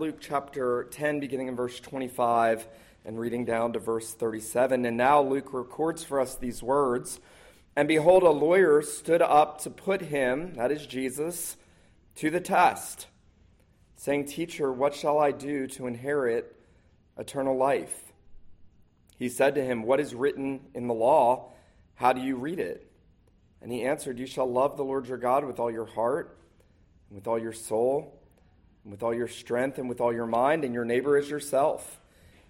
Luke 0.00 0.16
chapter 0.18 0.84
10, 0.92 1.20
beginning 1.20 1.48
in 1.48 1.56
verse 1.56 1.78
25 1.78 2.66
and 3.04 3.20
reading 3.20 3.44
down 3.44 3.74
to 3.74 3.78
verse 3.78 4.14
37. 4.14 4.86
And 4.86 4.96
now 4.96 5.20
Luke 5.20 5.52
records 5.52 6.02
for 6.02 6.18
us 6.18 6.36
these 6.36 6.62
words 6.62 7.20
And 7.76 7.86
behold, 7.86 8.22
a 8.22 8.30
lawyer 8.30 8.80
stood 8.80 9.20
up 9.20 9.60
to 9.60 9.68
put 9.68 10.00
him, 10.00 10.54
that 10.54 10.72
is 10.72 10.86
Jesus, 10.86 11.58
to 12.14 12.30
the 12.30 12.40
test, 12.40 13.08
saying, 13.94 14.24
Teacher, 14.24 14.72
what 14.72 14.94
shall 14.94 15.18
I 15.18 15.32
do 15.32 15.66
to 15.66 15.86
inherit 15.86 16.56
eternal 17.18 17.58
life? 17.58 18.14
He 19.18 19.28
said 19.28 19.54
to 19.56 19.62
him, 19.62 19.82
What 19.82 20.00
is 20.00 20.14
written 20.14 20.60
in 20.74 20.86
the 20.86 20.94
law? 20.94 21.52
How 21.96 22.14
do 22.14 22.22
you 22.22 22.36
read 22.36 22.58
it? 22.58 22.90
And 23.60 23.70
he 23.70 23.82
answered, 23.82 24.18
You 24.18 24.24
shall 24.24 24.50
love 24.50 24.78
the 24.78 24.82
Lord 24.82 25.08
your 25.08 25.18
God 25.18 25.44
with 25.44 25.60
all 25.60 25.70
your 25.70 25.84
heart, 25.84 26.38
and 27.10 27.18
with 27.18 27.26
all 27.26 27.38
your 27.38 27.52
soul, 27.52 28.19
with 28.84 29.02
all 29.02 29.14
your 29.14 29.28
strength, 29.28 29.78
and 29.78 29.88
with 29.88 30.00
all 30.00 30.12
your 30.12 30.26
mind, 30.26 30.64
and 30.64 30.74
your 30.74 30.84
neighbor 30.84 31.18
is 31.18 31.30
yourself. 31.30 32.00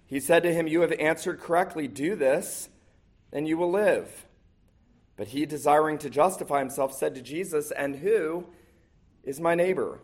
He 0.05 0.19
said 0.19 0.43
to 0.43 0.53
him, 0.53 0.67
You 0.67 0.81
have 0.81 0.91
answered 0.93 1.39
correctly. 1.39 1.87
Do 1.87 2.15
this, 2.15 2.69
and 3.31 3.47
you 3.47 3.57
will 3.57 3.71
live. 3.71 4.25
But 5.15 5.29
he, 5.29 5.45
desiring 5.45 5.97
to 5.99 6.09
justify 6.09 6.59
himself, 6.59 6.93
said 6.93 7.15
to 7.15 7.21
Jesus, 7.21 7.71
And 7.71 7.97
who 7.97 8.45
is 9.23 9.39
my 9.39 9.55
neighbor? 9.55 9.99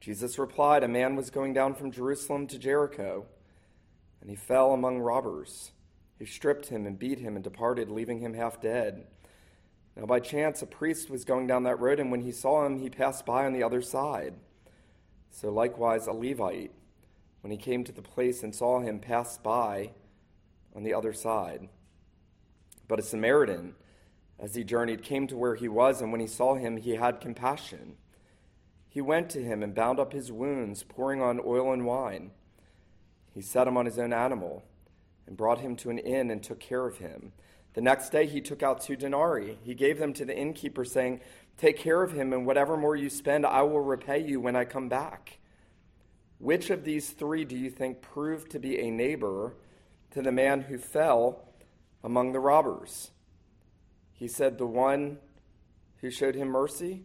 Jesus 0.00 0.38
replied, 0.38 0.82
A 0.82 0.88
man 0.88 1.16
was 1.16 1.30
going 1.30 1.52
down 1.52 1.74
from 1.74 1.90
Jerusalem 1.90 2.46
to 2.48 2.58
Jericho, 2.58 3.26
and 4.20 4.30
he 4.30 4.36
fell 4.36 4.72
among 4.72 4.98
robbers, 4.98 5.72
who 6.18 6.26
stripped 6.26 6.66
him 6.66 6.86
and 6.86 6.98
beat 6.98 7.20
him 7.20 7.36
and 7.36 7.44
departed, 7.44 7.90
leaving 7.90 8.20
him 8.20 8.34
half 8.34 8.60
dead. 8.60 9.06
Now, 9.96 10.06
by 10.06 10.20
chance, 10.20 10.62
a 10.62 10.66
priest 10.66 11.10
was 11.10 11.24
going 11.24 11.46
down 11.46 11.64
that 11.64 11.80
road, 11.80 12.00
and 12.00 12.10
when 12.10 12.20
he 12.20 12.32
saw 12.32 12.64
him, 12.64 12.78
he 12.78 12.90
passed 12.90 13.26
by 13.26 13.46
on 13.46 13.52
the 13.52 13.62
other 13.62 13.82
side. 13.82 14.34
So, 15.30 15.50
likewise, 15.50 16.06
a 16.06 16.12
Levite, 16.12 16.72
when 17.40 17.50
he 17.50 17.56
came 17.56 17.84
to 17.84 17.92
the 17.92 18.02
place 18.02 18.42
and 18.42 18.54
saw 18.54 18.80
him, 18.80 18.98
pass 18.98 19.38
by 19.38 19.90
on 20.74 20.82
the 20.82 20.94
other 20.94 21.12
side. 21.12 21.68
But 22.88 22.98
a 22.98 23.02
Samaritan, 23.02 23.74
as 24.38 24.54
he 24.54 24.64
journeyed, 24.64 25.02
came 25.02 25.26
to 25.28 25.36
where 25.36 25.54
he 25.54 25.68
was, 25.68 26.00
and 26.00 26.10
when 26.10 26.20
he 26.20 26.26
saw 26.26 26.54
him, 26.54 26.76
he 26.76 26.96
had 26.96 27.20
compassion. 27.20 27.96
He 28.88 29.00
went 29.00 29.30
to 29.30 29.42
him 29.42 29.62
and 29.62 29.74
bound 29.74 30.00
up 30.00 30.12
his 30.12 30.32
wounds, 30.32 30.82
pouring 30.82 31.22
on 31.22 31.40
oil 31.44 31.72
and 31.72 31.84
wine. 31.84 32.30
He 33.34 33.42
set 33.42 33.68
him 33.68 33.76
on 33.76 33.86
his 33.86 33.98
own 33.98 34.12
animal 34.12 34.64
and 35.26 35.36
brought 35.36 35.60
him 35.60 35.76
to 35.76 35.90
an 35.90 35.98
inn 35.98 36.30
and 36.30 36.42
took 36.42 36.58
care 36.58 36.86
of 36.86 36.98
him. 36.98 37.32
The 37.78 37.82
next 37.82 38.10
day 38.10 38.26
he 38.26 38.40
took 38.40 38.64
out 38.64 38.80
two 38.80 38.96
denarii. 38.96 39.56
He 39.62 39.72
gave 39.72 40.00
them 40.00 40.12
to 40.14 40.24
the 40.24 40.36
innkeeper, 40.36 40.84
saying, 40.84 41.20
Take 41.56 41.78
care 41.78 42.02
of 42.02 42.10
him, 42.10 42.32
and 42.32 42.44
whatever 42.44 42.76
more 42.76 42.96
you 42.96 43.08
spend, 43.08 43.46
I 43.46 43.62
will 43.62 43.78
repay 43.78 44.18
you 44.18 44.40
when 44.40 44.56
I 44.56 44.64
come 44.64 44.88
back. 44.88 45.38
Which 46.40 46.70
of 46.70 46.82
these 46.82 47.10
three 47.10 47.44
do 47.44 47.56
you 47.56 47.70
think 47.70 48.02
proved 48.02 48.50
to 48.50 48.58
be 48.58 48.80
a 48.80 48.90
neighbor 48.90 49.54
to 50.10 50.20
the 50.20 50.32
man 50.32 50.62
who 50.62 50.76
fell 50.76 51.44
among 52.02 52.32
the 52.32 52.40
robbers? 52.40 53.12
He 54.12 54.26
said, 54.26 54.58
The 54.58 54.66
one 54.66 55.18
who 55.98 56.10
showed 56.10 56.34
him 56.34 56.48
mercy. 56.48 57.04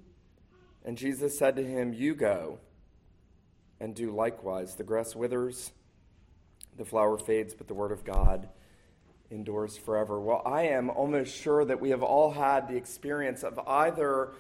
And 0.84 0.98
Jesus 0.98 1.38
said 1.38 1.56
to 1.58 1.64
him, 1.64 1.94
You 1.94 2.16
go 2.16 2.58
and 3.80 3.94
do 3.94 4.10
likewise. 4.10 4.74
The 4.74 4.84
grass 4.84 5.16
withers, 5.16 5.72
the 6.76 6.84
flower 6.84 7.20
fades, 7.20 7.54
but 7.54 7.68
the 7.68 7.76
word 7.76 7.92
of 7.92 8.04
God 8.04 8.50
endures 9.34 9.78
forever. 9.78 10.20
Well, 10.20 10.44
I 10.46 10.68
am 10.68 10.90
almost 10.92 11.36
sure 11.36 11.66
that 11.66 11.82
we 11.82 11.90
have 11.90 12.04
all 12.04 12.32
had 12.32 12.68
the 12.68 12.76
experience 12.76 13.44
of 13.44 13.60
either 13.68 14.32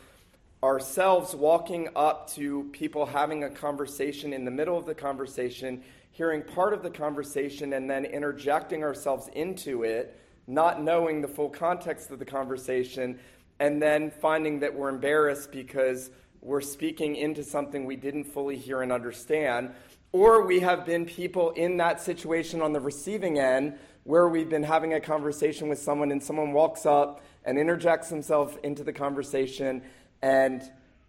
ourselves 0.61 1.35
walking 1.35 1.89
up 1.95 2.30
to 2.31 2.69
people 2.72 3.05
having 3.05 3.44
a 3.44 3.50
conversation 3.50 4.33
in 4.33 4.45
the 4.45 4.52
middle 4.52 4.77
of 4.77 4.85
the 4.85 4.94
conversation, 4.94 5.81
hearing 6.11 6.44
part 6.44 6.73
of 6.73 6.83
the 6.83 6.91
conversation, 6.91 7.73
and 7.73 7.89
then 7.89 8.05
interjecting 8.05 8.83
ourselves 8.83 9.27
into 9.33 9.83
it, 9.83 10.17
not 10.45 10.81
knowing 10.81 11.22
the 11.22 11.28
full 11.28 11.50
context 11.50 12.11
of 12.11 12.19
the 12.19 12.25
conversation, 12.25 13.19
and 13.59 13.81
then 13.81 14.12
finding 14.22 14.59
that 14.59 14.73
we're 14.73 14.89
embarrassed 14.89 15.51
because 15.51 16.12
we're 16.39 16.62
speaking 16.62 17.16
into 17.16 17.44
something 17.44 17.85
we 17.85 17.95
didn't 17.95 18.25
fully 18.25 18.57
hear 18.57 18.81
and 18.84 18.91
understand. 18.91 19.72
Or 20.12 20.45
we 20.45 20.59
have 20.59 20.85
been 20.85 21.06
people 21.06 21.50
in 21.51 21.78
that 21.78 22.00
situation 22.00 22.62
on 22.62 22.73
the 22.73 22.79
receiving 22.79 23.39
end 23.39 23.79
where 24.03 24.28
we've 24.28 24.50
been 24.50 24.64
having 24.64 24.94
a 24.94 25.00
conversation 25.00 25.69
with 25.69 25.80
someone 25.80 26.12
and 26.12 26.22
someone 26.22 26.52
walks 26.52 26.86
up 26.86 27.24
and 27.46 27.58
interjects 27.58 28.09
himself 28.09 28.58
into 28.64 28.84
the 28.84 28.94
conversation 28.94 29.81
and 30.22 30.62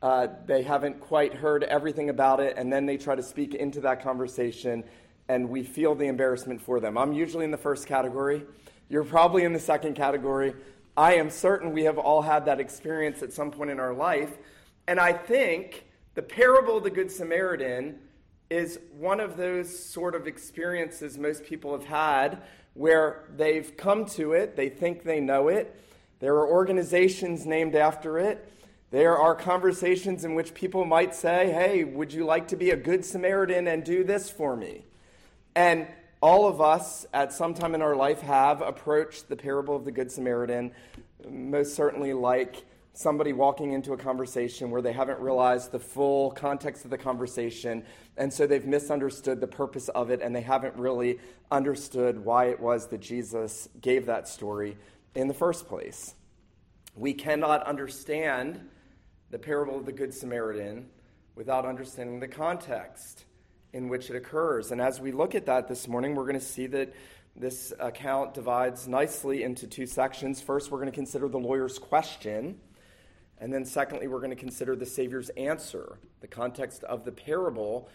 uh, 0.02 0.28
they 0.46 0.62
haven't 0.62 1.00
quite 1.00 1.34
heard 1.34 1.64
everything 1.64 2.08
about 2.10 2.40
it 2.40 2.56
and 2.56 2.72
then 2.72 2.86
they 2.86 2.96
try 2.96 3.14
to 3.14 3.22
speak 3.22 3.54
into 3.54 3.80
that 3.80 4.02
conversation 4.02 4.84
and 5.28 5.48
we 5.48 5.62
feel 5.62 5.94
the 5.94 6.06
embarrassment 6.06 6.60
for 6.60 6.80
them. 6.80 6.98
I'm 6.98 7.12
usually 7.12 7.44
in 7.44 7.50
the 7.50 7.56
first 7.56 7.86
category. 7.86 8.44
You're 8.88 9.04
probably 9.04 9.44
in 9.44 9.52
the 9.52 9.60
second 9.60 9.94
category. 9.94 10.54
I 10.96 11.14
am 11.14 11.30
certain 11.30 11.72
we 11.72 11.84
have 11.84 11.98
all 11.98 12.22
had 12.22 12.44
that 12.44 12.60
experience 12.60 13.22
at 13.22 13.32
some 13.32 13.50
point 13.50 13.70
in 13.70 13.80
our 13.80 13.94
life. 13.94 14.36
And 14.86 15.00
I 15.00 15.12
think 15.12 15.86
the 16.14 16.22
parable 16.22 16.76
of 16.76 16.84
the 16.84 16.90
Good 16.90 17.10
Samaritan 17.10 17.98
is 18.54 18.78
one 18.96 19.18
of 19.18 19.36
those 19.36 19.76
sort 19.76 20.14
of 20.14 20.28
experiences 20.28 21.18
most 21.18 21.44
people 21.44 21.72
have 21.72 21.86
had 21.86 22.40
where 22.74 23.24
they've 23.36 23.76
come 23.76 24.06
to 24.06 24.32
it, 24.32 24.54
they 24.54 24.68
think 24.68 25.02
they 25.02 25.20
know 25.20 25.48
it. 25.48 25.74
There 26.20 26.36
are 26.36 26.48
organizations 26.48 27.44
named 27.44 27.74
after 27.74 28.18
it. 28.18 28.48
There 28.90 29.18
are 29.18 29.34
conversations 29.34 30.24
in 30.24 30.36
which 30.36 30.54
people 30.54 30.84
might 30.84 31.14
say, 31.16 31.50
Hey, 31.50 31.82
would 31.82 32.12
you 32.12 32.24
like 32.24 32.48
to 32.48 32.56
be 32.56 32.70
a 32.70 32.76
good 32.76 33.04
Samaritan 33.04 33.66
and 33.66 33.82
do 33.82 34.04
this 34.04 34.30
for 34.30 34.56
me? 34.56 34.84
And 35.56 35.88
all 36.20 36.46
of 36.46 36.60
us 36.60 37.06
at 37.12 37.32
some 37.32 37.54
time 37.54 37.74
in 37.74 37.82
our 37.82 37.96
life 37.96 38.20
have 38.20 38.62
approached 38.62 39.28
the 39.28 39.36
parable 39.36 39.74
of 39.74 39.84
the 39.84 39.90
Good 39.90 40.10
Samaritan, 40.10 40.72
most 41.28 41.74
certainly 41.74 42.12
like 42.12 42.64
somebody 42.94 43.32
walking 43.32 43.72
into 43.72 43.92
a 43.92 43.96
conversation 43.96 44.70
where 44.70 44.80
they 44.80 44.92
haven't 44.92 45.18
realized 45.18 45.72
the 45.72 45.78
full 45.80 46.30
context 46.30 46.84
of 46.84 46.90
the 46.90 46.98
conversation, 46.98 47.84
and 48.16 48.32
so 48.32 48.46
they've 48.46 48.64
misunderstood 48.64 49.40
the 49.40 49.46
purpose 49.46 49.88
of 49.90 50.10
it, 50.10 50.22
and 50.22 50.34
they 50.34 50.40
haven't 50.40 50.76
really 50.76 51.18
understood 51.50 52.24
why 52.24 52.46
it 52.46 52.60
was 52.60 52.86
that 52.88 53.00
Jesus 53.00 53.68
gave 53.80 54.06
that 54.06 54.28
story 54.28 54.78
in 55.14 55.26
the 55.26 55.34
first 55.34 55.66
place. 55.66 56.14
We 56.94 57.12
cannot 57.12 57.64
understand 57.64 58.68
the 59.30 59.38
parable 59.40 59.76
of 59.76 59.86
the 59.86 59.92
Good 59.92 60.14
Samaritan 60.14 60.88
without 61.34 61.66
understanding 61.66 62.20
the 62.20 62.28
context 62.28 63.24
in 63.72 63.88
which 63.88 64.08
it 64.08 64.14
occurs. 64.14 64.70
And 64.70 64.80
as 64.80 65.00
we 65.00 65.10
look 65.10 65.34
at 65.34 65.46
that 65.46 65.66
this 65.66 65.88
morning, 65.88 66.14
we're 66.14 66.26
going 66.26 66.38
to 66.38 66.40
see 66.40 66.68
that 66.68 66.94
this 67.34 67.72
account 67.80 68.34
divides 68.34 68.86
nicely 68.86 69.42
into 69.42 69.66
two 69.66 69.86
sections. 69.86 70.40
First, 70.40 70.70
we're 70.70 70.78
going 70.78 70.92
to 70.92 70.94
consider 70.94 71.26
the 71.26 71.40
lawyer's 71.40 71.80
question. 71.80 72.60
And 73.38 73.52
then, 73.52 73.64
secondly, 73.64 74.06
we're 74.06 74.20
going 74.20 74.30
to 74.30 74.36
consider 74.36 74.76
the 74.76 74.86
Savior's 74.86 75.28
answer. 75.30 75.98
The 76.20 76.28
context 76.28 76.84
of 76.84 77.04
the 77.04 77.12
parable 77.12 77.88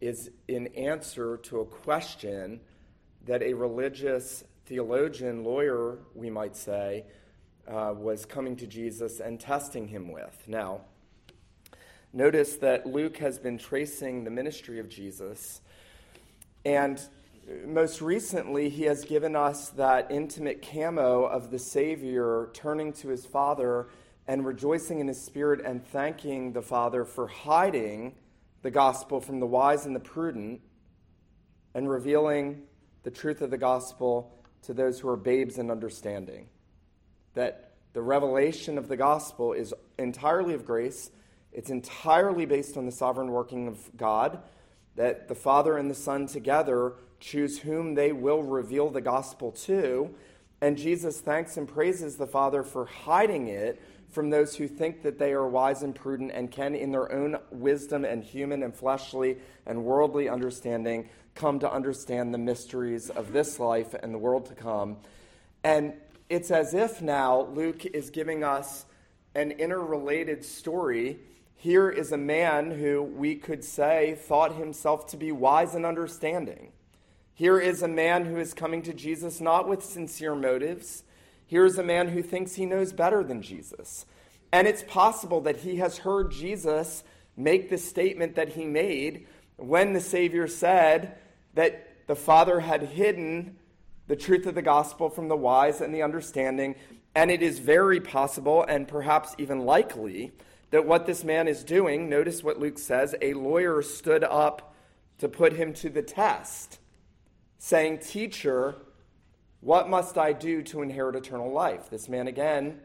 is 0.00 0.30
in 0.46 0.68
answer 0.68 1.36
to 1.36 1.60
a 1.60 1.64
question 1.64 2.60
that 3.26 3.42
a 3.42 3.52
religious 3.52 4.44
theologian, 4.66 5.44
lawyer, 5.44 5.98
we 6.14 6.30
might 6.30 6.56
say, 6.56 7.04
uh, 7.66 7.92
was 7.96 8.24
coming 8.24 8.56
to 8.56 8.66
Jesus 8.66 9.20
and 9.20 9.38
testing 9.38 9.88
him 9.88 10.10
with. 10.10 10.44
Now, 10.46 10.82
notice 12.12 12.56
that 12.56 12.86
Luke 12.86 13.18
has 13.18 13.38
been 13.38 13.58
tracing 13.58 14.24
the 14.24 14.30
ministry 14.30 14.78
of 14.78 14.88
Jesus, 14.88 15.60
and 16.64 17.00
most 17.66 18.02
recently, 18.02 18.68
he 18.68 18.84
has 18.84 19.04
given 19.04 19.34
us 19.34 19.70
that 19.70 20.10
intimate 20.10 20.60
camo 20.60 21.24
of 21.24 21.50
the 21.50 21.58
Savior 21.58 22.50
turning 22.52 22.92
to 22.94 23.08
his 23.08 23.24
Father 23.24 23.88
and 24.28 24.44
rejoicing 24.44 25.00
in 25.00 25.08
his 25.08 25.20
Spirit 25.20 25.64
and 25.64 25.84
thanking 25.84 26.52
the 26.52 26.62
Father 26.62 27.04
for 27.06 27.26
hiding 27.26 28.14
the 28.60 28.70
gospel 28.70 29.20
from 29.20 29.40
the 29.40 29.46
wise 29.46 29.86
and 29.86 29.96
the 29.96 30.00
prudent 30.00 30.60
and 31.74 31.88
revealing 31.88 32.62
the 33.04 33.10
truth 33.10 33.40
of 33.40 33.50
the 33.50 33.56
gospel 33.56 34.30
to 34.62 34.74
those 34.74 35.00
who 35.00 35.08
are 35.08 35.16
babes 35.16 35.56
in 35.56 35.70
understanding. 35.70 36.46
That 37.32 37.72
the 37.94 38.02
revelation 38.02 38.76
of 38.76 38.88
the 38.88 38.98
gospel 38.98 39.54
is 39.54 39.72
entirely 39.98 40.52
of 40.52 40.66
grace, 40.66 41.10
it's 41.50 41.70
entirely 41.70 42.44
based 42.44 42.76
on 42.76 42.84
the 42.84 42.92
sovereign 42.92 43.30
working 43.30 43.66
of 43.66 43.78
God, 43.96 44.42
that 44.96 45.28
the 45.28 45.34
Father 45.34 45.78
and 45.78 45.90
the 45.90 45.94
Son 45.94 46.26
together 46.26 46.92
choose 47.18 47.60
whom 47.60 47.94
they 47.94 48.12
will 48.12 48.42
reveal 48.42 48.90
the 48.90 49.00
gospel 49.00 49.52
to. 49.52 50.14
And 50.60 50.76
Jesus 50.76 51.20
thanks 51.20 51.56
and 51.56 51.66
praises 51.66 52.16
the 52.16 52.26
Father 52.26 52.62
for 52.62 52.84
hiding 52.84 53.48
it 53.48 53.80
from 54.10 54.30
those 54.30 54.56
who 54.56 54.66
think 54.66 55.02
that 55.02 55.18
they 55.18 55.32
are 55.32 55.46
wise 55.46 55.82
and 55.82 55.94
prudent 55.94 56.32
and 56.32 56.50
can, 56.50 56.74
in 56.74 56.92
their 56.92 57.12
own 57.12 57.38
wisdom 57.50 58.04
and 58.04 58.24
human 58.24 58.62
and 58.62 58.74
fleshly 58.74 59.38
and 59.66 59.84
worldly 59.84 60.28
understanding, 60.28 61.08
come 61.34 61.58
to 61.60 61.70
understand 61.70 62.32
the 62.32 62.38
mysteries 62.38 63.10
of 63.10 63.32
this 63.32 63.60
life 63.60 63.94
and 63.94 64.12
the 64.14 64.18
world 64.18 64.46
to 64.46 64.54
come. 64.54 64.96
And 65.62 65.94
it's 66.28 66.50
as 66.50 66.74
if 66.74 67.00
now 67.00 67.42
Luke 67.54 67.86
is 67.86 68.10
giving 68.10 68.44
us 68.44 68.84
an 69.34 69.52
interrelated 69.52 70.44
story. 70.44 71.18
here 71.60 71.90
is 71.90 72.12
a 72.12 72.16
man 72.16 72.70
who 72.70 73.02
we 73.02 73.34
could 73.34 73.64
say 73.64 74.16
thought 74.20 74.54
himself 74.54 75.08
to 75.08 75.16
be 75.16 75.32
wise 75.32 75.74
and 75.74 75.84
understanding. 75.84 76.70
Here 77.34 77.58
is 77.58 77.82
a 77.82 77.88
man 77.88 78.24
who 78.26 78.36
is 78.36 78.54
coming 78.54 78.82
to 78.82 78.94
Jesus 78.94 79.40
not 79.40 79.68
with 79.68 79.84
sincere 79.84 80.36
motives. 80.36 81.02
Here 81.48 81.64
is 81.64 81.78
a 81.78 81.82
man 81.82 82.08
who 82.08 82.22
thinks 82.22 82.54
he 82.54 82.66
knows 82.66 82.92
better 82.92 83.24
than 83.24 83.40
Jesus. 83.40 84.04
And 84.52 84.68
it's 84.68 84.82
possible 84.82 85.40
that 85.40 85.56
he 85.56 85.76
has 85.76 85.98
heard 85.98 86.30
Jesus 86.30 87.02
make 87.38 87.70
the 87.70 87.78
statement 87.78 88.34
that 88.34 88.50
he 88.50 88.66
made 88.66 89.26
when 89.56 89.94
the 89.94 90.00
Savior 90.00 90.46
said 90.46 91.16
that 91.54 92.06
the 92.06 92.14
Father 92.14 92.60
had 92.60 92.82
hidden 92.82 93.56
the 94.08 94.16
truth 94.16 94.46
of 94.46 94.54
the 94.54 94.62
gospel 94.62 95.08
from 95.08 95.28
the 95.28 95.36
wise 95.36 95.80
and 95.80 95.94
the 95.94 96.02
understanding. 96.02 96.74
And 97.14 97.30
it 97.30 97.42
is 97.42 97.60
very 97.60 97.98
possible 98.00 98.62
and 98.62 98.86
perhaps 98.86 99.34
even 99.38 99.60
likely 99.60 100.32
that 100.70 100.86
what 100.86 101.06
this 101.06 101.24
man 101.24 101.48
is 101.48 101.64
doing, 101.64 102.10
notice 102.10 102.44
what 102.44 102.60
Luke 102.60 102.78
says, 102.78 103.14
a 103.22 103.32
lawyer 103.32 103.80
stood 103.80 104.22
up 104.22 104.74
to 105.16 105.28
put 105.28 105.54
him 105.54 105.72
to 105.72 105.88
the 105.88 106.02
test, 106.02 106.78
saying, 107.58 108.00
Teacher, 108.00 108.76
what 109.60 109.88
must 109.88 110.16
I 110.18 110.32
do 110.32 110.62
to 110.62 110.82
inherit 110.82 111.16
eternal 111.16 111.52
life? 111.52 111.90
This 111.90 112.08
man, 112.08 112.28
again, 112.28 112.80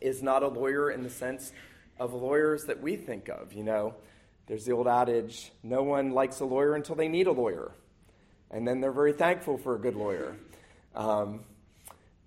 is 0.00 0.22
not 0.22 0.42
a 0.42 0.48
lawyer 0.48 0.90
in 0.90 1.02
the 1.02 1.10
sense 1.10 1.52
of 1.98 2.14
lawyers 2.14 2.64
that 2.64 2.80
we 2.80 2.96
think 2.96 3.28
of. 3.28 3.52
You 3.52 3.64
know, 3.64 3.94
there's 4.46 4.64
the 4.64 4.72
old 4.72 4.86
adage 4.86 5.52
no 5.62 5.82
one 5.82 6.12
likes 6.12 6.40
a 6.40 6.44
lawyer 6.44 6.74
until 6.74 6.94
they 6.94 7.08
need 7.08 7.26
a 7.26 7.32
lawyer 7.32 7.72
and 8.50 8.66
then 8.66 8.80
they're 8.80 8.92
very 8.92 9.12
thankful 9.12 9.58
for 9.58 9.74
a 9.74 9.78
good 9.78 9.94
lawyer. 9.94 10.36
Um, 10.94 11.40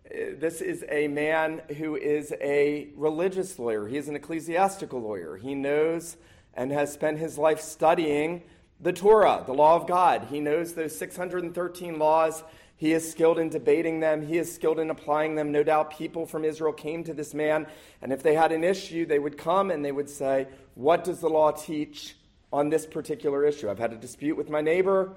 this 0.09 0.61
is 0.61 0.83
a 0.89 1.07
man 1.07 1.61
who 1.77 1.95
is 1.95 2.33
a 2.41 2.89
religious 2.95 3.57
lawyer. 3.57 3.87
He 3.87 3.97
is 3.97 4.07
an 4.07 4.15
ecclesiastical 4.15 5.01
lawyer. 5.01 5.37
He 5.37 5.55
knows 5.55 6.17
and 6.53 6.71
has 6.71 6.91
spent 6.91 7.17
his 7.17 7.37
life 7.37 7.61
studying 7.61 8.43
the 8.79 8.91
Torah, 8.91 9.43
the 9.45 9.53
law 9.53 9.75
of 9.75 9.87
God. 9.87 10.27
He 10.29 10.39
knows 10.39 10.73
those 10.73 10.97
613 10.97 11.97
laws. 11.97 12.43
He 12.81 12.93
is 12.93 13.11
skilled 13.11 13.37
in 13.37 13.49
debating 13.49 13.99
them. 13.99 14.25
He 14.25 14.39
is 14.39 14.51
skilled 14.51 14.79
in 14.79 14.89
applying 14.89 15.35
them. 15.35 15.51
No 15.51 15.61
doubt 15.61 15.95
people 15.95 16.25
from 16.25 16.43
Israel 16.43 16.73
came 16.73 17.03
to 17.03 17.13
this 17.13 17.35
man, 17.35 17.67
and 18.01 18.11
if 18.11 18.23
they 18.23 18.33
had 18.33 18.51
an 18.51 18.63
issue, 18.63 19.05
they 19.05 19.19
would 19.19 19.37
come 19.37 19.69
and 19.69 19.85
they 19.85 19.91
would 19.91 20.09
say, 20.09 20.47
What 20.73 21.03
does 21.03 21.19
the 21.19 21.29
law 21.29 21.51
teach 21.51 22.15
on 22.51 22.71
this 22.71 22.87
particular 22.87 23.45
issue? 23.45 23.69
I've 23.69 23.77
had 23.77 23.93
a 23.93 23.97
dispute 23.97 24.35
with 24.35 24.49
my 24.49 24.61
neighbor. 24.61 25.13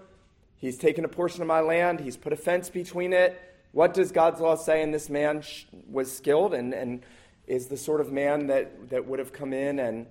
He's 0.57 0.77
taken 0.77 1.07
a 1.07 1.09
portion 1.09 1.41
of 1.41 1.49
my 1.49 1.61
land, 1.61 2.01
he's 2.01 2.19
put 2.19 2.35
a 2.35 2.37
fence 2.37 2.69
between 2.69 3.15
it. 3.15 3.41
What 3.73 3.95
does 3.95 4.13
God's 4.13 4.43
law 4.43 4.57
say? 4.57 4.83
And 4.83 4.93
this 4.93 5.09
man 5.09 5.43
was 5.89 6.15
skilled 6.15 6.53
and, 6.53 6.75
and 6.75 7.03
is 7.47 7.69
the 7.69 7.79
sort 7.79 8.03
of 8.03 8.13
man 8.13 8.49
that, 8.49 8.91
that 8.91 9.07
would 9.07 9.21
have 9.21 9.33
come 9.33 9.55
in 9.55 9.79
and 9.79 10.05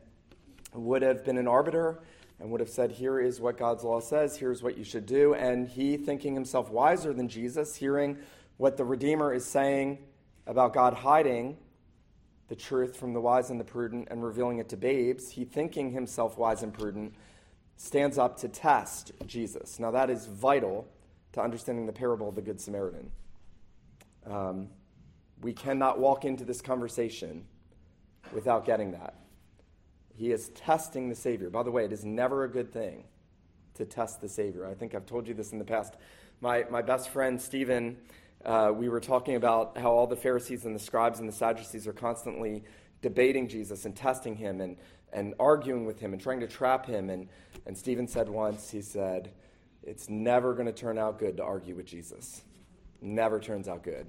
would 0.74 1.04
have 1.04 1.24
been 1.24 1.38
an 1.38 1.48
arbiter 1.48 2.00
and 2.39 2.50
would 2.51 2.59
have 2.59 2.69
said, 2.69 2.91
Here 2.91 3.19
is 3.19 3.39
what 3.39 3.57
God's 3.57 3.83
law 3.83 4.00
says, 4.00 4.38
here's 4.38 4.62
what 4.62 4.77
you 4.77 4.83
should 4.83 5.06
do. 5.06 5.33
And 5.33 5.68
he, 5.68 5.97
thinking 5.97 6.33
himself 6.33 6.69
wiser 6.69 7.13
than 7.13 7.27
Jesus, 7.27 7.75
hearing 7.75 8.18
what 8.57 8.77
the 8.77 8.85
Redeemer 8.85 9.33
is 9.33 9.45
saying 9.45 10.00
about 10.45 10.74
God 10.74 10.94
hiding 10.94 11.57
the 12.50 12.56
truth 12.56 12.97
from 12.97 13.13
the 13.13 13.21
wise 13.21 13.50
and 13.50 13.59
the 13.59 13.63
prudent 13.63 14.09
and 14.12 14.24
revealing 14.24 14.59
it 14.59 14.69
to 14.69 14.77
babes, 14.77 15.31
he, 15.31 15.45
thinking 15.45 15.91
himself 15.91 16.38
wise 16.38 16.63
and 16.63 16.74
prudent, 16.74 17.13
stands 17.77 18.18
up 18.18 18.38
to 18.38 18.47
test 18.47 19.12
Jesus. 19.25 19.80
Now, 19.80 19.91
that 19.91 20.09
is 20.09 20.25
vital 20.25 20.88
to 21.33 21.41
understanding 21.41 21.85
the 21.85 21.94
parable 21.94 22.30
of 22.30 22.35
the 22.35 22.41
Good 22.41 22.62
Samaritan. 22.62 23.12
Um, 24.25 24.69
we 25.41 25.53
cannot 25.53 26.00
walk 26.00 26.25
into 26.25 26.45
this 26.45 26.62
conversation 26.62 27.45
without 28.33 28.65
getting 28.65 28.91
that. 28.91 29.15
He 30.15 30.31
is 30.31 30.50
testing 30.50 31.10
the 31.10 31.15
Savior. 31.15 31.50
By 31.50 31.63
the 31.63 31.71
way, 31.71 31.86
it 31.86 31.92
is 31.92 32.06
never 32.06 32.44
a 32.44 32.50
good 32.50 32.71
thing 32.71 33.04
to 33.75 33.86
test 33.86 34.21
the 34.21 34.30
Savior. 34.30 34.68
I 34.68 34.74
think 34.74 34.94
I've 34.94 35.06
told 35.06 35.27
you 35.27 35.33
this 35.33 35.51
in 35.51 35.60
the 35.60 35.65
past. 35.65 35.95
My, 36.42 36.65
my 36.69 36.81
best 36.81 37.10
friend, 37.10 37.42
Stephen, 37.42 37.98
uh, 38.45 38.71
we 38.75 38.89
were 38.89 39.00
talking 39.00 39.36
about 39.36 39.77
how 39.77 39.92
all 39.92 40.07
the 40.07 40.15
Pharisees 40.15 40.65
and 40.65 40.75
the 40.75 40.80
scribes 40.80 41.19
and 41.19 41.27
the 41.27 41.33
Sadducees 41.33 41.88
are 41.88 41.94
constantly 41.94 42.63
debating 43.01 43.48
Jesus 43.48 43.86
and 43.86 43.95
testing 43.95 44.36
him 44.36 44.62
and, 44.62 44.77
and 45.12 45.33
arguing 45.39 45.86
with 45.86 46.00
him 46.00 46.13
and 46.13 46.21
trying 46.21 46.42
to 46.42 46.48
trap 46.48 46.86
him. 46.86 47.09
And, 47.09 47.30
and 47.66 47.77
Stephen 47.77 48.07
said 48.07 48.30
once, 48.30 48.69
he 48.69 48.81
said, 48.81 49.31
It's 49.81 50.09
never 50.09 50.54
going 50.54 50.68
to 50.68 50.74
turn 50.74 50.98
out 50.98 51.19
good 51.19 51.38
to 51.38 51.44
argue 51.44 51.75
with 51.75 51.86
Jesus. 51.86 52.44
Never 53.01 53.39
turns 53.39 53.68
out 53.68 53.83
good. 53.83 54.07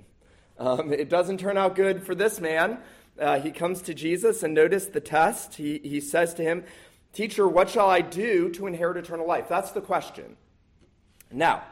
Um, 0.59 0.93
it 0.93 1.09
doesn't 1.09 1.39
turn 1.39 1.57
out 1.57 1.75
good 1.75 2.05
for 2.05 2.15
this 2.15 2.41
man. 2.41 2.79
Uh, 3.19 3.39
he 3.39 3.51
comes 3.51 3.83
to 3.83 3.95
Jesus 3.95 4.43
and 4.43 4.55
notice 4.55 4.87
the 4.87 5.01
test. 5.01 5.55
He, 5.55 5.81
he 5.83 6.01
says 6.01 6.35
to 6.35 6.43
him, 6.43 6.65
Teacher, 7.13 7.47
what 7.47 7.71
shall 7.71 7.89
I 7.89 8.01
do 8.01 8.51
to 8.51 8.67
inherit 8.67 8.97
eternal 8.97 9.27
life? 9.27 9.49
That's 9.49 9.71
the 9.71 9.81
question. 9.81 10.37
Now, 11.31 11.63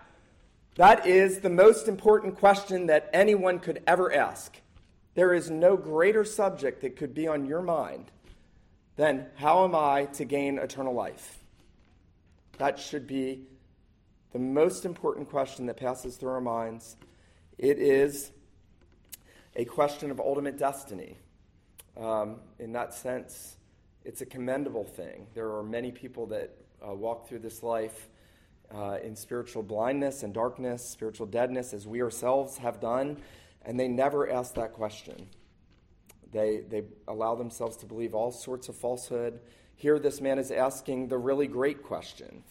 that 0.76 1.06
is 1.06 1.40
the 1.40 1.50
most 1.50 1.88
important 1.88 2.38
question 2.38 2.86
that 2.86 3.10
anyone 3.12 3.58
could 3.58 3.82
ever 3.86 4.12
ask. 4.12 4.56
There 5.14 5.34
is 5.34 5.50
no 5.50 5.76
greater 5.76 6.24
subject 6.24 6.80
that 6.82 6.96
could 6.96 7.12
be 7.12 7.26
on 7.26 7.46
your 7.46 7.60
mind 7.60 8.10
than 8.96 9.26
how 9.34 9.64
am 9.64 9.74
I 9.74 10.06
to 10.14 10.24
gain 10.24 10.58
eternal 10.58 10.94
life? 10.94 11.38
That 12.58 12.78
should 12.78 13.06
be 13.06 13.42
the 14.32 14.38
most 14.38 14.84
important 14.84 15.28
question 15.28 15.66
that 15.66 15.76
passes 15.76 16.16
through 16.16 16.30
our 16.30 16.40
minds. 16.40 16.96
It 17.58 17.78
is 17.78 18.30
a 19.56 19.64
question 19.64 20.10
of 20.10 20.20
ultimate 20.20 20.56
destiny. 20.56 21.16
Um, 21.96 22.36
in 22.58 22.72
that 22.72 22.94
sense, 22.94 23.56
it's 24.04 24.20
a 24.20 24.26
commendable 24.26 24.84
thing. 24.84 25.26
There 25.34 25.54
are 25.56 25.62
many 25.62 25.92
people 25.92 26.26
that 26.26 26.50
uh, 26.86 26.94
walk 26.94 27.28
through 27.28 27.40
this 27.40 27.62
life 27.62 28.08
uh, 28.74 28.98
in 29.02 29.14
spiritual 29.14 29.62
blindness 29.62 30.22
and 30.22 30.32
darkness, 30.32 30.88
spiritual 30.88 31.26
deadness, 31.26 31.72
as 31.74 31.86
we 31.86 32.02
ourselves 32.02 32.58
have 32.58 32.80
done, 32.80 33.18
and 33.62 33.78
they 33.78 33.88
never 33.88 34.30
ask 34.30 34.54
that 34.54 34.72
question. 34.72 35.28
They, 36.32 36.62
they 36.68 36.84
allow 37.06 37.34
themselves 37.34 37.76
to 37.78 37.86
believe 37.86 38.14
all 38.14 38.32
sorts 38.32 38.68
of 38.68 38.76
falsehood. 38.76 39.40
Here, 39.76 39.98
this 39.98 40.20
man 40.20 40.38
is 40.38 40.50
asking 40.50 41.08
the 41.08 41.18
really 41.18 41.46
great 41.46 41.82
question. 41.82 42.42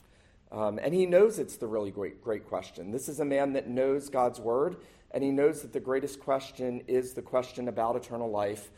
Um, 0.52 0.80
and 0.82 0.94
he 0.94 1.06
knows 1.06 1.40
it's 1.40 1.58
the 1.58 1.68
really 1.68 1.92
great, 1.92 2.22
great 2.22 2.48
question. 2.48 2.92
This 2.92 3.10
is 3.10 3.20
a 3.20 3.26
man 3.26 3.54
that 3.54 3.68
knows 3.68 4.10
God's 4.10 4.40
word, 4.40 4.78
and 5.12 5.24
he 5.24 5.32
knows 5.32 5.62
that 5.62 5.74
the 5.74 5.80
greatest 5.80 6.20
question 6.20 6.84
is 6.88 7.14
the 7.14 7.22
question 7.22 7.68
about 7.68 7.96
eternal 7.96 8.30
life 8.30 8.70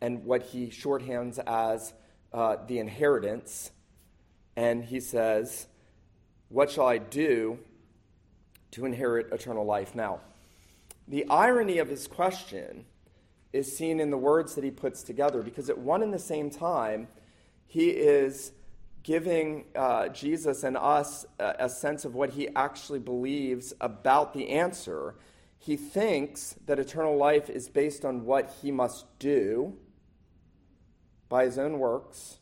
and 0.00 0.24
what 0.24 0.42
he 0.42 0.68
shorthands 0.68 1.38
as 1.46 1.92
uh, 2.32 2.56
the 2.66 2.78
inheritance. 2.78 3.70
And 4.56 4.84
he 4.84 5.00
says, 5.00 5.66
What 6.48 6.70
shall 6.70 6.86
I 6.86 6.98
do 6.98 7.58
to 8.72 8.84
inherit 8.84 9.32
eternal 9.32 9.64
life? 9.64 9.94
Now, 9.94 10.20
the 11.08 11.26
irony 11.28 11.78
of 11.78 11.88
his 11.88 12.06
question 12.06 12.84
is 13.52 13.76
seen 13.76 13.98
in 14.00 14.10
the 14.10 14.16
words 14.18 14.54
that 14.54 14.64
he 14.64 14.70
puts 14.70 15.02
together 15.02 15.42
because 15.42 15.68
at 15.68 15.78
one 15.78 16.02
and 16.02 16.14
the 16.14 16.18
same 16.18 16.50
time, 16.50 17.08
he 17.66 17.90
is 17.90 18.52
giving 19.02 19.64
uh, 19.74 20.08
Jesus 20.08 20.62
and 20.62 20.76
us 20.76 21.26
a, 21.38 21.54
a 21.60 21.68
sense 21.68 22.04
of 22.04 22.14
what 22.14 22.30
he 22.30 22.48
actually 22.54 22.98
believes 22.98 23.72
about 23.80 24.34
the 24.34 24.50
answer. 24.50 25.14
He 25.58 25.76
thinks 25.76 26.54
that 26.66 26.78
eternal 26.78 27.16
life 27.16 27.50
is 27.50 27.68
based 27.68 28.04
on 28.04 28.24
what 28.24 28.54
he 28.62 28.70
must 28.70 29.06
do 29.18 29.76
by 31.30 31.46
his 31.46 31.56
own 31.56 31.78
works. 31.78 32.40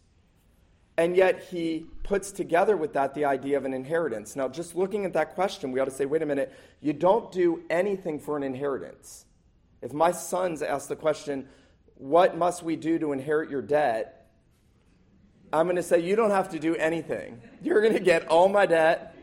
And 0.96 1.16
yet 1.16 1.44
he 1.44 1.86
puts 2.02 2.32
together 2.32 2.76
with 2.76 2.94
that 2.94 3.14
the 3.14 3.24
idea 3.24 3.56
of 3.56 3.64
an 3.64 3.72
inheritance. 3.72 4.34
Now, 4.34 4.48
just 4.48 4.74
looking 4.74 5.04
at 5.04 5.12
that 5.12 5.36
question, 5.36 5.70
we 5.70 5.78
ought 5.78 5.84
to 5.84 5.92
say, 5.92 6.06
wait 6.06 6.22
a 6.22 6.26
minute, 6.26 6.52
you 6.80 6.92
don't 6.92 7.30
do 7.30 7.62
anything 7.70 8.18
for 8.18 8.36
an 8.36 8.42
inheritance. 8.42 9.24
If 9.80 9.92
my 9.92 10.10
sons 10.10 10.60
ask 10.60 10.88
the 10.88 10.96
question, 10.96 11.46
what 11.94 12.36
must 12.36 12.64
we 12.64 12.74
do 12.74 12.98
to 12.98 13.12
inherit 13.12 13.48
your 13.48 13.62
debt? 13.62 14.28
I'm 15.52 15.66
going 15.66 15.76
to 15.76 15.84
say, 15.84 16.00
you 16.00 16.16
don't 16.16 16.32
have 16.32 16.50
to 16.50 16.58
do 16.58 16.74
anything. 16.74 17.40
You're 17.62 17.80
going 17.80 17.94
to 17.94 18.00
get 18.00 18.26
all 18.26 18.48
my 18.48 18.66
debt. 18.66 19.14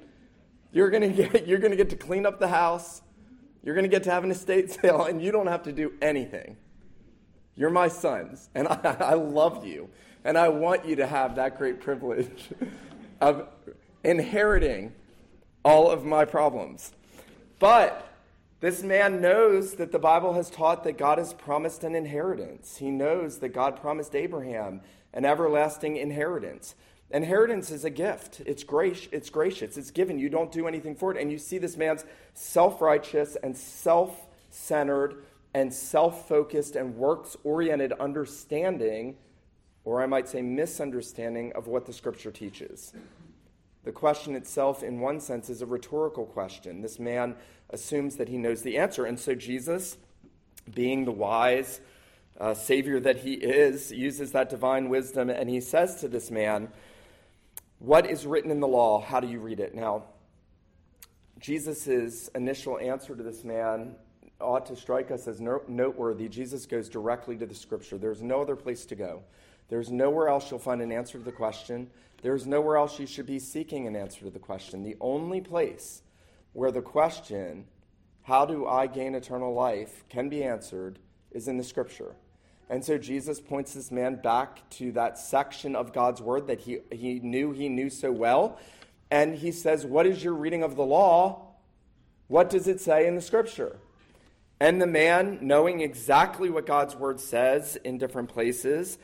You're 0.71 0.89
going 0.89 1.03
to 1.13 1.23
get, 1.23 1.45
you're 1.45 1.59
going 1.59 1.71
to, 1.71 1.77
get 1.77 1.89
to 1.89 1.97
clean 1.97 2.25
up 2.25 2.39
the 2.39 2.47
house. 2.47 3.01
You're 3.63 3.75
going 3.75 3.83
to 3.83 3.89
get 3.89 4.03
to 4.03 4.11
have 4.11 4.23
an 4.23 4.31
estate 4.31 4.71
sale, 4.81 5.03
and 5.03 5.21
you 5.21 5.33
don't 5.33 5.47
have 5.47 5.63
to 5.63 5.73
do 5.73 5.91
anything. 6.01 6.55
You're 7.55 7.69
my 7.69 7.87
sons, 7.87 8.49
and 8.53 8.67
I, 8.69 8.97
I 8.99 9.13
love 9.13 9.65
you. 9.65 9.89
And 10.23 10.37
I 10.37 10.49
want 10.49 10.85
you 10.85 10.95
to 10.97 11.07
have 11.07 11.35
that 11.35 11.57
great 11.57 11.79
privilege 11.79 12.49
of 13.21 13.47
inheriting 14.03 14.93
all 15.63 15.89
of 15.89 16.03
my 16.03 16.25
problems. 16.25 16.91
But 17.59 18.07
this 18.59 18.81
man 18.81 19.21
knows 19.21 19.75
that 19.75 19.91
the 19.91 19.99
Bible 19.99 20.33
has 20.33 20.49
taught 20.49 20.83
that 20.83 20.97
God 20.97 21.17
has 21.17 21.33
promised 21.33 21.83
an 21.83 21.95
inheritance. 21.95 22.77
He 22.77 22.89
knows 22.89 23.39
that 23.39 23.49
God 23.49 23.79
promised 23.79 24.15
Abraham 24.15 24.81
an 25.13 25.25
everlasting 25.25 25.97
inheritance. 25.97 26.75
Inheritance 27.11 27.71
is 27.71 27.85
a 27.85 27.89
gift. 27.89 28.41
It's 28.45 28.63
gracious. 28.63 29.07
It's 29.11 29.29
gracious. 29.29 29.77
It's 29.77 29.91
given. 29.91 30.19
You 30.19 30.29
don't 30.29 30.51
do 30.51 30.67
anything 30.67 30.95
for 30.95 31.11
it. 31.11 31.21
And 31.21 31.31
you 31.31 31.37
see 31.37 31.57
this 31.57 31.77
man's 31.77 32.03
self-righteous 32.33 33.37
and 33.37 33.55
self-centered 33.55 35.23
and 35.55 35.73
self-focused 35.73 36.75
and 36.75 36.97
works-oriented 36.97 37.93
understanding 37.93 39.15
or 39.85 40.01
I 40.01 40.05
might 40.05 40.27
say 40.27 40.41
misunderstanding 40.41 41.53
of 41.53 41.67
what 41.67 41.85
the 41.85 41.93
scripture 41.93 42.31
teaches. 42.31 42.91
The 43.83 43.91
question 43.91 44.35
itself, 44.35 44.83
in 44.83 44.99
one 44.99 45.19
sense, 45.19 45.49
is 45.49 45.61
a 45.61 45.65
rhetorical 45.65 46.25
question. 46.25 46.81
This 46.81 46.99
man 46.99 47.35
assumes 47.69 48.15
that 48.17 48.27
he 48.27 48.37
knows 48.37 48.63
the 48.63 48.77
answer. 48.77 49.05
And 49.05 49.17
so 49.17 49.35
Jesus, 49.35 49.97
being 50.73 51.05
the 51.05 51.11
wise 51.11 51.79
uh, 52.39 52.55
Savior 52.55 52.99
that 52.99 53.17
he 53.17 53.35
is, 53.35 53.91
uses 53.91 54.31
that 54.31 54.49
divine 54.49 54.89
wisdom 54.89 55.29
and 55.29 55.49
he 55.49 55.61
says 55.61 56.01
to 56.01 56.07
this 56.07 56.31
man, 56.31 56.69
What 57.77 58.09
is 58.09 58.25
written 58.25 58.51
in 58.51 58.59
the 58.59 58.67
law? 58.67 58.99
How 58.99 59.19
do 59.19 59.27
you 59.27 59.39
read 59.39 59.59
it? 59.59 59.75
Now, 59.75 60.05
Jesus' 61.39 62.27
initial 62.29 62.79
answer 62.79 63.15
to 63.15 63.23
this 63.23 63.43
man 63.43 63.95
ought 64.39 64.65
to 64.67 64.75
strike 64.75 65.11
us 65.11 65.27
as 65.27 65.39
noteworthy. 65.39 66.27
Jesus 66.27 66.65
goes 66.65 66.89
directly 66.89 67.37
to 67.37 67.45
the 67.45 67.55
scripture. 67.55 67.97
There's 67.97 68.21
no 68.21 68.41
other 68.41 68.55
place 68.55 68.85
to 68.87 68.95
go. 68.95 69.23
There's 69.69 69.91
nowhere 69.91 70.27
else 70.27 70.51
you'll 70.51 70.59
find 70.59 70.81
an 70.81 70.91
answer 70.91 71.17
to 71.17 71.23
the 71.23 71.31
question. 71.31 71.89
There's 72.21 72.45
nowhere 72.45 72.77
else 72.77 72.99
you 72.99 73.07
should 73.07 73.25
be 73.25 73.39
seeking 73.39 73.87
an 73.87 73.95
answer 73.95 74.21
to 74.25 74.31
the 74.31 74.39
question. 74.39 74.83
The 74.83 74.97
only 74.99 75.41
place 75.41 76.01
where 76.53 76.71
the 76.71 76.81
question, 76.81 77.65
how 78.23 78.45
do 78.45 78.65
I 78.65 78.87
gain 78.87 79.15
eternal 79.15 79.53
life, 79.53 80.03
can 80.09 80.29
be 80.29 80.43
answered 80.43 80.99
is 81.31 81.47
in 81.47 81.57
the 81.57 81.63
scripture. 81.63 82.15
And 82.69 82.83
so 82.83 82.97
Jesus 82.97 83.39
points 83.39 83.73
this 83.73 83.91
man 83.91 84.15
back 84.15 84.67
to 84.71 84.91
that 84.93 85.19
section 85.19 85.75
of 85.75 85.93
God's 85.93 86.21
word 86.21 86.47
that 86.47 86.61
he, 86.61 86.79
he 86.91 87.19
knew 87.19 87.51
he 87.51 87.69
knew 87.69 87.89
so 87.89 88.11
well. 88.11 88.59
And 89.11 89.35
he 89.35 89.51
says, 89.51 89.85
What 89.85 90.07
is 90.07 90.23
your 90.23 90.33
reading 90.33 90.63
of 90.63 90.75
the 90.75 90.85
law? 90.85 91.53
What 92.27 92.49
does 92.49 92.67
it 92.67 92.81
say 92.81 93.05
in 93.05 93.15
the 93.15 93.21
scripture? 93.21 93.77
And 94.59 94.81
the 94.81 94.87
man, 94.87 95.39
knowing 95.41 95.81
exactly 95.81 96.49
what 96.49 96.65
God's 96.65 96.95
word 96.95 97.19
says 97.19 97.75
in 97.83 97.97
different 97.97 98.29
places, 98.29 98.97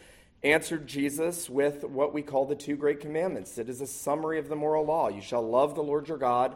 answered 0.43 0.87
Jesus 0.87 1.49
with 1.49 1.83
what 1.83 2.13
we 2.13 2.21
call 2.21 2.45
the 2.45 2.55
two 2.55 2.75
great 2.75 2.99
commandments. 2.99 3.57
It 3.57 3.69
is 3.69 3.81
a 3.81 3.87
summary 3.87 4.39
of 4.39 4.47
the 4.47 4.55
moral 4.55 4.85
law. 4.85 5.09
You 5.09 5.21
shall 5.21 5.47
love 5.47 5.75
the 5.75 5.83
Lord 5.83 6.07
your 6.07 6.17
God 6.17 6.55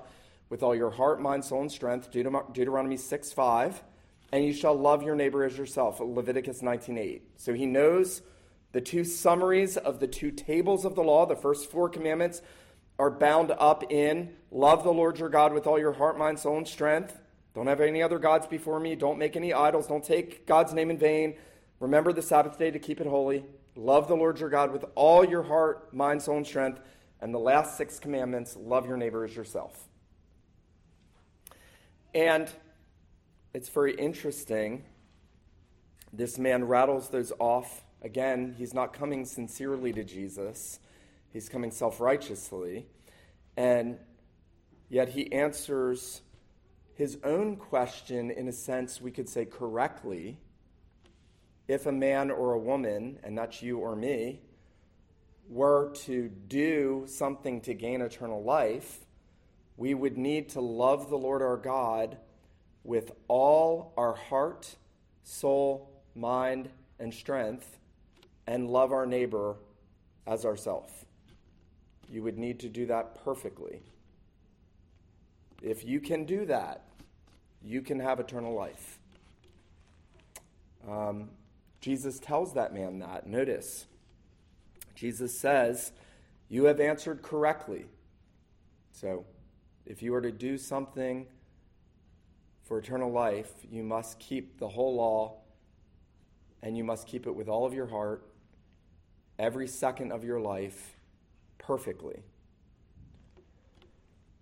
with 0.49 0.63
all 0.63 0.75
your 0.75 0.91
heart, 0.91 1.21
mind, 1.21 1.43
soul, 1.43 1.61
and 1.61 1.71
strength, 1.71 2.09
Deuteronomy 2.11 2.97
6 2.97 3.33
5, 3.33 3.83
and 4.31 4.45
you 4.45 4.53
shall 4.53 4.75
love 4.75 5.03
your 5.03 5.15
neighbor 5.15 5.43
as 5.43 5.57
yourself, 5.57 5.99
Leviticus 5.99 6.61
19 6.61 6.97
8. 6.97 7.23
So 7.35 7.53
he 7.53 7.65
knows 7.65 8.21
the 8.71 8.81
two 8.81 9.03
summaries 9.03 9.77
of 9.77 9.99
the 9.99 10.07
two 10.07 10.31
tables 10.31 10.85
of 10.85 10.95
the 10.95 11.03
law, 11.03 11.25
the 11.25 11.35
first 11.35 11.69
four 11.69 11.89
commandments, 11.89 12.41
are 12.97 13.11
bound 13.11 13.51
up 13.51 13.91
in 13.91 14.33
love 14.51 14.83
the 14.83 14.91
Lord 14.91 15.19
your 15.19 15.29
God 15.29 15.53
with 15.53 15.67
all 15.67 15.77
your 15.77 15.93
heart, 15.93 16.17
mind, 16.17 16.39
soul, 16.39 16.57
and 16.57 16.67
strength. 16.67 17.19
Don't 17.55 17.67
have 17.67 17.79
any 17.79 18.03
other 18.03 18.19
gods 18.19 18.45
before 18.45 18.81
me. 18.81 18.95
Don't 18.95 19.17
make 19.17 19.37
any 19.37 19.53
idols. 19.53 19.87
Don't 19.87 20.03
take 20.03 20.45
God's 20.45 20.73
name 20.73 20.91
in 20.91 20.97
vain. 20.97 21.35
Remember 21.79 22.11
the 22.11 22.21
Sabbath 22.21 22.59
day 22.59 22.69
to 22.69 22.79
keep 22.79 22.99
it 22.99 23.07
holy. 23.07 23.45
Love 23.77 24.09
the 24.09 24.15
Lord 24.15 24.39
your 24.41 24.49
God 24.49 24.73
with 24.73 24.83
all 24.95 25.23
your 25.25 25.41
heart, 25.41 25.93
mind, 25.93 26.21
soul, 26.21 26.35
and 26.35 26.45
strength. 26.45 26.81
And 27.21 27.33
the 27.33 27.39
last 27.39 27.77
six 27.77 27.97
commandments 27.97 28.57
love 28.59 28.85
your 28.85 28.97
neighbor 28.97 29.23
as 29.23 29.33
yourself. 29.33 29.87
And 32.13 32.49
it's 33.53 33.69
very 33.69 33.95
interesting. 33.95 34.83
This 36.11 36.37
man 36.37 36.65
rattles 36.65 37.09
those 37.09 37.31
off. 37.39 37.85
Again, 38.01 38.53
he's 38.57 38.73
not 38.73 38.91
coming 38.91 39.25
sincerely 39.25 39.93
to 39.93 40.03
Jesus, 40.03 40.79
he's 41.31 41.47
coming 41.47 41.71
self 41.71 42.01
righteously. 42.01 42.85
And 43.55 43.97
yet 44.89 45.07
he 45.07 45.31
answers 45.31 46.21
his 46.95 47.17
own 47.23 47.57
question, 47.57 48.31
in 48.31 48.47
a 48.47 48.53
sense, 48.53 49.01
we 49.01 49.11
could 49.11 49.27
say 49.27 49.45
correctly, 49.45 50.37
if 51.67 51.85
a 51.85 51.91
man 51.91 52.31
or 52.31 52.53
a 52.53 52.59
woman, 52.59 53.19
and 53.23 53.37
that's 53.37 53.61
you 53.61 53.79
or 53.79 53.95
me, 53.95 54.39
were 55.49 55.91
to 55.93 56.29
do 56.47 57.03
something 57.07 57.61
to 57.61 57.73
gain 57.73 58.01
eternal 58.01 58.43
life, 58.43 59.05
we 59.77 59.93
would 59.93 60.17
need 60.17 60.49
to 60.49 60.61
love 60.61 61.09
the 61.09 61.17
Lord 61.17 61.41
our 61.41 61.57
God 61.57 62.17
with 62.85 63.11
all 63.27 63.93
our 63.97 64.15
heart, 64.15 64.75
soul, 65.23 65.89
mind, 66.15 66.69
and 66.97 67.13
strength, 67.13 67.77
and 68.47 68.69
love 68.69 68.93
our 68.93 69.05
neighbor 69.05 69.57
as 70.25 70.45
ourself. 70.45 71.05
You 72.09 72.23
would 72.23 72.37
need 72.37 72.59
to 72.61 72.69
do 72.69 72.85
that 72.85 73.23
perfectly. 73.25 73.81
If 75.65 75.83
you 75.83 75.99
can 75.99 76.25
do 76.25 76.45
that, 76.45 76.83
you 77.63 77.81
can 77.81 77.99
have 77.99 78.19
eternal 78.19 78.53
life. 78.53 78.99
Um, 80.87 81.31
Jesus 81.81 82.19
tells 82.19 82.53
that 82.53 82.71
man 82.71 82.99
that. 82.99 83.25
Notice, 83.25 83.87
Jesus 84.93 85.35
says, 85.35 85.91
You 86.49 86.65
have 86.65 86.79
answered 86.79 87.23
correctly. 87.23 87.85
So, 88.91 89.25
if 89.87 90.03
you 90.03 90.13
are 90.13 90.21
to 90.21 90.31
do 90.31 90.59
something 90.59 91.25
for 92.63 92.77
eternal 92.77 93.11
life, 93.11 93.51
you 93.71 93.81
must 93.81 94.19
keep 94.19 94.59
the 94.59 94.67
whole 94.67 94.93
law 94.93 95.37
and 96.61 96.77
you 96.77 96.83
must 96.83 97.07
keep 97.07 97.25
it 97.25 97.35
with 97.35 97.49
all 97.49 97.65
of 97.65 97.73
your 97.73 97.87
heart, 97.87 98.23
every 99.39 99.67
second 99.67 100.11
of 100.11 100.23
your 100.23 100.39
life, 100.39 100.95
perfectly. 101.57 102.21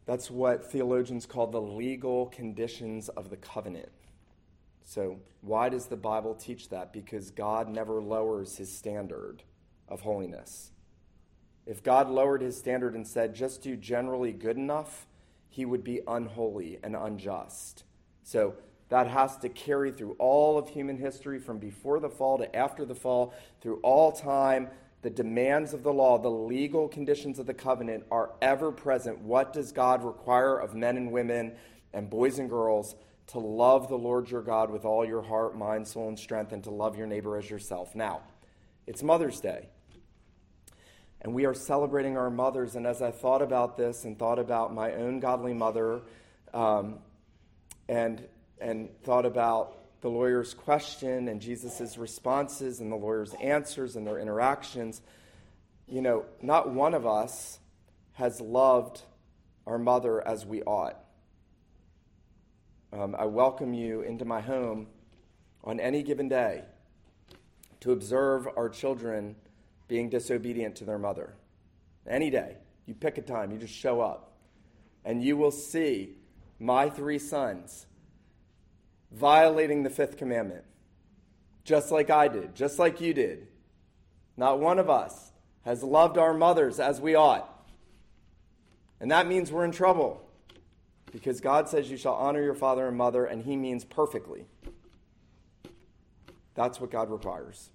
That's 0.05 0.29
what 0.29 0.69
theologians 0.71 1.25
call 1.25 1.47
the 1.47 1.61
legal 1.61 2.27
conditions 2.27 3.09
of 3.09 3.29
the 3.29 3.37
covenant. 3.37 3.89
So, 4.83 5.19
why 5.41 5.69
does 5.69 5.85
the 5.85 5.95
Bible 5.95 6.35
teach 6.35 6.69
that? 6.69 6.91
Because 6.91 7.31
God 7.31 7.69
never 7.69 8.01
lowers 8.01 8.57
his 8.57 8.75
standard 8.75 9.43
of 9.87 10.01
holiness. 10.01 10.71
If 11.65 11.81
God 11.81 12.09
lowered 12.09 12.41
his 12.41 12.57
standard 12.57 12.93
and 12.93 13.07
said, 13.07 13.33
just 13.33 13.61
do 13.61 13.77
generally 13.77 14.33
good 14.33 14.57
enough, 14.57 15.07
he 15.49 15.63
would 15.63 15.83
be 15.83 16.01
unholy 16.05 16.79
and 16.83 16.95
unjust. 16.95 17.85
So, 18.23 18.55
that 18.89 19.07
has 19.07 19.37
to 19.37 19.49
carry 19.49 19.91
through 19.91 20.15
all 20.19 20.57
of 20.57 20.69
human 20.69 20.97
history 20.97 21.39
from 21.39 21.57
before 21.57 21.99
the 21.99 22.09
fall 22.09 22.37
to 22.37 22.55
after 22.55 22.85
the 22.85 22.93
fall, 22.93 23.33
through 23.61 23.79
all 23.81 24.11
time 24.11 24.67
the 25.03 25.09
demands 25.09 25.73
of 25.73 25.83
the 25.83 25.93
law, 25.93 26.17
the 26.17 26.29
legal 26.29 26.87
conditions 26.87 27.37
of 27.37 27.45
the 27.45 27.53
covenant 27.53 28.05
are 28.09 28.31
ever 28.41 28.71
present. 28.71 29.19
What 29.19 29.51
does 29.51 29.73
God 29.73 30.03
require 30.03 30.57
of 30.57 30.73
men 30.73 30.95
and 30.95 31.11
women 31.11 31.53
and 31.93 32.09
boys 32.09 32.39
and 32.39 32.49
girls? 32.49 32.95
To 33.27 33.39
love 33.39 33.89
the 33.89 33.97
Lord 33.97 34.31
your 34.31 34.41
God 34.41 34.71
with 34.71 34.85
all 34.85 35.05
your 35.05 35.21
heart, 35.21 35.57
mind, 35.57 35.87
soul, 35.87 36.07
and 36.07 36.17
strength, 36.17 36.53
and 36.53 36.63
to 36.63 36.71
love 36.71 36.97
your 36.97 37.07
neighbor 37.07 37.37
as 37.37 37.49
yourself. 37.49 37.93
Now, 37.95 38.21
it's 38.87 39.03
Mother's 39.03 39.39
Day. 39.39 39.67
And 41.21 41.33
we 41.33 41.45
are 41.45 41.53
celebrating 41.53 42.17
our 42.17 42.29
mothers. 42.29 42.75
And 42.75 42.87
as 42.87 43.01
I 43.01 43.11
thought 43.11 43.41
about 43.41 43.77
this 43.77 44.03
and 44.05 44.17
thought 44.17 44.39
about 44.39 44.73
my 44.73 44.93
own 44.93 45.19
godly 45.19 45.53
mother 45.53 46.01
um, 46.53 46.99
and, 47.87 48.25
and 48.59 48.89
thought 49.03 49.25
about 49.25 49.82
the 50.03 50.09
lawyer's 50.09 50.53
question 50.53 51.29
and 51.29 51.39
Jesus' 51.39 51.97
responses 51.97 52.81
and 52.81 52.91
the 52.91 52.95
lawyer's 52.97 53.33
answers 53.35 53.95
and 53.95 54.05
their 54.05 54.19
interactions, 54.19 55.01
you 55.87 56.01
know, 56.01 56.25
not 56.41 56.69
one 56.69 56.93
of 56.93 57.07
us 57.07 57.59
has 58.11 58.41
loved 58.41 59.01
our 59.65 59.77
mother 59.77 60.25
as 60.27 60.45
we 60.45 60.61
ought. 60.63 60.97
Um, 62.91 63.15
I 63.17 63.25
welcome 63.27 63.73
you 63.73 64.01
into 64.01 64.25
my 64.25 64.41
home 64.41 64.87
on 65.63 65.79
any 65.79 66.03
given 66.03 66.27
day 66.27 66.65
to 67.79 67.93
observe 67.93 68.45
our 68.57 68.67
children 68.67 69.37
being 69.87 70.09
disobedient 70.09 70.75
to 70.75 70.83
their 70.83 70.99
mother. 70.99 71.33
Any 72.05 72.29
day. 72.29 72.57
You 72.85 72.93
pick 72.93 73.17
a 73.17 73.21
time, 73.21 73.51
you 73.51 73.57
just 73.57 73.73
show 73.73 74.01
up. 74.01 74.33
And 75.05 75.23
you 75.23 75.37
will 75.37 75.51
see 75.51 76.17
my 76.59 76.89
three 76.89 77.19
sons 77.19 77.85
violating 79.13 79.83
the 79.83 79.89
fifth 79.89 80.17
commandment, 80.17 80.63
just 81.63 81.91
like 81.91 82.09
I 82.09 82.27
did, 82.27 82.55
just 82.55 82.79
like 82.79 82.99
you 82.99 83.13
did. 83.13 83.47
Not 84.35 84.59
one 84.59 84.79
of 84.79 84.89
us 84.89 85.31
has 85.63 85.83
loved 85.83 86.17
our 86.17 86.33
mothers 86.33 86.79
as 86.79 86.99
we 86.99 87.15
ought. 87.15 87.49
And 88.99 89.11
that 89.11 89.27
means 89.27 89.51
we're 89.51 89.65
in 89.65 89.71
trouble 89.71 90.21
because 91.11 91.39
God 91.41 91.69
says 91.69 91.91
you 91.91 91.97
shall 91.97 92.15
honor 92.15 92.41
your 92.41 92.55
father 92.55 92.87
and 92.87 92.97
mother, 92.97 93.25
and 93.25 93.43
he 93.43 93.55
means 93.55 93.85
perfectly. 93.85 94.45
That's 96.55 96.81
what 96.81 96.91
God 96.91 97.11
requires. 97.11 97.69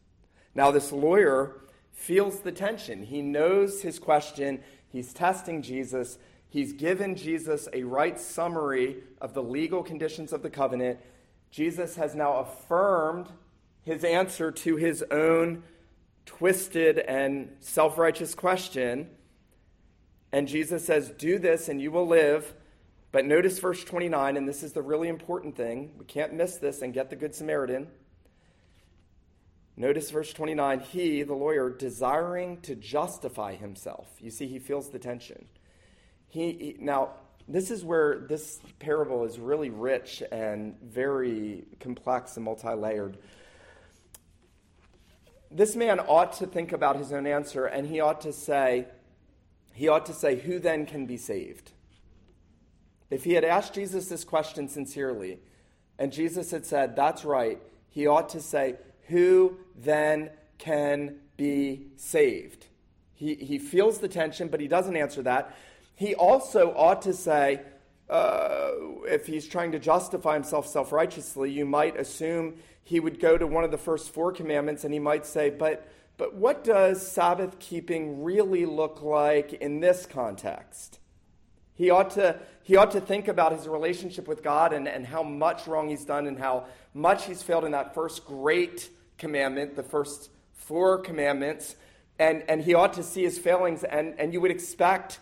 Now, 0.55 0.73
this 0.73 0.91
lawyer 0.91 1.61
feels 1.93 2.41
the 2.41 2.53
tension. 2.53 3.05
He 3.05 3.23
knows 3.23 3.83
his 3.83 3.99
question, 3.99 4.61
he's 4.91 5.13
testing 5.13 5.63
Jesus. 5.63 6.19
He's 6.51 6.73
given 6.73 7.15
Jesus 7.15 7.69
a 7.73 7.83
right 7.83 8.19
summary 8.19 8.97
of 9.21 9.35
the 9.35 9.43
legal 9.43 9.83
conditions 9.83 10.33
of 10.33 10.43
the 10.43 10.49
covenant, 10.49 10.99
Jesus 11.51 11.97
has 11.97 12.15
now 12.15 12.35
affirmed 12.39 13.29
his 13.83 14.05
answer 14.05 14.51
to 14.51 14.77
his 14.77 15.03
own 15.11 15.63
twisted 16.27 16.99
and 16.99 17.57
self 17.61 17.97
righteous 17.97 18.35
question. 18.35 19.09
And 20.31 20.47
Jesus 20.47 20.85
says, 20.85 21.11
Do 21.11 21.39
this 21.39 21.69
and 21.69 21.81
you 21.81 21.91
will 21.91 22.07
live. 22.07 22.55
But 23.11 23.25
notice 23.25 23.59
verse 23.59 23.83
29, 23.85 24.37
and 24.37 24.47
this 24.47 24.63
is 24.63 24.75
the 24.75 24.83
really 24.83 25.09
important 25.09 25.57
thing. 25.57 25.93
We 25.99 26.05
can't 26.05 26.35
miss 26.35 26.59
this 26.59 26.83
and 26.83 26.93
get 26.93 27.09
the 27.09 27.17
Good 27.17 27.35
Samaritan. 27.35 27.89
Notice 29.79 30.11
verse 30.11 30.33
29 30.33 30.81
he, 30.81 31.23
the 31.23 31.35
lawyer, 31.35 31.71
desiring 31.71 32.61
to 32.63 32.75
justify 32.75 33.55
himself. 33.55 34.09
You 34.21 34.31
see, 34.31 34.47
he 34.47 34.59
feels 34.59 34.91
the 34.91 34.99
tension. 34.99 35.47
He, 36.29 36.53
he, 36.53 36.77
now, 36.81 37.13
this 37.49 37.71
is 37.71 37.85
where 37.85 38.19
this 38.29 38.61
parable 38.79 39.25
is 39.25 39.39
really 39.39 39.71
rich 39.71 40.23
and 40.31 40.79
very 40.83 41.65
complex 41.81 42.37
and 42.37 42.45
multi 42.45 42.75
layered. 42.75 43.19
This 45.51 45.75
man 45.75 45.99
ought 45.99 46.35
to 46.35 46.47
think 46.47 46.73
about 46.73 46.97
his 46.97 47.13
own 47.13 47.27
answer, 47.27 47.65
and 47.65 47.87
he 47.87 48.01
ought 48.01 48.21
to 48.21 48.33
say, 48.33 48.87
he 49.73 49.89
ought 49.89 50.07
to 50.07 50.13
say, 50.13 50.37
Who 50.37 50.59
then 50.59 50.85
can 50.85 51.07
be 51.07 51.17
saved? 51.17 51.73
If 53.11 53.25
he 53.25 53.33
had 53.33 53.45
asked 53.45 53.75
Jesus 53.75 54.09
this 54.09 54.25
question 54.25 54.69
sincerely, 54.69 55.39
and 55.99 56.13
Jesus 56.13 56.51
had 56.51 56.67
said, 56.67 56.95
That's 56.95 57.25
right, 57.25 57.61
he 57.89 58.07
ought 58.07 58.29
to 58.31 58.41
say, 58.41 58.77
who 59.09 59.57
then 59.75 60.31
can 60.59 61.17
be 61.37 61.87
saved? 61.97 62.67
He, 63.15 63.35
he 63.35 63.59
feels 63.59 63.99
the 63.99 64.09
tension, 64.09 64.49
but 64.49 64.61
he 64.61 64.69
doesn't 64.69 64.97
answer 64.97 65.23
that. 65.23 65.57
He 65.99 66.15
also 66.15 66.73
ought 66.77 67.03
to 67.03 67.13
say, 67.13 67.61
uh, 68.09 68.71
if 69.07 69.27
he's 69.27 69.49
trying 69.49 69.73
to 69.73 69.81
justify 69.81 70.35
himself 70.35 70.69
self 70.69 70.93
righteously, 70.93 71.51
you 71.51 71.67
might 71.67 71.99
assume 71.99 72.55
he 72.85 73.01
would 73.01 73.19
go 73.19 73.37
to 73.37 73.49
one 73.49 73.65
of 73.65 73.73
the 73.73 73.79
first 73.79 74.15
four 74.15 74.31
commandments 74.31 74.85
and 74.85 74.95
he 74.95 75.01
might 75.01 75.27
say, 75.27 75.51
but, 75.51 75.89
but 76.17 76.37
what 76.37 76.63
does 76.63 77.05
Sabbath 77.05 77.59
keeping 77.59 78.23
really 78.23 78.65
look 78.65 79.03
like 79.03 79.55
in 79.55 79.81
this 79.81 80.07
context? 80.07 81.01
He 81.75 81.91
ought 81.91 82.11
to, 82.11 82.39
he 82.63 82.77
ought 82.77 82.93
to 82.93 83.01
think 83.01 83.27
about 83.27 83.51
his 83.51 83.67
relationship 83.67 84.29
with 84.29 84.45
God 84.45 84.73
and, 84.73 84.87
and 84.87 85.05
how 85.05 85.25
much 85.25 85.67
wrong 85.67 85.89
he's 85.89 86.05
done 86.05 86.29
and 86.29 86.39
how 86.39 86.67
much 86.95 87.25
he's 87.25 87.43
failed 87.43 87.65
in 87.65 87.73
that 87.73 87.93
first 87.93 88.25
great 88.25 88.89
commandment, 89.17 89.75
the 89.75 89.83
first 89.83 90.31
four 90.53 90.99
commandments, 90.99 91.75
and, 92.21 92.45
and 92.49 92.63
he 92.63 92.75
ought 92.75 92.93
to 92.93 93.03
see 93.03 93.25
his 93.25 93.37
failings, 93.37 93.83
and, 93.83 94.15
and 94.21 94.33
you 94.33 94.41
would 94.41 94.53
expect 94.53 95.19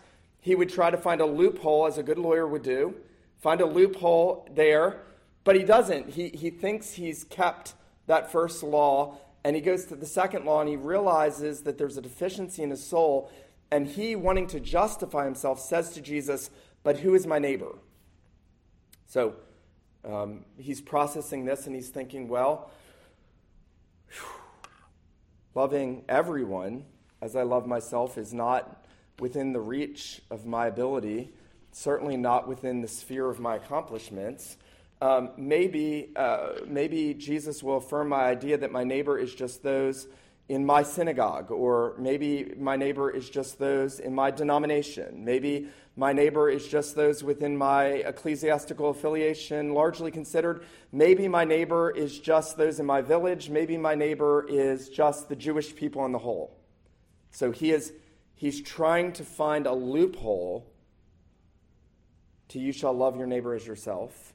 he 0.47 0.55
would 0.55 0.69
try 0.69 0.89
to 0.89 0.95
find 0.95 1.19
a 1.19 1.25
loophole, 1.25 1.87
as 1.87 1.97
a 1.97 2.03
good 2.03 2.17
lawyer 2.17 2.47
would 2.47 2.63
do, 2.63 2.95
find 3.37 3.59
a 3.59 3.65
loophole 3.65 4.47
there, 4.55 5.01
but 5.43 5.57
he 5.57 5.63
doesn't. 5.63 6.11
He, 6.11 6.29
he 6.29 6.49
thinks 6.49 6.93
he's 6.93 7.25
kept 7.25 7.73
that 8.05 8.31
first 8.31 8.63
law, 8.63 9.17
and 9.43 9.57
he 9.57 9.61
goes 9.61 9.83
to 9.87 9.95
the 9.97 10.05
second 10.05 10.45
law, 10.45 10.61
and 10.61 10.69
he 10.69 10.77
realizes 10.77 11.63
that 11.63 11.77
there's 11.77 11.97
a 11.97 12.01
deficiency 12.01 12.63
in 12.63 12.69
his 12.69 12.81
soul, 12.81 13.29
and 13.71 13.87
he, 13.87 14.15
wanting 14.15 14.47
to 14.47 14.61
justify 14.61 15.25
himself, 15.25 15.59
says 15.59 15.89
to 15.95 16.01
Jesus, 16.01 16.49
But 16.81 16.99
who 16.99 17.13
is 17.13 17.27
my 17.27 17.39
neighbor? 17.39 17.75
So 19.05 19.35
um, 20.05 20.45
he's 20.57 20.79
processing 20.79 21.43
this, 21.43 21.67
and 21.67 21.75
he's 21.75 21.89
thinking, 21.89 22.29
Well, 22.29 22.71
Loving 25.57 26.05
everyone 26.07 26.85
as 27.19 27.35
I 27.35 27.41
love 27.41 27.65
myself 27.65 28.17
is 28.19 28.31
not 28.31 28.85
within 29.19 29.51
the 29.51 29.59
reach 29.59 30.21
of 30.29 30.45
my 30.45 30.67
ability, 30.67 31.31
certainly 31.71 32.17
not 32.17 32.47
within 32.47 32.81
the 32.81 32.87
sphere 32.87 33.29
of 33.29 33.39
my 33.39 33.55
accomplishments. 33.55 34.57
Um, 35.01 35.31
maybe, 35.37 36.11
uh, 36.15 36.53
maybe 36.65 37.13
Jesus 37.13 37.63
will 37.63 37.77
affirm 37.77 38.09
my 38.09 38.23
idea 38.23 38.57
that 38.57 38.71
my 38.71 38.83
neighbor 38.83 39.17
is 39.17 39.33
just 39.33 39.63
those 39.63 40.07
in 40.49 40.65
my 40.65 40.81
synagogue, 40.81 41.51
or 41.51 41.93
maybe 41.97 42.53
my 42.57 42.75
neighbor 42.75 43.09
is 43.09 43.29
just 43.29 43.59
those 43.59 43.99
in 43.99 44.15
my 44.15 44.31
denomination. 44.31 45.25
Maybe 45.25 45.67
my 45.95 46.13
neighbor 46.13 46.49
is 46.49 46.67
just 46.67 46.95
those 46.95 47.23
within 47.23 47.57
my 47.57 47.85
ecclesiastical 47.85 48.89
affiliation, 48.89 49.73
largely 49.73 50.09
considered. 50.09 50.63
Maybe 50.91 51.27
my 51.27 51.43
neighbor 51.43 51.89
is 51.89 52.19
just 52.19 52.55
those 52.55 52.79
in 52.79 52.85
my 52.85 53.01
village. 53.01 53.49
Maybe 53.49 53.77
my 53.77 53.95
neighbor 53.95 54.45
is 54.47 54.89
just 54.89 55.27
the 55.27 55.35
Jewish 55.35 55.75
people 55.75 56.01
on 56.01 56.11
the 56.11 56.19
whole. 56.19 56.55
So 57.31 57.51
he 57.51 57.71
is 57.71 57.91
he's 58.37 58.61
trying 58.61 59.11
to 59.11 59.25
find 59.25 59.65
a 59.65 59.73
loophole 59.73 60.71
to 62.47 62.59
you 62.59 62.71
shall 62.71 62.93
love 62.93 63.17
your 63.17 63.27
neighbor 63.27 63.53
as 63.53 63.67
yourself 63.67 64.33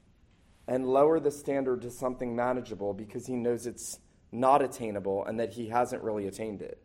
and 0.68 0.86
lower 0.86 1.18
the 1.18 1.30
standard 1.30 1.80
to 1.82 1.90
something 1.90 2.36
manageable 2.36 2.92
because 2.92 3.26
he 3.26 3.34
knows 3.34 3.66
it's 3.66 3.98
not 4.32 4.60
attainable 4.60 5.24
and 5.24 5.40
that 5.40 5.52
he 5.52 5.68
hasn't 5.68 6.02
really 6.02 6.26
attained 6.26 6.60
it. 6.60 6.82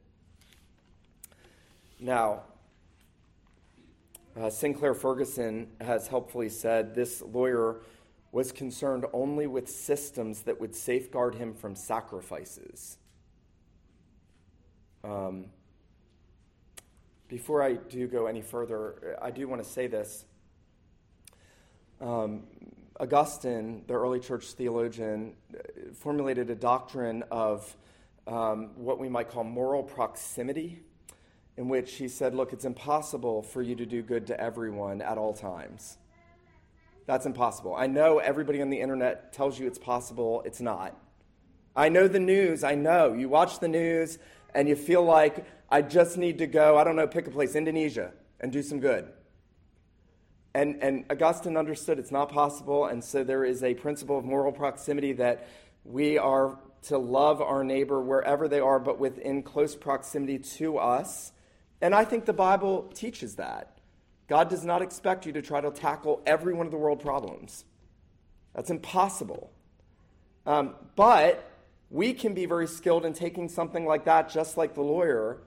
Now, 1.99 2.43
uh, 4.39 4.49
Sinclair 4.51 4.93
Ferguson 4.93 5.67
has 5.81 6.07
helpfully 6.07 6.49
said 6.49 6.93
this 6.93 7.21
lawyer 7.23 7.81
was 8.31 8.51
concerned 8.51 9.05
only 9.11 9.47
with 9.47 9.67
systems 9.67 10.43
that 10.43 10.61
would 10.61 10.75
safeguard 10.75 11.33
him 11.35 11.55
from 11.55 11.75
sacrifices. 11.75 12.97
Um, 15.03 15.45
before 17.27 17.61
I 17.61 17.73
do 17.73 18.07
go 18.07 18.27
any 18.27 18.41
further, 18.41 19.17
I 19.21 19.31
do 19.31 19.47
want 19.47 19.63
to 19.63 19.69
say 19.69 19.87
this. 19.87 20.25
Um, 21.99 22.43
Augustine, 22.99 23.83
the 23.87 23.93
early 23.93 24.19
church 24.19 24.45
theologian, 24.53 25.33
formulated 25.95 26.49
a 26.49 26.55
doctrine 26.55 27.23
of 27.29 27.75
um, 28.25 28.71
what 28.75 28.99
we 28.99 29.09
might 29.09 29.29
call 29.29 29.43
moral 29.43 29.83
proximity 29.83 30.79
in 31.57 31.69
which 31.69 31.95
he 31.95 32.07
said, 32.07 32.33
Look, 32.33 32.53
it's 32.53 32.65
impossible 32.65 33.43
for 33.43 33.61
you 33.61 33.75
to 33.75 33.85
do 33.85 34.01
good 34.01 34.27
to 34.27 34.39
everyone 34.39 35.01
at 35.01 35.17
all 35.17 35.33
times. 35.33 35.97
That's 37.05 37.25
impossible. 37.25 37.75
I 37.75 37.87
know 37.87 38.19
everybody 38.19 38.61
on 38.61 38.69
the 38.69 38.81
internet 38.81 39.33
tells 39.33 39.59
you 39.59 39.67
it's 39.67 39.79
possible, 39.79 40.43
it's 40.45 40.61
not. 40.61 40.95
I 41.75 41.89
know 41.89 42.07
the 42.07 42.19
news, 42.19 42.63
I 42.63 42.75
know. 42.75 43.13
You 43.13 43.29
watch 43.29 43.59
the 43.59 43.67
news 43.67 44.17
and 44.57 44.67
you 44.67 44.75
feel 44.75 45.03
like 45.03 45.45
I 45.69 45.83
just 45.83 46.17
need 46.17 46.39
to 46.39 46.47
go, 46.47 46.79
I 46.79 46.83
don't 46.83 46.95
know, 46.95 47.05
pick 47.05 47.27
a 47.27 47.29
place, 47.29 47.53
Indonesia, 47.53 48.11
and 48.39 48.51
do 48.51 48.63
some 48.63 48.79
good. 48.79 49.07
And, 50.55 50.81
and 50.81 51.05
Augustine 51.11 51.55
understood 51.55 51.99
it's 51.99 52.09
not 52.09 52.29
possible, 52.29 52.85
and 52.85 53.03
so 53.03 53.23
there 53.23 53.45
is 53.45 53.61
a 53.61 53.75
principle 53.75 54.17
of 54.17 54.25
moral 54.25 54.51
proximity 54.51 55.13
that 55.13 55.47
we 55.83 56.17
are 56.17 56.57
to 56.87 56.97
love 56.97 57.39
our 57.39 57.63
neighbor 57.63 58.01
wherever 58.01 58.47
they 58.47 58.59
are, 58.59 58.79
but 58.79 58.97
within 58.97 59.43
close 59.43 59.75
proximity 59.75 60.39
to 60.39 60.79
us. 60.79 61.33
And 61.79 61.93
I 61.93 62.03
think 62.03 62.25
the 62.25 62.33
Bible 62.33 62.89
teaches 62.95 63.35
that. 63.35 63.77
God 64.27 64.49
does 64.49 64.65
not 64.65 64.81
expect 64.81 65.27
you 65.27 65.33
to 65.33 65.43
try 65.43 65.61
to 65.61 65.69
tackle 65.69 66.23
every 66.25 66.55
one 66.55 66.65
of 66.65 66.71
the 66.71 66.79
world 66.79 66.99
problems. 66.99 67.63
That's 68.55 68.71
impossible. 68.71 69.51
Um, 70.47 70.73
but 70.95 71.47
we 71.89 72.13
can 72.13 72.33
be 72.33 72.45
very 72.45 72.67
skilled 72.67 73.05
in 73.05 73.13
taking 73.13 73.49
something 73.49 73.85
like 73.85 74.05
that, 74.05 74.29
just 74.29 74.57
like 74.57 74.73
the 74.73 74.81
lawyer, 74.81 75.37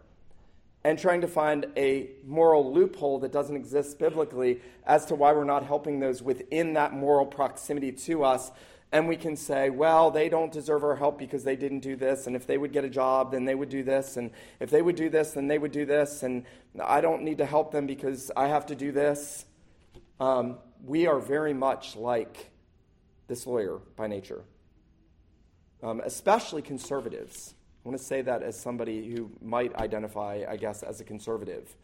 and 0.82 0.98
trying 0.98 1.20
to 1.20 1.28
find 1.28 1.66
a 1.76 2.10
moral 2.24 2.72
loophole 2.72 3.18
that 3.18 3.32
doesn't 3.32 3.56
exist 3.56 3.98
biblically 3.98 4.60
as 4.86 5.04
to 5.06 5.14
why 5.14 5.32
we're 5.32 5.44
not 5.44 5.64
helping 5.64 6.00
those 6.00 6.22
within 6.22 6.72
that 6.72 6.94
moral 6.94 7.26
proximity 7.26 7.92
to 7.92 8.24
us. 8.24 8.50
And 8.92 9.06
we 9.06 9.16
can 9.16 9.36
say, 9.36 9.70
well, 9.70 10.10
they 10.10 10.28
don't 10.28 10.50
deserve 10.50 10.82
our 10.82 10.96
help 10.96 11.18
because 11.18 11.44
they 11.44 11.54
didn't 11.54 11.80
do 11.80 11.94
this, 11.94 12.26
and 12.26 12.34
if 12.34 12.46
they 12.46 12.58
would 12.58 12.72
get 12.72 12.84
a 12.84 12.88
job, 12.88 13.30
then 13.30 13.44
they 13.44 13.54
would 13.54 13.68
do 13.68 13.84
this, 13.84 14.16
and 14.16 14.30
if 14.58 14.70
they 14.70 14.82
would 14.82 14.96
do 14.96 15.08
this, 15.08 15.32
then 15.32 15.46
they 15.46 15.58
would 15.58 15.70
do 15.70 15.84
this, 15.84 16.22
and 16.24 16.44
I 16.82 17.00
don't 17.00 17.22
need 17.22 17.38
to 17.38 17.46
help 17.46 17.70
them 17.70 17.86
because 17.86 18.32
I 18.36 18.48
have 18.48 18.66
to 18.66 18.74
do 18.74 18.90
this. 18.90 19.44
Um, 20.18 20.58
we 20.84 21.06
are 21.06 21.20
very 21.20 21.54
much 21.54 21.94
like 21.94 22.50
this 23.28 23.46
lawyer 23.46 23.78
by 23.96 24.08
nature, 24.08 24.42
um, 25.82 26.00
especially 26.04 26.62
conservatives. 26.62 27.54
I 27.84 27.88
want 27.88 27.98
to 27.98 28.04
say 28.04 28.22
that 28.22 28.42
as 28.42 28.60
somebody 28.60 29.10
who 29.10 29.30
might 29.40 29.74
identify, 29.76 30.44
I 30.48 30.56
guess, 30.56 30.82
as 30.82 31.00
a 31.00 31.04
conservative. 31.04 31.74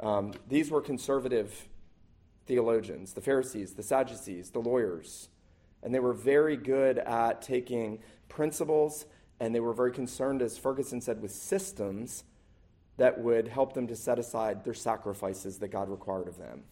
Um, 0.00 0.32
these 0.48 0.70
were 0.70 0.80
conservative 0.80 1.68
theologians 2.46 3.12
the 3.12 3.20
Pharisees, 3.20 3.74
the 3.74 3.82
Sadducees, 3.82 4.50
the 4.50 4.60
lawyers. 4.60 5.28
And 5.82 5.94
they 5.94 6.00
were 6.00 6.14
very 6.14 6.56
good 6.56 6.98
at 6.98 7.42
taking 7.42 7.98
principles 8.28 9.06
and 9.38 9.54
they 9.54 9.60
were 9.60 9.74
very 9.74 9.92
concerned, 9.92 10.40
as 10.40 10.56
Ferguson 10.56 11.00
said, 11.00 11.20
with 11.20 11.30
systems 11.30 12.24
that 12.96 13.20
would 13.20 13.48
help 13.48 13.74
them 13.74 13.86
to 13.88 13.96
set 13.96 14.18
aside 14.18 14.64
their 14.64 14.74
sacrifices 14.74 15.58
that 15.58 15.68
God 15.68 15.90
required 15.90 16.28
of 16.28 16.38
them. 16.38 16.62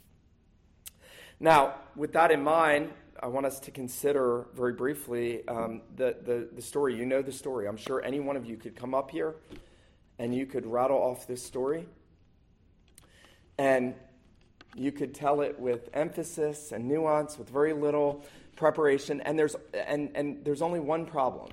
Now, 1.38 1.74
with 1.94 2.12
that 2.12 2.30
in 2.30 2.42
mind, 2.42 2.90
I 3.22 3.28
want 3.28 3.46
us 3.46 3.60
to 3.60 3.70
consider 3.70 4.46
very 4.54 4.72
briefly 4.72 5.46
um, 5.48 5.82
the, 5.96 6.16
the, 6.24 6.48
the 6.52 6.62
story. 6.62 6.96
You 6.96 7.06
know 7.06 7.22
the 7.22 7.32
story. 7.32 7.68
I'm 7.68 7.76
sure 7.76 8.02
any 8.02 8.20
one 8.20 8.36
of 8.36 8.44
you 8.44 8.56
could 8.56 8.76
come 8.76 8.94
up 8.94 9.10
here 9.10 9.34
and 10.18 10.34
you 10.34 10.46
could 10.46 10.66
rattle 10.66 10.98
off 10.98 11.26
this 11.26 11.42
story. 11.42 11.86
And 13.58 13.94
you 14.74 14.90
could 14.90 15.14
tell 15.14 15.40
it 15.40 15.58
with 15.58 15.88
emphasis 15.94 16.72
and 16.72 16.88
nuance, 16.88 17.38
with 17.38 17.48
very 17.48 17.72
little 17.72 18.24
preparation, 18.56 19.20
and 19.20 19.38
there's, 19.38 19.56
and, 19.72 20.10
and 20.14 20.44
there's 20.44 20.62
only 20.62 20.80
one 20.80 21.06
problem. 21.06 21.50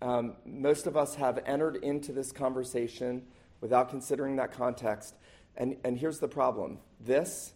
Um, 0.00 0.36
most 0.44 0.86
of 0.86 0.96
us 0.96 1.14
have 1.16 1.42
entered 1.46 1.76
into 1.76 2.12
this 2.12 2.32
conversation 2.32 3.22
without 3.60 3.90
considering 3.90 4.36
that 4.36 4.52
context. 4.52 5.14
And, 5.56 5.76
and 5.84 5.96
here's 5.96 6.18
the 6.18 6.28
problem 6.28 6.78
this, 7.00 7.52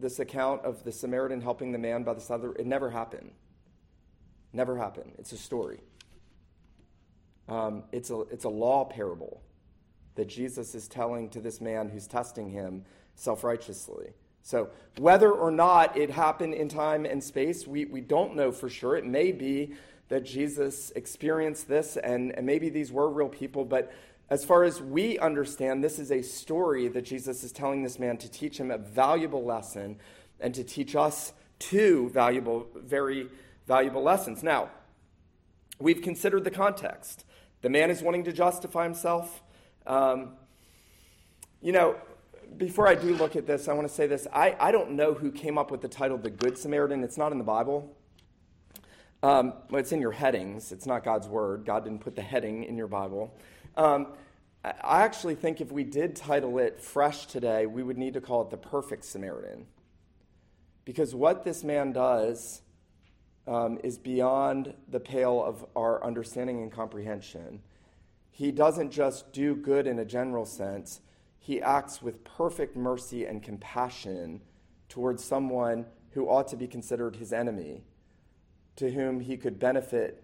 this 0.00 0.18
account 0.18 0.64
of 0.64 0.82
the 0.84 0.92
Samaritan 0.92 1.40
helping 1.40 1.72
the 1.72 1.78
man 1.78 2.02
by 2.02 2.14
the 2.14 2.20
side 2.20 2.36
of 2.36 2.42
the 2.42 2.48
road. 2.48 2.60
it 2.60 2.66
never 2.66 2.90
happened. 2.90 3.32
Never 4.52 4.76
happened. 4.76 5.12
It's 5.18 5.32
a 5.32 5.36
story. 5.36 5.80
Um, 7.48 7.84
it's, 7.92 8.10
a, 8.10 8.20
it's 8.22 8.44
a 8.44 8.48
law 8.48 8.84
parable 8.84 9.42
that 10.14 10.28
Jesus 10.28 10.74
is 10.74 10.88
telling 10.88 11.28
to 11.30 11.40
this 11.40 11.60
man 11.60 11.88
who's 11.88 12.06
testing 12.06 12.50
him 12.50 12.84
self 13.14 13.44
righteously. 13.44 14.10
So, 14.42 14.70
whether 14.98 15.30
or 15.30 15.50
not 15.50 15.96
it 15.96 16.10
happened 16.10 16.54
in 16.54 16.68
time 16.68 17.04
and 17.04 17.22
space, 17.22 17.66
we, 17.66 17.84
we 17.84 18.00
don't 18.00 18.34
know 18.34 18.52
for 18.52 18.68
sure. 18.68 18.96
It 18.96 19.04
may 19.04 19.32
be 19.32 19.74
that 20.08 20.24
Jesus 20.24 20.90
experienced 20.96 21.68
this, 21.68 21.96
and, 21.96 22.32
and 22.32 22.44
maybe 22.44 22.68
these 22.68 22.90
were 22.90 23.08
real 23.08 23.28
people, 23.28 23.64
but 23.64 23.92
as 24.30 24.44
far 24.44 24.62
as 24.62 24.80
we 24.80 25.18
understand, 25.18 25.82
this 25.82 25.98
is 25.98 26.12
a 26.12 26.22
story 26.22 26.86
that 26.88 27.02
Jesus 27.02 27.42
is 27.42 27.50
telling 27.50 27.82
this 27.82 27.98
man 27.98 28.16
to 28.18 28.30
teach 28.30 28.58
him 28.58 28.70
a 28.70 28.78
valuable 28.78 29.44
lesson 29.44 29.98
and 30.38 30.54
to 30.54 30.62
teach 30.62 30.94
us 30.94 31.32
two 31.58 32.08
valuable, 32.10 32.68
very 32.76 33.28
valuable 33.66 34.02
lessons. 34.02 34.44
Now, 34.44 34.70
we've 35.80 36.00
considered 36.00 36.44
the 36.44 36.50
context. 36.50 37.24
The 37.62 37.68
man 37.68 37.90
is 37.90 38.02
wanting 38.02 38.24
to 38.24 38.32
justify 38.32 38.84
himself. 38.84 39.42
Um, 39.84 40.34
you 41.60 41.72
know, 41.72 41.96
before 42.56 42.86
I 42.86 42.94
do 42.94 43.14
look 43.16 43.34
at 43.34 43.46
this, 43.46 43.66
I 43.66 43.72
want 43.72 43.88
to 43.88 43.92
say 43.92 44.06
this. 44.06 44.28
I, 44.32 44.56
I 44.60 44.70
don't 44.70 44.92
know 44.92 45.12
who 45.12 45.32
came 45.32 45.58
up 45.58 45.72
with 45.72 45.80
the 45.80 45.88
title 45.88 46.16
The 46.16 46.30
Good 46.30 46.56
Samaritan. 46.56 47.02
It's 47.02 47.18
not 47.18 47.32
in 47.32 47.38
the 47.38 47.44
Bible. 47.44 47.96
Um, 49.22 49.54
it's 49.72 49.92
in 49.92 50.00
your 50.00 50.12
headings. 50.12 50.72
It's 50.72 50.86
not 50.86 51.04
God's 51.04 51.28
word. 51.28 51.64
God 51.66 51.84
didn't 51.84 52.00
put 52.00 52.16
the 52.16 52.22
heading 52.22 52.64
in 52.64 52.76
your 52.76 52.86
Bible. 52.86 53.34
Um, 53.76 54.08
I 54.64 55.02
actually 55.02 55.36
think 55.36 55.60
if 55.60 55.72
we 55.72 55.84
did 55.84 56.14
title 56.14 56.58
it 56.58 56.80
fresh 56.80 57.26
today, 57.26 57.66
we 57.66 57.82
would 57.82 57.96
need 57.96 58.14
to 58.14 58.20
call 58.20 58.42
it 58.42 58.50
The 58.50 58.58
Perfect 58.58 59.04
Samaritan. 59.04 59.66
Because 60.84 61.14
what 61.14 61.44
this 61.44 61.64
man 61.64 61.92
does 61.92 62.62
um, 63.46 63.78
is 63.82 63.98
beyond 63.98 64.74
the 64.88 65.00
pale 65.00 65.42
of 65.42 65.64
our 65.74 66.02
understanding 66.04 66.62
and 66.62 66.70
comprehension. 66.70 67.60
He 68.30 68.52
doesn't 68.52 68.90
just 68.90 69.32
do 69.32 69.56
good 69.56 69.86
in 69.86 69.98
a 69.98 70.04
general 70.04 70.46
sense, 70.46 71.00
he 71.38 71.60
acts 71.60 72.02
with 72.02 72.22
perfect 72.22 72.76
mercy 72.76 73.24
and 73.24 73.42
compassion 73.42 74.42
towards 74.88 75.24
someone 75.24 75.86
who 76.10 76.28
ought 76.28 76.48
to 76.48 76.56
be 76.56 76.66
considered 76.66 77.16
his 77.16 77.32
enemy, 77.32 77.82
to 78.76 78.90
whom 78.90 79.20
he 79.20 79.36
could 79.36 79.58
benefit 79.58 80.22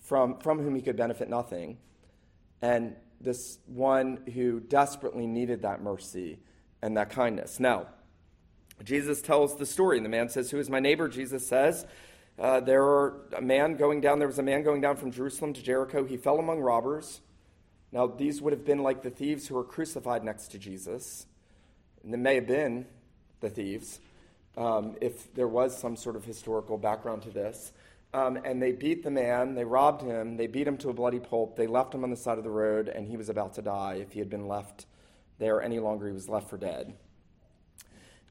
from, 0.00 0.38
from 0.40 0.58
whom 0.58 0.74
he 0.74 0.82
could 0.82 0.96
benefit 0.96 1.28
nothing. 1.28 1.78
And 2.62 2.96
this 3.20 3.58
one 3.66 4.20
who 4.34 4.60
desperately 4.60 5.26
needed 5.26 5.62
that 5.62 5.82
mercy 5.82 6.38
and 6.82 6.96
that 6.96 7.10
kindness. 7.10 7.58
Now, 7.60 7.86
Jesus 8.84 9.22
tells 9.22 9.56
the 9.56 9.66
story, 9.66 9.96
and 9.96 10.04
the 10.04 10.10
man 10.10 10.28
says, 10.28 10.50
Who 10.50 10.58
is 10.58 10.68
my 10.68 10.80
neighbor? 10.80 11.08
Jesus 11.08 11.46
says, 11.46 11.86
uh, 12.38 12.60
there 12.60 12.82
are 12.82 13.22
a 13.36 13.40
man 13.40 13.76
going 13.76 14.00
down, 14.00 14.18
there 14.18 14.28
was 14.28 14.38
a 14.38 14.42
man 14.42 14.62
going 14.62 14.80
down 14.80 14.96
from 14.96 15.10
Jerusalem 15.10 15.54
to 15.54 15.62
Jericho. 15.62 16.04
He 16.04 16.16
fell 16.16 16.38
among 16.38 16.60
robbers. 16.60 17.20
Now, 17.92 18.06
these 18.06 18.42
would 18.42 18.52
have 18.52 18.64
been 18.64 18.82
like 18.82 19.02
the 19.02 19.10
thieves 19.10 19.46
who 19.46 19.54
were 19.54 19.64
crucified 19.64 20.22
next 20.22 20.48
to 20.48 20.58
Jesus. 20.58 21.26
And 22.02 22.12
they 22.12 22.18
may 22.18 22.34
have 22.34 22.46
been 22.46 22.86
the 23.40 23.48
thieves 23.48 24.00
um, 24.56 24.96
if 25.00 25.32
there 25.34 25.48
was 25.48 25.78
some 25.78 25.96
sort 25.96 26.14
of 26.14 26.24
historical 26.24 26.76
background 26.76 27.22
to 27.22 27.30
this. 27.30 27.72
Um, 28.16 28.38
and 28.46 28.62
they 28.62 28.72
beat 28.72 29.04
the 29.04 29.10
man, 29.10 29.54
they 29.54 29.64
robbed 29.64 30.00
him, 30.00 30.38
they 30.38 30.46
beat 30.46 30.66
him 30.66 30.78
to 30.78 30.88
a 30.88 30.94
bloody 30.94 31.20
pulp, 31.20 31.54
they 31.54 31.66
left 31.66 31.94
him 31.94 32.02
on 32.02 32.08
the 32.08 32.16
side 32.16 32.38
of 32.38 32.44
the 32.44 32.50
road, 32.50 32.88
and 32.88 33.06
he 33.06 33.18
was 33.18 33.28
about 33.28 33.52
to 33.54 33.62
die. 33.62 33.98
If 34.00 34.12
he 34.12 34.20
had 34.20 34.30
been 34.30 34.48
left 34.48 34.86
there 35.38 35.60
any 35.60 35.78
longer, 35.80 36.06
he 36.06 36.14
was 36.14 36.26
left 36.26 36.48
for 36.48 36.56
dead. 36.56 36.94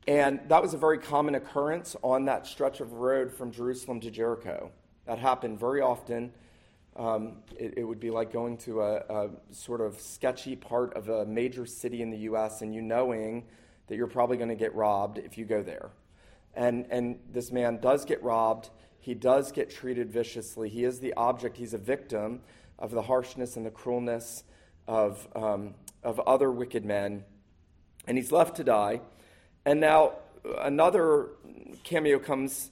And 0.08 0.40
that 0.48 0.60
was 0.60 0.74
a 0.74 0.78
very 0.80 0.98
common 0.98 1.36
occurrence 1.36 1.96
on 2.02 2.26
that 2.26 2.48
stretch 2.48 2.80
of 2.80 2.94
road 2.94 3.32
from 3.32 3.52
Jerusalem 3.52 4.00
to 4.00 4.10
Jericho. 4.10 4.72
That 5.06 5.20
happened 5.20 5.60
very 5.60 5.82
often. 5.82 6.34
Um, 6.96 7.44
it, 7.56 7.76
it, 7.78 7.84
would 7.84 8.00
be 8.00 8.10
like 8.10 8.34
going 8.34 8.58
to 8.60 8.82
a, 8.82 8.96
a, 8.96 9.30
sort 9.52 9.82
of 9.82 10.02
sketchy 10.02 10.56
part 10.56 10.96
of 10.96 11.10
a 11.10 11.28
major 11.28 11.68
city 11.68 12.02
in 12.02 12.10
the 12.10 12.20
U.S. 12.20 12.64
and 12.64 12.74
you 12.74 12.82
knowing 12.82 13.44
that 13.86 13.98
you're 13.98 14.08
probably 14.08 14.38
going 14.38 14.50
to 14.50 14.56
get 14.56 14.74
robbed 14.74 15.20
if 15.20 15.38
you 15.38 15.46
go 15.46 15.62
there. 15.62 15.92
And, 16.56 16.88
and 16.90 17.20
this 17.32 17.52
man 17.52 17.80
does 17.82 18.04
get 18.04 18.24
robbed. 18.24 18.72
He 19.06 19.14
does 19.14 19.52
get 19.52 19.70
treated 19.70 20.10
viciously. 20.10 20.68
He 20.68 20.84
is 20.84 21.00
the 21.00 21.14
object, 21.14 21.58
he's 21.58 21.76
a 21.76 21.78
victim 21.78 22.42
of 22.80 22.90
the 22.90 23.04
harshness 23.04 23.56
and 23.56 23.64
the 23.64 23.70
cruelness 23.70 24.44
of, 24.88 25.28
um, 25.36 25.76
of 26.02 26.20
other 26.22 26.52
wicked 26.52 26.84
men. 26.84 27.24
And 28.08 28.18
he's 28.18 28.32
left 28.32 28.56
to 28.56 28.64
die. 28.64 29.02
And 29.64 29.80
now 29.80 30.14
another 30.60 31.30
cameo 31.84 32.18
comes 32.18 32.72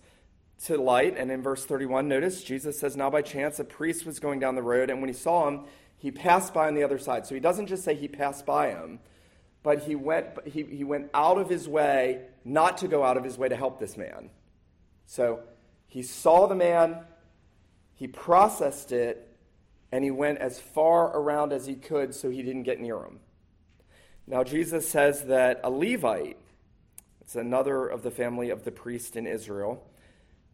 to 0.66 0.76
light, 0.76 1.16
and 1.20 1.30
in 1.30 1.44
verse 1.44 1.66
31, 1.66 2.08
notice 2.08 2.44
Jesus 2.44 2.80
says, 2.80 2.98
Now 2.98 3.12
by 3.12 3.22
chance 3.22 3.60
a 3.60 3.64
priest 3.64 4.04
was 4.04 4.20
going 4.20 4.40
down 4.40 4.56
the 4.56 4.64
road, 4.64 4.90
and 4.90 5.02
when 5.02 5.10
he 5.10 5.16
saw 5.16 5.48
him, 5.48 5.66
he 6.00 6.10
passed 6.10 6.52
by 6.52 6.66
on 6.66 6.74
the 6.74 6.82
other 6.82 6.98
side. 6.98 7.28
So 7.28 7.36
he 7.36 7.42
doesn't 7.42 7.68
just 7.68 7.84
say 7.84 7.94
he 7.94 8.08
passed 8.08 8.44
by 8.44 8.70
him, 8.70 8.98
but 9.62 9.84
he 9.84 9.94
went, 9.94 10.30
he, 10.48 10.64
he 10.64 10.84
went 10.84 11.12
out 11.14 11.38
of 11.38 11.48
his 11.48 11.70
way 11.70 12.22
not 12.44 12.80
to 12.80 12.88
go 12.88 13.04
out 13.04 13.18
of 13.18 13.24
his 13.24 13.38
way 13.38 13.50
to 13.50 13.56
help 13.56 13.80
this 13.80 13.98
man. 13.98 14.32
So 15.06 15.44
he 15.88 16.02
saw 16.02 16.48
the 16.48 16.56
man, 16.56 17.00
he 17.96 18.08
processed 18.08 18.92
it, 18.92 19.30
and 19.92 20.04
he 20.04 20.12
went 20.12 20.40
as 20.40 20.60
far 20.60 21.16
around 21.16 21.54
as 21.54 21.68
he 21.68 21.76
could 21.76 22.16
so 22.16 22.30
he 22.30 22.42
didn't 22.42 22.64
get 22.64 22.80
near 22.80 22.98
him. 22.98 23.20
Now, 24.26 24.44
Jesus 24.44 24.90
says 24.90 25.26
that 25.26 25.60
a 25.64 25.70
Levite, 25.70 26.38
it's 27.22 27.36
another 27.36 27.86
of 27.86 28.04
the 28.04 28.12
family 28.12 28.50
of 28.50 28.64
the 28.64 28.72
priest 28.72 29.16
in 29.16 29.28
Israel. 29.28 29.86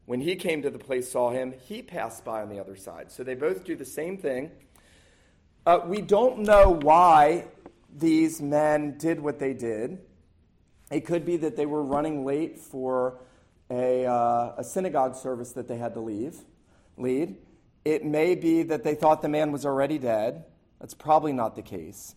When 0.05 0.21
he 0.21 0.35
came 0.35 0.63
to 0.63 0.69
the 0.69 0.79
place, 0.79 1.11
saw 1.11 1.29
him, 1.29 1.53
he 1.67 1.81
passed 1.81 2.25
by 2.25 2.41
on 2.41 2.49
the 2.49 2.59
other 2.59 2.75
side. 2.75 3.11
So 3.11 3.23
they 3.23 3.35
both 3.35 3.63
do 3.63 3.75
the 3.75 3.85
same 3.85 4.17
thing. 4.17 4.51
Uh, 5.65 5.81
we 5.85 6.01
don't 6.01 6.39
know 6.39 6.79
why 6.81 7.45
these 7.95 8.41
men 8.41 8.97
did 8.97 9.19
what 9.19 9.39
they 9.39 9.53
did. 9.53 9.99
It 10.91 11.05
could 11.05 11.25
be 11.25 11.37
that 11.37 11.55
they 11.55 11.67
were 11.67 11.83
running 11.83 12.25
late 12.25 12.57
for 12.57 13.19
a, 13.69 14.05
uh, 14.05 14.55
a 14.57 14.63
synagogue 14.63 15.15
service 15.15 15.53
that 15.53 15.67
they 15.67 15.77
had 15.77 15.93
to 15.93 15.99
leave, 15.99 16.37
lead. 16.97 17.37
It 17.85 18.05
may 18.05 18.35
be 18.35 18.63
that 18.63 18.83
they 18.83 18.95
thought 18.95 19.21
the 19.21 19.29
man 19.29 19.51
was 19.51 19.65
already 19.65 19.97
dead. 19.97 20.45
That's 20.79 20.93
probably 20.93 21.33
not 21.33 21.55
the 21.55 21.61
case 21.61 22.15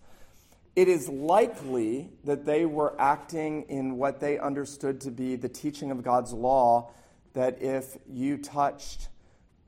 it 0.74 0.88
is 0.88 1.08
likely 1.08 2.10
that 2.24 2.46
they 2.46 2.64
were 2.64 2.98
acting 2.98 3.62
in 3.68 3.96
what 3.96 4.20
they 4.20 4.38
understood 4.38 5.00
to 5.02 5.10
be 5.10 5.36
the 5.36 5.48
teaching 5.48 5.90
of 5.90 6.02
God's 6.02 6.32
law 6.32 6.90
that 7.34 7.60
if 7.60 7.96
you 8.08 8.38
touched 8.38 9.08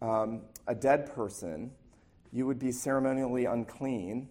um, 0.01 0.43
a 0.67 0.75
dead 0.75 1.15
person, 1.15 1.73
you 2.33 2.47
would 2.47 2.59
be 2.59 2.73
ceremonially 2.73 3.45
unclean. 3.45 4.29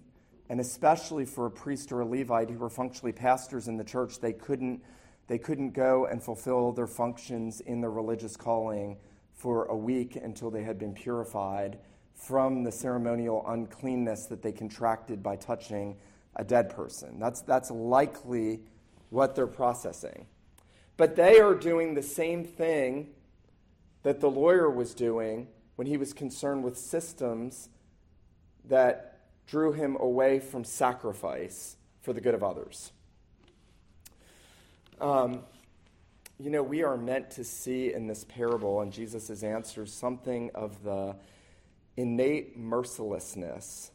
And 0.49 0.59
especially 0.59 1.25
for 1.25 1.45
a 1.45 1.51
priest 1.51 1.91
or 1.91 2.01
a 2.01 2.05
Levite 2.05 2.49
who 2.49 2.57
were 2.57 2.69
functionally 2.69 3.13
pastors 3.13 3.67
in 3.67 3.77
the 3.77 3.83
church, 3.83 4.19
they 4.19 4.33
couldn't, 4.33 4.83
they 5.27 5.37
couldn't 5.37 5.71
go 5.71 6.05
and 6.05 6.21
fulfill 6.21 6.71
their 6.71 6.87
functions 6.87 7.61
in 7.61 7.81
their 7.81 7.91
religious 7.91 8.35
calling 8.35 8.97
for 9.33 9.65
a 9.65 9.75
week 9.75 10.15
until 10.15 10.49
they 10.49 10.63
had 10.63 10.77
been 10.77 10.93
purified 10.93 11.79
from 12.13 12.63
the 12.63 12.71
ceremonial 12.71 13.43
uncleanness 13.47 14.27
that 14.27 14.41
they 14.41 14.51
contracted 14.51 15.21
by 15.21 15.35
touching 15.35 15.97
a 16.35 16.43
dead 16.43 16.69
person. 16.69 17.19
That's, 17.19 17.41
that's 17.41 17.69
likely 17.69 18.61
what 19.09 19.35
they're 19.35 19.47
processing. 19.47 20.27
But 20.95 21.15
they 21.15 21.39
are 21.39 21.53
doing 21.53 21.93
the 21.93 22.03
same 22.03 22.45
thing 22.45 23.09
that 24.03 24.21
the 24.21 24.29
lawyer 24.29 24.69
was 24.69 24.93
doing 24.93 25.47
when 25.75 25.87
he 25.87 25.97
was 25.97 26.13
concerned 26.13 26.63
with 26.63 26.77
systems 26.77 27.67
that 28.65 29.19
drew 29.45 29.73
him 29.73 29.97
away 29.99 30.39
from 30.39 30.63
sacrifice 30.63 31.75
for 32.01 32.13
the 32.13 32.21
good 32.21 32.33
of 32.33 32.43
others. 32.43 32.92
Um, 35.01 35.43
you 36.39 36.49
know, 36.49 36.63
we 36.63 36.83
are 36.83 36.97
meant 36.97 37.31
to 37.31 37.43
see 37.43 37.93
in 37.93 38.07
this 38.07 38.23
parable 38.23 38.81
and 38.81 38.91
Jesus' 38.91 39.43
answers 39.43 39.93
something 39.93 40.51
of 40.53 40.83
the 40.83 41.15
innate 41.95 42.57
mercilessness 42.57 43.91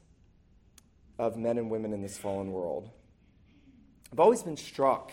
of 1.18 1.36
men 1.36 1.58
and 1.58 1.70
women 1.70 1.92
in 1.92 2.00
this 2.00 2.16
fallen 2.16 2.52
world. 2.52 2.90
I've 4.12 4.20
always 4.20 4.42
been 4.42 4.56
struck 4.56 5.12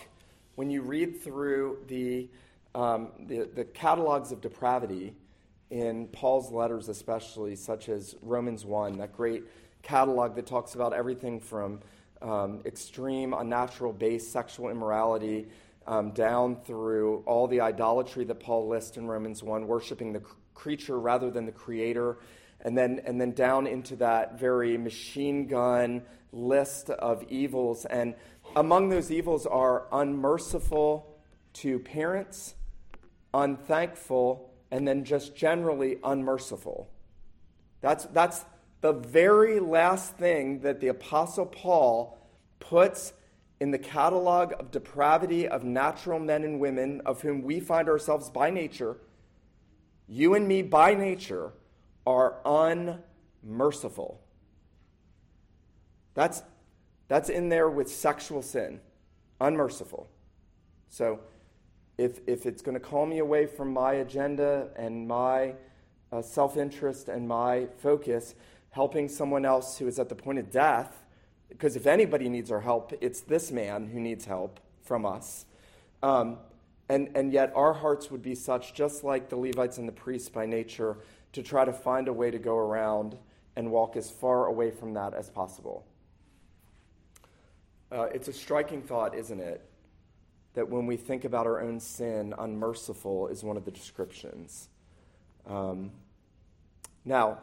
when 0.54 0.70
you 0.70 0.82
read 0.82 1.20
through 1.20 1.78
the, 1.88 2.28
um, 2.74 3.08
the, 3.26 3.48
the, 3.54 3.64
catalogs 3.64 4.32
of 4.32 4.40
depravity 4.40 5.14
in 5.70 6.06
Paul's 6.08 6.50
letters, 6.50 6.88
especially, 6.88 7.56
such 7.56 7.88
as 7.88 8.14
Romans 8.22 8.64
1, 8.64 8.98
that 8.98 9.14
great 9.14 9.44
catalog 9.82 10.34
that 10.36 10.46
talks 10.46 10.74
about 10.74 10.92
everything 10.92 11.40
from 11.40 11.80
um, 12.22 12.62
extreme, 12.64 13.34
unnatural, 13.34 13.92
base 13.92 14.26
sexual 14.26 14.70
immorality 14.70 15.48
um, 15.86 16.10
down 16.12 16.56
through 16.64 17.22
all 17.26 17.46
the 17.46 17.60
idolatry 17.60 18.24
that 18.24 18.40
Paul 18.40 18.68
lists 18.68 18.96
in 18.96 19.06
Romans 19.06 19.42
1, 19.42 19.66
worshiping 19.66 20.12
the 20.12 20.22
creature 20.54 20.98
rather 20.98 21.30
than 21.30 21.46
the 21.46 21.52
creator 21.52 22.18
and 22.62 22.76
then, 22.76 23.00
and 23.04 23.20
then 23.20 23.32
down 23.32 23.66
into 23.66 23.96
that 23.96 24.38
very 24.40 24.76
machine 24.76 25.46
gun 25.46 26.02
list 26.32 26.90
of 26.90 27.22
evils. 27.28 27.84
And 27.84 28.14
among 28.54 28.88
those 28.88 29.10
evils 29.10 29.46
are 29.46 29.86
unmerciful 29.92 31.18
to 31.54 31.78
parents, 31.78 32.54
unthankful, 33.32 34.50
and 34.70 34.86
then 34.86 35.04
just 35.04 35.36
generally 35.36 35.98
unmerciful. 36.02 36.90
That's, 37.80 38.04
that's, 38.06 38.44
the 38.82 38.92
very 38.92 39.58
last 39.58 40.16
thing 40.16 40.60
that 40.60 40.80
the 40.80 40.88
Apostle 40.88 41.46
Paul 41.46 42.18
puts 42.60 43.12
in 43.60 43.70
the 43.70 43.78
catalog 43.78 44.52
of 44.58 44.70
depravity 44.70 45.48
of 45.48 45.64
natural 45.64 46.18
men 46.18 46.44
and 46.44 46.60
women 46.60 47.00
of 47.06 47.22
whom 47.22 47.42
we 47.42 47.60
find 47.60 47.88
ourselves 47.88 48.28
by 48.28 48.50
nature, 48.50 48.98
you 50.08 50.34
and 50.34 50.46
me 50.46 50.62
by 50.62 50.94
nature 50.94 51.52
are 52.06 52.36
unmerciful. 53.42 54.20
That's, 56.14 56.42
that's 57.08 57.28
in 57.28 57.48
there 57.48 57.68
with 57.68 57.90
sexual 57.90 58.42
sin, 58.42 58.80
unmerciful. 59.40 60.08
So 60.88 61.20
if, 61.98 62.20
if 62.26 62.46
it's 62.46 62.62
going 62.62 62.74
to 62.74 62.80
call 62.80 63.06
me 63.06 63.18
away 63.18 63.46
from 63.46 63.72
my 63.72 63.94
agenda 63.94 64.68
and 64.76 65.08
my 65.08 65.54
uh, 66.12 66.22
self 66.22 66.56
interest 66.56 67.08
and 67.08 67.26
my 67.26 67.66
focus, 67.78 68.34
helping 68.70 69.08
someone 69.08 69.44
else 69.44 69.78
who 69.78 69.86
is 69.86 69.98
at 69.98 70.08
the 70.08 70.14
point 70.14 70.38
of 70.38 70.50
death, 70.50 71.05
because 71.48 71.76
if 71.76 71.86
anybody 71.86 72.28
needs 72.28 72.50
our 72.50 72.60
help, 72.60 72.92
it's 73.00 73.20
this 73.20 73.50
man 73.50 73.86
who 73.86 74.00
needs 74.00 74.24
help 74.24 74.60
from 74.82 75.06
us. 75.06 75.46
Um, 76.02 76.38
and, 76.88 77.10
and 77.16 77.32
yet, 77.32 77.52
our 77.54 77.72
hearts 77.72 78.10
would 78.10 78.22
be 78.22 78.34
such, 78.34 78.74
just 78.74 79.02
like 79.02 79.28
the 79.28 79.36
Levites 79.36 79.78
and 79.78 79.88
the 79.88 79.92
priests 79.92 80.28
by 80.28 80.46
nature, 80.46 80.98
to 81.32 81.42
try 81.42 81.64
to 81.64 81.72
find 81.72 82.08
a 82.08 82.12
way 82.12 82.30
to 82.30 82.38
go 82.38 82.56
around 82.56 83.16
and 83.56 83.70
walk 83.70 83.96
as 83.96 84.10
far 84.10 84.46
away 84.46 84.70
from 84.70 84.94
that 84.94 85.14
as 85.14 85.30
possible. 85.30 85.84
Uh, 87.90 88.08
it's 88.14 88.28
a 88.28 88.32
striking 88.32 88.82
thought, 88.82 89.14
isn't 89.14 89.40
it? 89.40 89.68
That 90.54 90.68
when 90.68 90.86
we 90.86 90.96
think 90.96 91.24
about 91.24 91.46
our 91.46 91.60
own 91.60 91.80
sin, 91.80 92.34
unmerciful 92.38 93.28
is 93.28 93.42
one 93.42 93.56
of 93.56 93.64
the 93.64 93.70
descriptions. 93.70 94.68
Um, 95.46 95.90
now, 97.04 97.38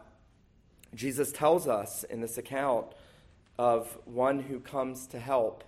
Jesus 0.93 1.31
tells 1.31 1.67
us 1.67 2.03
in 2.03 2.21
this 2.21 2.37
account 2.37 2.87
of 3.57 3.97
one 4.05 4.39
who 4.39 4.59
comes 4.59 5.07
to 5.07 5.19
help, 5.19 5.63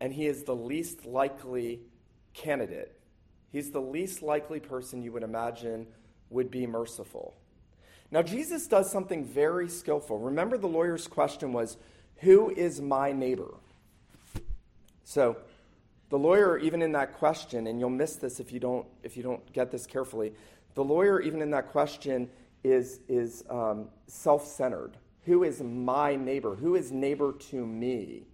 and 0.00 0.12
he 0.12 0.26
is 0.26 0.44
the 0.44 0.54
least 0.54 1.06
likely 1.06 1.80
candidate. 2.34 2.98
He's 3.50 3.70
the 3.70 3.80
least 3.80 4.22
likely 4.22 4.60
person 4.60 5.02
you 5.02 5.12
would 5.12 5.22
imagine 5.22 5.86
would 6.30 6.50
be 6.50 6.66
merciful. 6.66 7.36
Now, 8.10 8.22
Jesus 8.22 8.66
does 8.66 8.90
something 8.90 9.24
very 9.24 9.68
skillful. 9.68 10.18
Remember, 10.18 10.58
the 10.58 10.68
lawyer's 10.68 11.06
question 11.06 11.52
was, 11.52 11.78
Who 12.18 12.50
is 12.50 12.80
my 12.80 13.12
neighbor? 13.12 13.54
So, 15.04 15.36
the 16.10 16.18
lawyer, 16.18 16.58
even 16.58 16.82
in 16.82 16.92
that 16.92 17.14
question, 17.14 17.66
and 17.66 17.80
you'll 17.80 17.88
miss 17.90 18.16
this 18.16 18.38
if 18.38 18.52
you 18.52 18.60
don't, 18.60 18.86
if 19.02 19.16
you 19.16 19.22
don't 19.22 19.50
get 19.54 19.70
this 19.70 19.86
carefully, 19.86 20.34
the 20.74 20.84
lawyer, 20.84 21.20
even 21.20 21.40
in 21.40 21.50
that 21.50 21.70
question, 21.70 22.28
is, 22.62 23.00
is 23.08 23.44
um, 23.48 23.88
self 24.06 24.46
centered. 24.46 24.96
Who 25.24 25.44
is 25.44 25.62
my 25.62 26.16
neighbor? 26.16 26.54
Who 26.56 26.74
is 26.74 26.90
neighbor 26.90 27.32
to 27.50 27.66
me? 27.66 28.26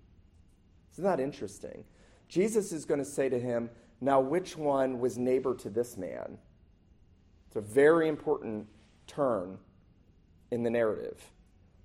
Isn't 0.93 1.05
that 1.05 1.21
interesting? 1.21 1.85
Jesus 2.29 2.73
is 2.73 2.85
going 2.85 2.99
to 2.99 3.05
say 3.05 3.29
to 3.29 3.39
him, 3.39 3.71
Now, 4.01 4.21
which 4.21 4.57
one 4.57 4.99
was 4.99 5.19
neighbor 5.19 5.55
to 5.57 5.71
this 5.71 5.97
man? 5.97 6.39
It's 7.47 7.57
a 7.57 7.61
very 7.61 8.09
important 8.09 8.67
turn 9.07 9.59
in 10.51 10.63
the 10.63 10.71
narrative. 10.71 11.23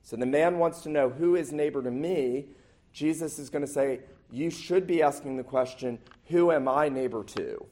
So 0.03 0.15
the 0.15 0.25
man 0.25 0.57
wants 0.57 0.81
to 0.81 0.89
know 0.89 1.09
who 1.09 1.35
is 1.35 1.51
neighbor 1.51 1.81
to 1.81 1.91
me. 1.91 2.47
Jesus 2.91 3.39
is 3.39 3.49
going 3.49 3.65
to 3.65 3.71
say, 3.71 4.01
You 4.31 4.49
should 4.49 4.87
be 4.87 5.01
asking 5.01 5.37
the 5.37 5.43
question, 5.43 5.99
Who 6.27 6.51
am 6.51 6.67
I 6.67 6.89
neighbor 6.89 7.23
to? 7.23 7.65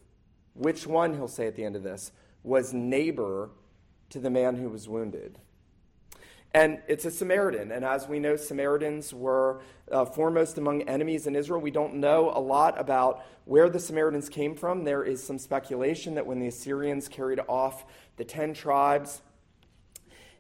Which 0.54 0.86
one, 0.86 1.14
he'll 1.14 1.28
say 1.28 1.48
at 1.48 1.56
the 1.56 1.64
end 1.64 1.76
of 1.76 1.84
this, 1.84 2.12
was 2.44 2.74
neighbor 2.74 3.52
to 4.10 4.20
the 4.20 4.30
man 4.30 4.56
who 4.56 4.70
was 4.70 4.90
wounded? 4.90 5.40
And 6.54 6.80
it's 6.88 7.06
a 7.06 7.12
Samaritan. 7.12 7.72
And 7.72 7.86
as 7.86 8.08
we 8.08 8.20
know, 8.20 8.36
Samaritans 8.36 9.14
were 9.14 9.62
uh, 9.90 10.04
foremost 10.04 10.58
among 10.58 10.82
enemies 10.84 11.26
in 11.26 11.36
Israel. 11.36 11.62
We 11.62 11.72
don't 11.72 11.96
know 11.96 12.32
a 12.36 12.40
lot 12.40 12.80
about 12.80 13.24
where 13.46 13.70
the 13.70 13.80
Samaritans 13.80 14.28
came 14.28 14.56
from. 14.56 14.84
There 14.84 15.04
is 15.04 15.24
some 15.24 15.40
speculation 15.40 16.16
that 16.16 16.26
when 16.26 16.40
the 16.40 16.48
Assyrians 16.48 17.08
carried 17.08 17.40
off 17.48 17.86
the 18.18 18.26
10 18.26 18.54
tribes 18.54 19.22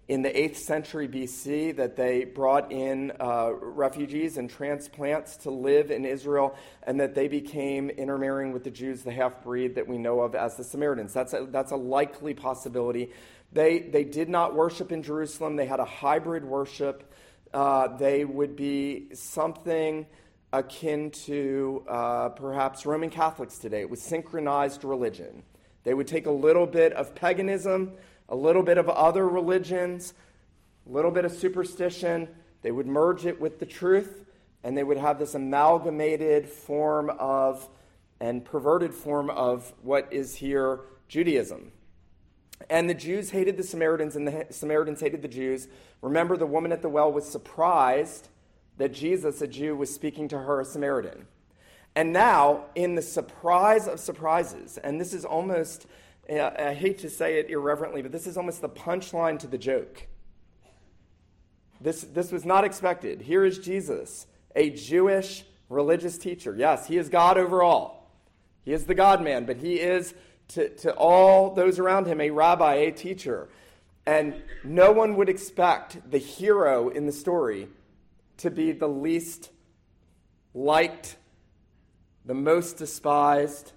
in 0.09 0.23
the 0.23 0.29
8th 0.29 0.57
century 0.57 1.07
BC, 1.07 1.77
that 1.77 1.95
they 1.95 2.25
brought 2.25 2.69
in 2.73 3.13
uh, 3.21 3.51
refugees 3.53 4.35
and 4.35 4.49
transplants 4.49 5.37
to 5.37 5.51
live 5.51 5.89
in 5.89 6.03
Israel, 6.03 6.55
and 6.83 6.99
that 6.99 7.15
they 7.15 7.29
became 7.29 7.89
intermarrying 7.89 8.51
with 8.51 8.65
the 8.65 8.71
Jews, 8.71 9.03
the 9.03 9.11
half 9.11 9.41
breed 9.41 9.75
that 9.75 9.87
we 9.87 9.97
know 9.97 10.19
of 10.19 10.35
as 10.35 10.57
the 10.57 10.65
Samaritans. 10.65 11.13
That's 11.13 11.33
a, 11.33 11.47
that's 11.49 11.71
a 11.71 11.77
likely 11.77 12.33
possibility. 12.33 13.11
They, 13.53 13.79
they 13.79 14.03
did 14.03 14.29
not 14.29 14.55
worship 14.55 14.91
in 14.91 15.03
Jerusalem, 15.03 15.55
they 15.55 15.65
had 15.65 15.79
a 15.79 15.85
hybrid 15.85 16.45
worship. 16.45 17.13
Uh, 17.53 17.97
they 17.97 18.23
would 18.23 18.55
be 18.55 19.07
something 19.13 20.05
akin 20.53 21.11
to 21.11 21.83
uh, 21.87 22.29
perhaps 22.29 22.85
Roman 22.85 23.09
Catholics 23.09 23.57
today. 23.57 23.81
It 23.81 23.89
was 23.89 24.01
synchronized 24.01 24.83
religion. 24.83 25.43
They 25.83 25.93
would 25.93 26.07
take 26.07 26.27
a 26.27 26.31
little 26.31 26.65
bit 26.65 26.93
of 26.93 27.13
paganism, 27.15 27.93
a 28.29 28.35
little 28.35 28.63
bit 28.63 28.77
of 28.77 28.87
other 28.87 29.27
religions, 29.27 30.13
a 30.87 30.91
little 30.91 31.11
bit 31.11 31.25
of 31.25 31.31
superstition. 31.31 32.29
They 32.61 32.71
would 32.71 32.87
merge 32.87 33.25
it 33.25 33.39
with 33.39 33.59
the 33.59 33.65
truth, 33.65 34.25
and 34.63 34.77
they 34.77 34.83
would 34.83 34.97
have 34.97 35.19
this 35.19 35.35
amalgamated 35.35 36.47
form 36.47 37.09
of 37.09 37.67
and 38.19 38.45
perverted 38.45 38.93
form 38.93 39.29
of 39.29 39.73
what 39.81 40.07
is 40.13 40.35
here 40.35 40.81
Judaism. 41.07 41.71
And 42.69 42.89
the 42.89 42.93
Jews 42.93 43.29
hated 43.31 43.57
the 43.57 43.63
Samaritans, 43.63 44.15
and 44.15 44.27
the 44.27 44.45
Samaritans 44.49 44.99
hated 44.99 45.21
the 45.21 45.27
Jews. 45.27 45.67
Remember, 46.01 46.37
the 46.37 46.45
woman 46.45 46.71
at 46.71 46.81
the 46.81 46.89
well 46.89 47.11
was 47.11 47.27
surprised 47.27 48.29
that 48.77 48.93
Jesus, 48.93 49.41
a 49.41 49.47
Jew, 49.47 49.75
was 49.75 49.93
speaking 49.93 50.27
to 50.29 50.39
her, 50.39 50.61
a 50.61 50.65
Samaritan. 50.65 51.27
And 51.95 52.13
now, 52.13 52.65
in 52.75 52.95
the 52.95 53.01
surprise 53.01 53.87
of 53.87 53.99
surprises, 53.99 54.77
and 54.77 54.99
this 54.99 55.13
is 55.13 55.25
almost, 55.25 55.87
uh, 56.29 56.51
I 56.57 56.73
hate 56.73 56.99
to 56.99 57.09
say 57.09 57.39
it 57.39 57.49
irreverently, 57.49 58.01
but 58.01 58.11
this 58.11 58.27
is 58.27 58.37
almost 58.37 58.61
the 58.61 58.69
punchline 58.69 59.39
to 59.39 59.47
the 59.47 59.57
joke. 59.57 60.07
This, 61.81 62.01
this 62.01 62.31
was 62.31 62.45
not 62.45 62.63
expected. 62.63 63.21
Here 63.21 63.43
is 63.43 63.59
Jesus, 63.59 64.27
a 64.55 64.69
Jewish 64.69 65.43
religious 65.67 66.17
teacher. 66.17 66.55
Yes, 66.57 66.87
he 66.87 66.97
is 66.97 67.09
God 67.09 67.37
over 67.37 67.61
all. 67.63 68.09
He 68.63 68.73
is 68.73 68.85
the 68.85 68.95
God 68.95 69.21
man, 69.21 69.45
but 69.45 69.57
he 69.57 69.75
is 69.75 70.13
to, 70.53 70.69
to 70.69 70.93
all 70.93 71.53
those 71.53 71.79
around 71.79 72.07
him 72.07 72.21
a 72.21 72.29
rabbi, 72.29 72.75
a 72.75 72.91
teacher. 72.91 73.49
And 74.05 74.41
no 74.63 74.91
one 74.91 75.15
would 75.17 75.29
expect 75.29 76.09
the 76.09 76.17
hero 76.17 76.89
in 76.89 77.05
the 77.05 77.11
story 77.11 77.67
to 78.37 78.49
be 78.49 78.71
the 78.71 78.87
least 78.87 79.51
liked, 80.53 81.17
the 82.25 82.33
most 82.33 82.77
despised 82.77 83.73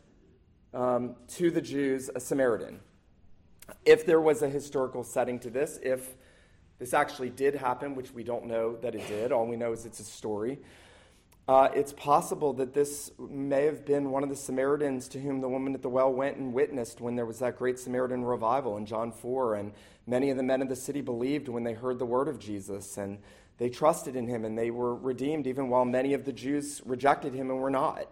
um, 0.72 1.14
to 1.28 1.50
the 1.50 1.60
Jews, 1.60 2.10
a 2.14 2.20
Samaritan. 2.20 2.80
If 3.84 4.06
there 4.06 4.20
was 4.20 4.42
a 4.42 4.48
historical 4.48 5.04
setting 5.04 5.38
to 5.40 5.50
this, 5.50 5.78
if 5.82 6.16
this 6.78 6.92
actually 6.92 7.30
did 7.30 7.54
happen, 7.54 7.94
which 7.94 8.12
we 8.12 8.24
don't 8.24 8.46
know 8.46 8.76
that 8.76 8.94
it 8.94 9.06
did, 9.06 9.30
all 9.32 9.46
we 9.46 9.56
know 9.56 9.72
is 9.72 9.86
it's 9.86 10.00
a 10.00 10.04
story. 10.04 10.58
Uh, 11.46 11.68
it's 11.74 11.92
possible 11.92 12.54
that 12.54 12.72
this 12.72 13.10
may 13.18 13.66
have 13.66 13.84
been 13.84 14.10
one 14.10 14.22
of 14.22 14.30
the 14.30 14.36
Samaritans 14.36 15.08
to 15.08 15.20
whom 15.20 15.42
the 15.42 15.48
woman 15.48 15.74
at 15.74 15.82
the 15.82 15.90
well 15.90 16.10
went 16.10 16.38
and 16.38 16.54
witnessed 16.54 17.02
when 17.02 17.16
there 17.16 17.26
was 17.26 17.40
that 17.40 17.58
great 17.58 17.78
Samaritan 17.78 18.24
revival 18.24 18.78
in 18.78 18.86
John 18.86 19.12
4. 19.12 19.56
And 19.56 19.72
many 20.06 20.30
of 20.30 20.38
the 20.38 20.42
men 20.42 20.62
of 20.62 20.70
the 20.70 20.76
city 20.76 21.02
believed 21.02 21.48
when 21.48 21.62
they 21.62 21.74
heard 21.74 21.98
the 21.98 22.06
word 22.06 22.28
of 22.28 22.38
Jesus, 22.38 22.96
and 22.96 23.18
they 23.58 23.68
trusted 23.68 24.16
in 24.16 24.26
him, 24.26 24.46
and 24.46 24.56
they 24.56 24.70
were 24.70 24.94
redeemed, 24.94 25.46
even 25.46 25.68
while 25.68 25.84
many 25.84 26.14
of 26.14 26.24
the 26.24 26.32
Jews 26.32 26.80
rejected 26.86 27.34
him 27.34 27.50
and 27.50 27.60
were 27.60 27.70
not. 27.70 28.08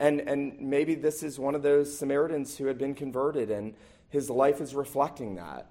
And, 0.00 0.20
and 0.22 0.60
maybe 0.60 0.96
this 0.96 1.22
is 1.22 1.38
one 1.38 1.54
of 1.54 1.62
those 1.62 1.96
Samaritans 1.96 2.58
who 2.58 2.66
had 2.66 2.78
been 2.78 2.96
converted, 2.96 3.48
and 3.48 3.74
his 4.08 4.28
life 4.28 4.60
is 4.60 4.74
reflecting 4.74 5.36
that. 5.36 5.70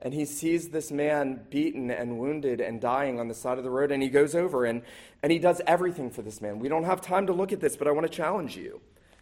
And 0.00 0.12
he 0.12 0.24
sees 0.24 0.68
this 0.68 0.90
man 0.90 1.46
beaten 1.48 1.90
and 1.90 2.18
wounded 2.18 2.60
and 2.60 2.80
dying 2.80 3.18
on 3.18 3.28
the 3.28 3.34
side 3.34 3.58
of 3.58 3.64
the 3.64 3.70
road, 3.70 3.90
and 3.90 4.02
he 4.02 4.08
goes 4.08 4.34
over 4.34 4.64
and, 4.64 4.82
and 5.22 5.32
he 5.32 5.38
does 5.38 5.62
everything 5.66 6.10
for 6.10 6.22
this 6.22 6.40
man. 6.40 6.58
We 6.58 6.68
don't 6.68 6.84
have 6.84 7.00
time 7.00 7.26
to 7.28 7.32
look 7.32 7.52
at 7.52 7.60
this, 7.60 7.76
but 7.76 7.88
I 7.88 7.92
want 7.92 8.06
to 8.06 8.12
challenge 8.12 8.56
you. 8.56 8.80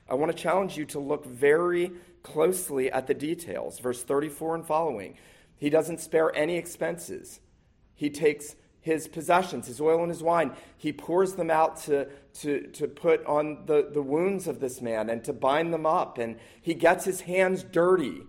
I 0.09 0.15
want 0.15 0.33
to 0.33 0.37
challenge 0.37 0.77
you 0.77 0.85
to 0.87 0.99
look 0.99 1.25
very 1.25 1.93
closely 2.23 2.91
at 2.91 3.07
the 3.07 3.15
details. 3.15 3.79
Verse 3.79 4.03
34 4.03 4.57
and 4.57 4.67
following. 4.67 5.17
He 5.57 5.71
doesn't 5.71 6.01
spare 6.01 6.35
any 6.35 6.57
expenses. 6.57 7.41
He 7.95 8.11
takes 8.11 8.57
his 8.85 9.09
possessions, 9.09 9.67
his 9.67 9.81
oil 9.81 10.01
and 10.01 10.11
his 10.11 10.23
wine, 10.23 10.53
he 10.77 10.93
pours 10.93 11.37
them 11.37 11.51
out 11.51 11.79
to, 11.79 12.07
to, 12.35 12.67
to 12.73 12.87
put 12.87 13.25
on 13.25 13.65
the, 13.65 13.89
the 13.91 14.03
wounds 14.03 14.47
of 14.47 14.61
this 14.61 14.83
man 14.83 15.09
and 15.09 15.25
to 15.25 15.33
bind 15.33 15.73
them 15.73 15.87
up. 15.87 16.19
And 16.19 16.37
he 16.61 16.75
gets 16.75 17.07
his 17.07 17.23
hands 17.23 17.63
dirty 17.63 18.25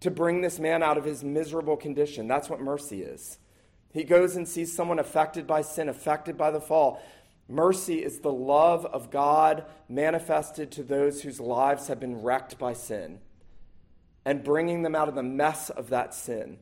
to 0.00 0.10
bring 0.10 0.40
this 0.40 0.58
man 0.58 0.82
out 0.82 0.98
of 0.98 1.04
his 1.04 1.24
miserable 1.24 1.76
condition. 1.76 2.28
That's 2.28 2.50
what 2.50 2.60
mercy 2.60 3.02
is. 3.02 3.38
He 3.92 4.04
goes 4.04 4.36
and 4.36 4.46
sees 4.46 4.74
someone 4.74 4.98
affected 4.98 5.46
by 5.46 5.62
sin, 5.62 5.88
affected 5.88 6.36
by 6.36 6.50
the 6.50 6.60
fall. 6.60 7.02
Mercy 7.48 8.02
is 8.04 8.20
the 8.20 8.32
love 8.32 8.84
of 8.86 9.10
God 9.10 9.64
manifested 9.88 10.70
to 10.72 10.82
those 10.82 11.22
whose 11.22 11.40
lives 11.40 11.88
have 11.88 12.00
been 12.00 12.22
wrecked 12.22 12.58
by 12.58 12.72
sin 12.72 13.20
and 14.24 14.42
bringing 14.42 14.82
them 14.82 14.96
out 14.96 15.08
of 15.08 15.14
the 15.14 15.22
mess 15.22 15.70
of 15.70 15.90
that 15.90 16.12
sin 16.12 16.58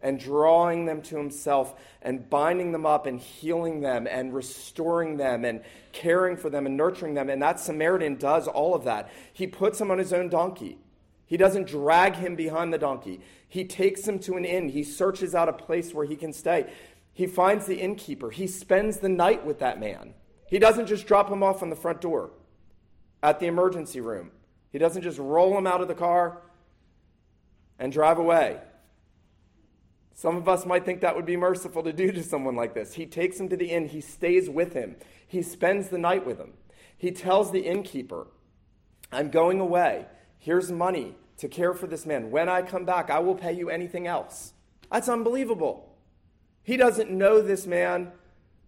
and 0.00 0.20
drawing 0.20 0.84
them 0.84 1.02
to 1.02 1.16
himself 1.16 1.74
and 2.02 2.30
binding 2.30 2.72
them 2.72 2.86
up 2.86 3.06
and 3.06 3.18
healing 3.18 3.80
them 3.80 4.06
and 4.06 4.34
restoring 4.34 5.16
them 5.16 5.44
and 5.44 5.62
caring 5.92 6.36
for 6.36 6.50
them 6.50 6.66
and 6.66 6.76
nurturing 6.76 7.14
them. 7.14 7.28
And 7.28 7.42
that 7.42 7.58
Samaritan 7.58 8.16
does 8.16 8.46
all 8.46 8.74
of 8.74 8.84
that. 8.84 9.10
He 9.32 9.46
puts 9.46 9.80
him 9.80 9.90
on 9.90 9.98
his 9.98 10.12
own 10.12 10.28
donkey. 10.28 10.78
He 11.26 11.36
doesn't 11.36 11.68
drag 11.68 12.16
him 12.16 12.36
behind 12.36 12.72
the 12.72 12.78
donkey. 12.78 13.20
He 13.48 13.64
takes 13.64 14.06
him 14.06 14.18
to 14.20 14.36
an 14.36 14.44
inn. 14.44 14.68
He 14.68 14.84
searches 14.84 15.34
out 15.34 15.48
a 15.48 15.52
place 15.52 15.94
where 15.94 16.04
he 16.04 16.16
can 16.16 16.32
stay. 16.32 16.72
He 17.12 17.26
finds 17.26 17.66
the 17.66 17.76
innkeeper. 17.76 18.30
He 18.30 18.46
spends 18.46 18.98
the 18.98 19.08
night 19.08 19.46
with 19.46 19.60
that 19.60 19.80
man. 19.80 20.14
He 20.48 20.58
doesn't 20.58 20.86
just 20.86 21.06
drop 21.06 21.30
him 21.30 21.42
off 21.42 21.62
on 21.62 21.70
the 21.70 21.76
front 21.76 22.00
door 22.00 22.30
at 23.22 23.40
the 23.40 23.46
emergency 23.46 24.00
room. 24.00 24.30
He 24.70 24.78
doesn't 24.78 25.02
just 25.02 25.18
roll 25.18 25.56
him 25.56 25.66
out 25.66 25.80
of 25.80 25.88
the 25.88 25.94
car 25.94 26.42
and 27.78 27.92
drive 27.92 28.18
away. 28.18 28.60
Some 30.14 30.36
of 30.36 30.48
us 30.48 30.64
might 30.64 30.84
think 30.84 31.00
that 31.00 31.16
would 31.16 31.26
be 31.26 31.36
merciful 31.36 31.82
to 31.82 31.92
do 31.92 32.12
to 32.12 32.22
someone 32.22 32.54
like 32.54 32.74
this. 32.74 32.94
He 32.94 33.06
takes 33.06 33.38
him 33.38 33.48
to 33.48 33.56
the 33.56 33.70
inn, 33.70 33.88
he 33.88 34.00
stays 34.00 34.48
with 34.48 34.72
him, 34.72 34.96
he 35.26 35.42
spends 35.42 35.88
the 35.88 35.98
night 35.98 36.24
with 36.24 36.38
him. 36.38 36.52
He 36.96 37.10
tells 37.10 37.50
the 37.50 37.60
innkeeper, 37.60 38.28
I'm 39.10 39.30
going 39.30 39.60
away. 39.60 40.06
Here's 40.44 40.70
money 40.70 41.14
to 41.38 41.48
care 41.48 41.72
for 41.72 41.86
this 41.86 42.04
man. 42.04 42.30
When 42.30 42.50
I 42.50 42.60
come 42.60 42.84
back, 42.84 43.08
I 43.08 43.18
will 43.18 43.34
pay 43.34 43.54
you 43.54 43.70
anything 43.70 44.06
else. 44.06 44.52
That's 44.92 45.08
unbelievable. 45.08 45.96
He 46.62 46.76
doesn't 46.76 47.10
know 47.10 47.40
this 47.40 47.66
man 47.66 48.12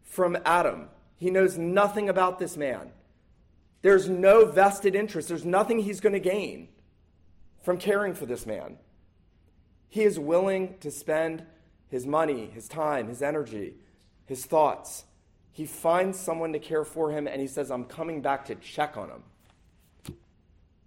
from 0.02 0.38
Adam. 0.46 0.88
He 1.18 1.30
knows 1.30 1.58
nothing 1.58 2.08
about 2.08 2.38
this 2.38 2.56
man. 2.56 2.92
There's 3.82 4.08
no 4.08 4.46
vested 4.46 4.94
interest, 4.94 5.28
there's 5.28 5.44
nothing 5.44 5.80
he's 5.80 6.00
going 6.00 6.14
to 6.14 6.18
gain 6.18 6.68
from 7.62 7.76
caring 7.76 8.14
for 8.14 8.24
this 8.24 8.46
man. 8.46 8.78
He 9.90 10.02
is 10.02 10.18
willing 10.18 10.78
to 10.80 10.90
spend 10.90 11.44
his 11.88 12.06
money, 12.06 12.46
his 12.54 12.68
time, 12.68 13.08
his 13.08 13.20
energy, 13.20 13.74
his 14.24 14.46
thoughts. 14.46 15.04
He 15.52 15.66
finds 15.66 16.18
someone 16.18 16.54
to 16.54 16.58
care 16.58 16.86
for 16.86 17.10
him 17.10 17.28
and 17.28 17.38
he 17.38 17.46
says, 17.46 17.70
I'm 17.70 17.84
coming 17.84 18.22
back 18.22 18.46
to 18.46 18.54
check 18.54 18.96
on 18.96 19.10
him. 19.10 19.24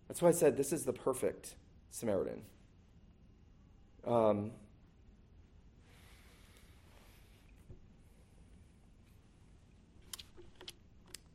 That's 0.09 0.23
why 0.23 0.29
I 0.29 0.31
said 0.31 0.57
this 0.57 0.73
is 0.73 0.85
the 0.85 0.91
perfect 0.91 1.55
Samaritan. 1.91 2.41
Um, 4.07 4.51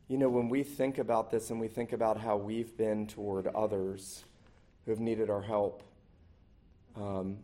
you 0.09 0.17
know, 0.17 0.27
when 0.27 0.49
we 0.49 0.61
think 0.61 0.97
about 0.97 1.31
this 1.31 1.51
and 1.51 1.59
we 1.59 1.69
think 1.69 1.93
about 1.93 2.19
how 2.19 2.35
we've 2.35 2.75
been 2.75 3.07
toward 3.07 3.47
others 3.47 4.25
who 4.83 4.91
have 4.91 4.99
needed 4.99 5.29
our 5.29 5.41
help, 5.41 5.81
um, 6.97 7.37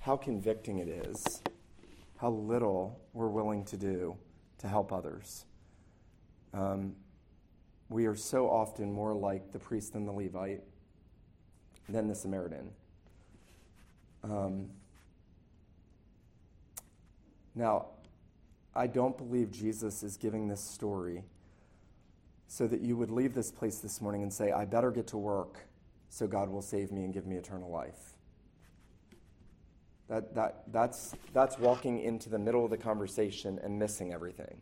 how 0.00 0.16
convicting 0.16 0.78
it 0.78 0.88
is, 0.88 1.40
how 2.16 2.30
little 2.30 3.00
we're 3.12 3.28
willing 3.28 3.64
to 3.66 3.76
do 3.76 4.16
to 4.58 4.66
help 4.66 4.92
others. 4.92 5.44
Um, 6.52 6.96
we 7.90 8.06
are 8.06 8.14
so 8.14 8.48
often 8.48 8.90
more 8.90 9.12
like 9.12 9.52
the 9.52 9.58
priest 9.58 9.94
and 9.94 10.06
the 10.06 10.12
Levite 10.12 10.62
than 11.88 12.06
the 12.06 12.14
Samaritan. 12.14 12.70
Um, 14.22 14.70
now, 17.54 17.86
I 18.74 18.86
don't 18.86 19.18
believe 19.18 19.50
Jesus 19.50 20.04
is 20.04 20.16
giving 20.16 20.46
this 20.46 20.60
story 20.60 21.24
so 22.46 22.68
that 22.68 22.80
you 22.80 22.96
would 22.96 23.10
leave 23.10 23.34
this 23.34 23.50
place 23.50 23.78
this 23.78 24.00
morning 24.00 24.22
and 24.22 24.32
say, 24.32 24.52
I 24.52 24.64
better 24.64 24.92
get 24.92 25.08
to 25.08 25.18
work 25.18 25.66
so 26.08 26.28
God 26.28 26.48
will 26.48 26.62
save 26.62 26.92
me 26.92 27.02
and 27.02 27.12
give 27.12 27.26
me 27.26 27.36
eternal 27.36 27.70
life. 27.70 28.14
That, 30.08 30.34
that, 30.34 30.62
that's, 30.72 31.14
that's 31.32 31.58
walking 31.58 32.00
into 32.00 32.28
the 32.28 32.38
middle 32.38 32.64
of 32.64 32.70
the 32.70 32.76
conversation 32.76 33.60
and 33.62 33.78
missing 33.78 34.12
everything. 34.12 34.60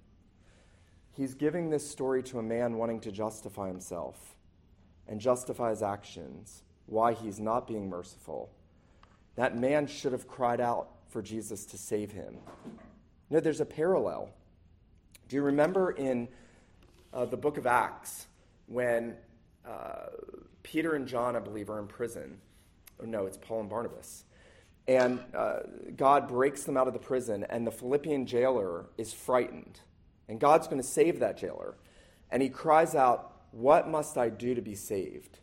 He's 1.19 1.35
giving 1.35 1.69
this 1.69 1.85
story 1.91 2.23
to 2.23 2.39
a 2.39 2.43
man 2.45 2.77
wanting 2.77 3.01
to 3.01 3.11
justify 3.11 3.67
himself 3.67 4.37
and 5.09 5.21
justify 5.21 5.71
his 5.71 5.83
actions, 5.83 6.63
why 6.87 7.13
he's 7.13 7.41
not 7.41 7.67
being 7.67 7.91
merciful. 7.91 8.53
That 9.35 9.59
man 9.59 9.89
should 9.89 10.13
have 10.13 10.29
cried 10.29 10.61
out 10.61 10.91
for 11.09 11.21
Jesus 11.21 11.67
to 11.67 11.77
save 11.77 12.13
him. 12.13 12.37
No, 13.31 13.41
there's 13.41 13.61
a 13.61 13.65
parallel. 13.67 14.31
Do 15.29 15.35
you 15.35 15.43
remember 15.43 15.91
in 15.91 16.29
uh, 17.13 17.25
the 17.25 17.37
book 17.37 17.59
of 17.59 17.67
Acts 17.67 18.29
when 18.69 19.17
uh, 19.67 20.11
Peter 20.63 20.95
and 20.95 21.09
John, 21.09 21.35
I 21.35 21.41
believe, 21.41 21.69
are 21.69 21.81
in 21.81 21.89
prison? 21.89 22.39
Oh, 23.03 23.07
no, 23.07 23.27
it's 23.27 23.39
Paul 23.39 23.63
and 23.63 23.69
Barnabas. 23.69 24.23
And 24.87 25.19
uh, 25.35 25.63
God 25.97 26.29
breaks 26.29 26.63
them 26.63 26.77
out 26.77 26.87
of 26.87 26.93
the 26.93 27.01
prison, 27.01 27.45
and 27.51 27.67
the 27.67 27.73
Philippian 27.73 28.25
jailer 28.25 28.87
is 28.97 29.13
frightened. 29.13 29.81
And 30.29 30.39
God's 30.39 30.67
going 30.67 30.81
to 30.81 30.87
save 30.87 31.21
that 31.21 31.39
jailer. 31.39 31.77
And 32.31 32.43
he 32.43 32.49
cries 32.49 32.95
out, 32.95 33.33
What 33.51 33.89
must 33.89 34.19
I 34.19 34.29
do 34.29 34.55
to 34.55 34.61
be 34.61 34.75
saved? 34.75 35.39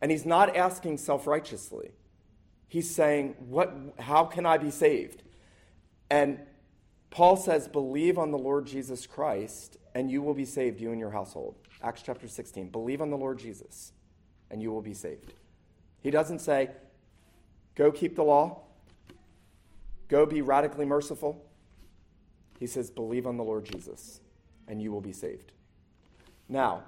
And 0.00 0.10
he's 0.10 0.26
not 0.26 0.56
asking 0.56 0.98
self 0.98 1.26
righteously. 1.26 1.90
He's 2.68 2.90
saying, 2.90 3.34
what, 3.38 3.74
How 3.98 4.24
can 4.24 4.46
I 4.46 4.58
be 4.58 4.70
saved? 4.70 5.22
And 6.10 6.38
Paul 7.10 7.36
says, 7.36 7.68
Believe 7.68 8.18
on 8.18 8.30
the 8.30 8.38
Lord 8.38 8.66
Jesus 8.66 9.06
Christ, 9.06 9.76
and 9.94 10.10
you 10.10 10.22
will 10.22 10.34
be 10.34 10.44
saved, 10.44 10.80
you 10.80 10.90
and 10.90 11.00
your 11.00 11.10
household. 11.10 11.56
Acts 11.82 12.02
chapter 12.02 12.28
16. 12.28 12.68
Believe 12.68 13.00
on 13.00 13.10
the 13.10 13.16
Lord 13.16 13.38
Jesus, 13.38 13.92
and 14.50 14.62
you 14.62 14.70
will 14.70 14.82
be 14.82 14.94
saved. 14.94 15.34
He 16.00 16.10
doesn't 16.10 16.40
say, 16.40 16.70
Go 17.74 17.90
keep 17.90 18.14
the 18.14 18.24
law 18.24 18.62
Go 20.08 20.24
be 20.24 20.40
radically 20.40 20.86
merciful. 20.86 21.44
He 22.58 22.66
says, 22.66 22.90
Believe 22.90 23.26
on 23.26 23.36
the 23.36 23.44
Lord 23.44 23.66
Jesus, 23.66 24.20
and 24.68 24.80
you 24.80 24.92
will 24.92 25.00
be 25.00 25.12
saved. 25.12 25.52
Now, 26.48 26.84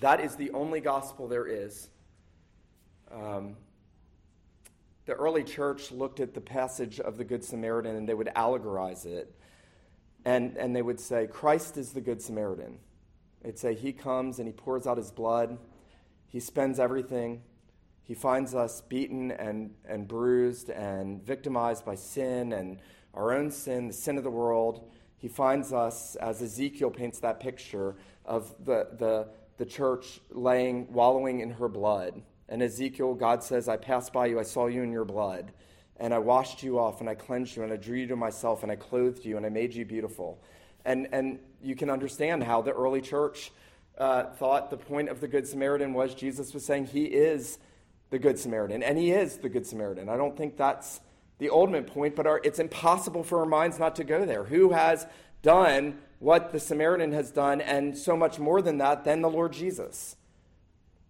that 0.00 0.20
is 0.20 0.36
the 0.36 0.50
only 0.50 0.80
gospel 0.80 1.28
there 1.28 1.46
is. 1.46 1.88
Um, 3.10 3.56
the 5.06 5.12
early 5.12 5.44
church 5.44 5.92
looked 5.92 6.20
at 6.20 6.34
the 6.34 6.40
passage 6.40 6.98
of 6.98 7.16
the 7.16 7.24
Good 7.24 7.44
Samaritan 7.44 7.96
and 7.96 8.08
they 8.08 8.14
would 8.14 8.30
allegorize 8.34 9.06
it. 9.06 9.34
And, 10.24 10.56
and 10.56 10.74
they 10.74 10.82
would 10.82 11.00
say, 11.00 11.26
Christ 11.26 11.76
is 11.76 11.92
the 11.92 12.00
Good 12.00 12.22
Samaritan. 12.22 12.78
They'd 13.42 13.58
say, 13.58 13.74
He 13.74 13.92
comes 13.92 14.38
and 14.38 14.46
He 14.46 14.52
pours 14.52 14.86
out 14.86 14.96
His 14.96 15.10
blood, 15.10 15.58
He 16.28 16.40
spends 16.40 16.78
everything, 16.78 17.42
he 18.04 18.14
finds 18.14 18.54
us 18.54 18.80
beaten 18.82 19.30
and, 19.30 19.74
and 19.84 20.08
bruised 20.08 20.70
and 20.70 21.24
victimized 21.24 21.84
by 21.84 21.94
sin 21.94 22.52
and 22.52 22.78
our 23.14 23.32
own 23.32 23.50
sin, 23.50 23.88
the 23.88 23.92
sin 23.92 24.18
of 24.18 24.24
the 24.24 24.30
world. 24.30 24.90
He 25.22 25.28
finds 25.28 25.72
us, 25.72 26.16
as 26.16 26.42
Ezekiel 26.42 26.90
paints 26.90 27.20
that 27.20 27.38
picture, 27.38 27.94
of 28.24 28.52
the, 28.64 28.88
the, 28.98 29.28
the 29.56 29.64
church 29.64 30.20
laying, 30.30 30.92
wallowing 30.92 31.38
in 31.38 31.52
her 31.52 31.68
blood. 31.68 32.20
And 32.48 32.60
Ezekiel, 32.60 33.14
God 33.14 33.44
says, 33.44 33.68
I 33.68 33.76
passed 33.76 34.12
by 34.12 34.26
you, 34.26 34.40
I 34.40 34.42
saw 34.42 34.66
you 34.66 34.82
in 34.82 34.90
your 34.90 35.04
blood, 35.04 35.52
and 35.98 36.12
I 36.12 36.18
washed 36.18 36.64
you 36.64 36.80
off, 36.80 36.98
and 36.98 37.08
I 37.08 37.14
cleansed 37.14 37.56
you, 37.56 37.62
and 37.62 37.72
I 37.72 37.76
drew 37.76 37.98
you 37.98 38.08
to 38.08 38.16
myself, 38.16 38.64
and 38.64 38.72
I 38.72 38.74
clothed 38.74 39.24
you, 39.24 39.36
and 39.36 39.46
I 39.46 39.48
made 39.48 39.74
you 39.74 39.84
beautiful. 39.84 40.42
And, 40.84 41.06
and 41.12 41.38
you 41.62 41.76
can 41.76 41.88
understand 41.88 42.42
how 42.42 42.60
the 42.60 42.72
early 42.72 43.00
church 43.00 43.52
uh, 43.98 44.24
thought 44.24 44.70
the 44.70 44.76
point 44.76 45.08
of 45.08 45.20
the 45.20 45.28
Good 45.28 45.46
Samaritan 45.46 45.94
was 45.94 46.16
Jesus 46.16 46.52
was 46.52 46.64
saying, 46.64 46.86
He 46.86 47.04
is 47.04 47.60
the 48.10 48.18
Good 48.18 48.40
Samaritan, 48.40 48.82
and 48.82 48.98
he 48.98 49.12
is 49.12 49.38
the 49.38 49.48
Good 49.48 49.68
Samaritan. 49.68 50.08
I 50.08 50.16
don't 50.16 50.36
think 50.36 50.56
that's 50.56 51.00
the 51.42 51.50
ultimate 51.50 51.88
point, 51.88 52.14
but 52.14 52.26
our, 52.26 52.40
it's 52.44 52.60
impossible 52.60 53.24
for 53.24 53.40
our 53.40 53.46
minds 53.46 53.78
not 53.78 53.96
to 53.96 54.04
go 54.04 54.24
there. 54.24 54.44
Who 54.44 54.70
has 54.70 55.06
done 55.42 55.98
what 56.20 56.52
the 56.52 56.60
Samaritan 56.60 57.10
has 57.12 57.32
done, 57.32 57.60
and 57.60 57.98
so 57.98 58.16
much 58.16 58.38
more 58.38 58.62
than 58.62 58.78
that, 58.78 59.04
than 59.04 59.22
the 59.22 59.28
Lord 59.28 59.52
Jesus? 59.52 60.16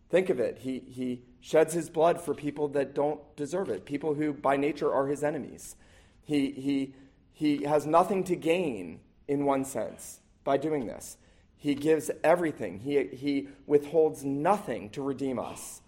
Think 0.08 0.30
of 0.30 0.40
it. 0.40 0.58
He, 0.60 0.80
he 0.88 1.22
sheds 1.40 1.74
his 1.74 1.90
blood 1.90 2.18
for 2.18 2.34
people 2.34 2.68
that 2.68 2.94
don't 2.94 3.20
deserve 3.36 3.68
it, 3.68 3.84
people 3.84 4.14
who 4.14 4.32
by 4.32 4.56
nature 4.56 4.90
are 4.90 5.06
his 5.06 5.22
enemies. 5.22 5.76
He, 6.24 6.50
he, 6.52 6.94
he 7.32 7.64
has 7.64 7.84
nothing 7.84 8.24
to 8.24 8.34
gain, 8.34 9.00
in 9.28 9.44
one 9.44 9.66
sense, 9.66 10.20
by 10.44 10.56
doing 10.56 10.86
this. 10.86 11.18
He 11.58 11.74
gives 11.74 12.10
everything, 12.24 12.80
he, 12.80 13.04
he 13.08 13.48
withholds 13.66 14.24
nothing 14.24 14.88
to 14.90 15.02
redeem 15.02 15.38
us. 15.38 15.82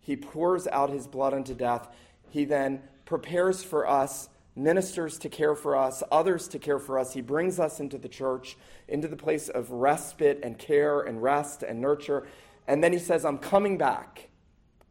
He 0.00 0.16
pours 0.16 0.66
out 0.68 0.88
his 0.88 1.06
blood 1.06 1.34
unto 1.34 1.54
death. 1.54 1.86
He 2.30 2.46
then 2.46 2.82
prepares 3.08 3.62
for 3.62 3.88
us 3.88 4.28
ministers 4.54 5.18
to 5.18 5.30
care 5.30 5.54
for 5.54 5.74
us, 5.74 6.02
others 6.12 6.46
to 6.48 6.58
care 6.58 6.78
for 6.78 6.98
us. 6.98 7.14
He 7.14 7.22
brings 7.22 7.58
us 7.58 7.80
into 7.80 7.96
the 7.96 8.08
church, 8.08 8.58
into 8.86 9.08
the 9.08 9.16
place 9.16 9.48
of 9.48 9.70
respite 9.70 10.40
and 10.42 10.58
care 10.58 11.00
and 11.00 11.22
rest 11.22 11.62
and 11.62 11.80
nurture. 11.80 12.28
And 12.66 12.84
then 12.84 12.92
he 12.92 12.98
says, 12.98 13.24
I'm 13.24 13.38
coming 13.38 13.78
back 13.78 14.28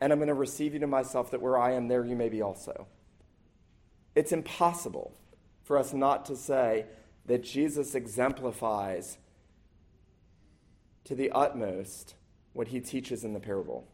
and 0.01 0.11
I'm 0.11 0.17
going 0.17 0.29
to 0.29 0.33
receive 0.33 0.73
you 0.73 0.79
to 0.79 0.87
myself, 0.87 1.29
that 1.29 1.43
where 1.43 1.59
I 1.59 1.73
am, 1.73 1.89
there 1.89 2.03
you 2.03 2.15
may 2.15 2.27
be 2.29 2.41
also. 2.41 2.87
It's 4.15 4.31
impossible 4.31 5.13
for 5.63 5.77
us 5.77 5.93
not 5.93 6.25
to 6.25 6.35
say 6.35 6.87
that 7.27 7.43
Jesus 7.43 7.93
exemplifies 7.93 9.19
to 11.03 11.13
the 11.13 11.29
utmost 11.31 12.15
what 12.53 12.69
he 12.69 12.79
teaches 12.79 13.23
in 13.23 13.33
the 13.33 13.39
parable. 13.39 13.87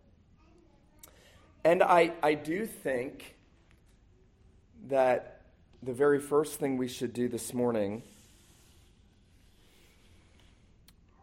And 1.66 1.84
I, 1.84 2.14
I 2.24 2.36
do 2.36 2.66
think 2.66 3.36
that 4.84 5.42
the 5.82 5.94
very 5.94 6.20
first 6.20 6.60
thing 6.60 6.78
we 6.78 6.88
should 6.88 7.14
do 7.14 7.28
this 7.28 7.54
morning 7.54 8.04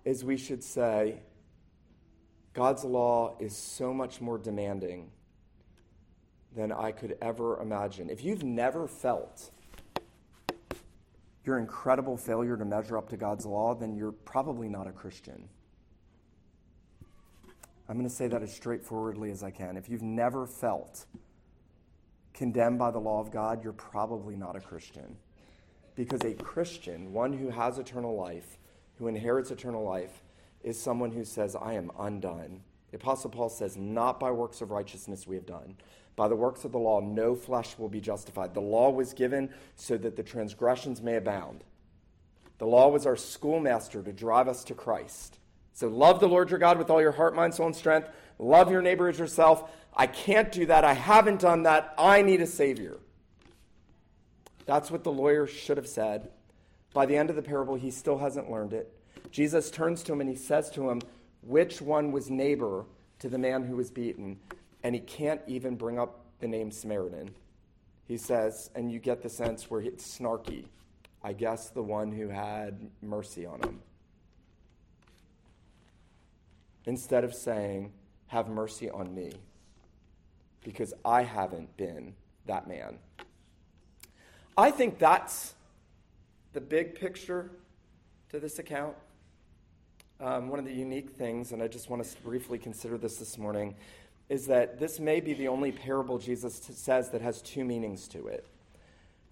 is 0.05 0.25
we 0.25 0.37
should 0.37 0.65
say, 0.65 1.21
God's 2.53 2.85
law 2.85 3.37
is 3.39 3.57
so 3.57 3.95
much 3.95 4.21
more 4.21 4.39
demanding 4.39 5.11
than 6.57 6.73
I 6.73 6.91
could 6.93 7.17
ever 7.23 7.61
imagine. 7.61 8.11
If 8.11 8.25
you've 8.25 8.43
never 8.43 8.89
felt 8.89 9.51
your 11.45 11.59
incredible 11.59 12.17
failure 12.17 12.57
to 12.57 12.65
measure 12.65 12.99
up 12.99 13.09
to 13.11 13.17
God's 13.17 13.47
law, 13.47 13.75
then 13.75 13.95
you're 13.95 14.13
probably 14.13 14.69
not 14.69 14.87
a 14.87 14.93
Christian. 14.93 15.49
I'm 17.89 17.97
going 17.97 18.09
to 18.09 18.15
say 18.15 18.29
that 18.29 18.43
as 18.43 18.53
straightforwardly 18.53 19.31
as 19.31 19.43
I 19.43 19.51
can. 19.51 19.77
If 19.77 19.89
you've 19.89 20.03
never 20.03 20.47
felt 20.47 21.07
condemned 22.35 22.79
by 22.79 22.91
the 22.91 22.99
law 22.99 23.21
of 23.21 23.31
God, 23.31 23.63
you're 23.63 23.73
probably 23.73 24.37
not 24.37 24.57
a 24.57 24.61
Christian. 24.61 25.17
Because 25.95 26.23
a 26.23 26.35
Christian, 26.35 27.13
one 27.13 27.33
who 27.33 27.51
has 27.51 27.79
eternal 27.79 28.17
life, 28.17 28.59
who 28.97 29.09
inherits 29.09 29.51
eternal 29.51 29.85
life, 29.85 30.23
is 30.63 30.81
someone 30.81 31.11
who 31.11 31.25
says, 31.25 31.57
I 31.57 31.75
am 31.75 31.91
undone. 31.99 32.63
The 32.91 32.97
Apostle 32.97 33.31
Paul 33.31 33.49
says, 33.49 33.77
Not 33.77 34.21
by 34.21 34.31
works 34.31 34.61
of 34.61 34.71
righteousness 34.71 35.27
we 35.27 35.37
have 35.37 35.47
done. 35.47 35.77
By 36.17 36.29
the 36.29 36.37
works 36.37 36.65
of 36.65 36.73
the 36.73 36.79
law, 36.79 37.01
no 37.01 37.35
flesh 37.35 37.79
will 37.79 37.89
be 37.89 38.01
justified. 38.01 38.53
The 38.53 38.61
law 38.61 38.91
was 38.91 39.15
given 39.15 39.51
so 39.77 39.97
that 39.99 40.17
the 40.17 40.23
transgressions 40.23 41.01
may 41.01 41.17
abound. 41.17 41.65
The 42.59 42.67
law 42.67 42.89
was 42.89 43.07
our 43.07 43.17
schoolmaster 43.17 44.03
to 44.03 44.13
drive 44.13 44.49
us 44.49 44.65
to 44.65 44.75
Christ. 44.75 45.39
So 45.73 45.89
love 45.89 46.21
the 46.21 46.29
Lord 46.29 46.51
your 46.51 46.59
God 46.59 46.77
with 46.77 46.91
all 46.91 47.01
your 47.01 47.13
heart, 47.13 47.35
mind, 47.35 47.55
soul, 47.55 47.67
and 47.67 47.77
strength. 47.77 48.11
Love 48.41 48.71
your 48.71 48.81
neighbor 48.81 49.09
as 49.09 49.19
yourself. 49.19 49.71
I 49.95 50.07
can't 50.07 50.51
do 50.51 50.65
that. 50.67 50.83
I 50.83 50.95
haven't 50.95 51.41
done 51.41 51.65
that. 51.65 51.95
I 51.99 52.23
need 52.23 52.41
a 52.41 52.47
Savior. 52.47 52.97
That's 54.65 54.91
what 54.91 55.05
the 55.05 55.13
lawyer 55.13 55.47
should 55.47 55.77
have 55.77 55.87
said. 55.87 56.31
By 56.95 57.05
the 57.05 57.17
end 57.17 57.29
of 57.29 57.37
the 57.37 57.43
parable, 57.43 57.75
he 57.75 57.91
still 57.91 58.19
hasn't 58.19 58.51
learned 58.51 58.73
it. 58.73 58.93
Jesus 59.31 59.71
turns 59.71 60.03
to 60.05 60.15
him 60.15 60.23
and 60.23 60.31
he 60.31 60.37
says 60.37 60.71
to 60.71 60.89
him, 60.89 61.03
Which 61.43 61.83
one 61.83 62.13
was 62.13 62.31
neighbor 62.31 62.87
to 63.19 63.29
the 63.29 63.39
man 63.39 63.65
who 63.65 63.77
was 63.77 63.91
beaten? 63.91 64.39
And 64.83 64.95
he 64.95 65.01
can't 65.03 65.43
even 65.47 65.77
bring 65.77 65.99
up 65.99 66.25
the 66.41 66.49
name 66.49 66.71
Samaritan. 66.71 67.35
He 68.09 68.17
says, 68.17 68.71
and 68.75 68.91
you 68.91 68.99
get 68.99 69.23
the 69.23 69.29
sense 69.29 69.71
where 69.71 69.83
it's 69.83 70.19
snarky. 70.19 70.65
I 71.23 71.35
guess 71.35 71.69
the 71.69 71.83
one 71.83 72.11
who 72.11 72.29
had 72.29 72.91
mercy 73.03 73.45
on 73.45 73.61
him. 73.61 73.81
Instead 76.87 77.23
of 77.25 77.35
saying, 77.35 77.93
Have 78.31 78.49
mercy 78.49 78.89
on 78.89 79.13
me, 79.13 79.33
because 80.63 80.95
I 81.05 81.23
haven't 81.23 81.77
been 81.77 82.15
that 82.47 82.69
man. 82.69 82.99
I 84.57 84.71
think 84.71 84.99
that's 85.01 85.55
the 86.53 86.61
big 86.61 86.95
picture 86.95 87.51
to 88.31 88.39
this 88.39 88.61
account. 88.61 88.95
Um, 90.21 90.49
one 90.49 90.61
of 90.61 90.65
the 90.65 90.73
unique 90.73 91.11
things, 91.11 91.51
and 91.51 91.61
I 91.61 91.67
just 91.67 91.91
want 91.91 92.05
to 92.05 92.23
briefly 92.23 92.57
consider 92.57 92.99
this 92.99 93.17
this 93.17 93.37
morning, 93.37 93.75
is 94.29 94.47
that 94.47 94.79
this 94.79 95.01
may 95.01 95.19
be 95.19 95.33
the 95.33 95.49
only 95.49 95.73
parable 95.73 96.19
Jesus 96.19 96.61
t- 96.61 96.73
says 96.73 97.11
that 97.11 97.23
has 97.23 97.43
two 97.43 97.65
meanings 97.65 98.07
to 98.09 98.29
it. 98.29 98.47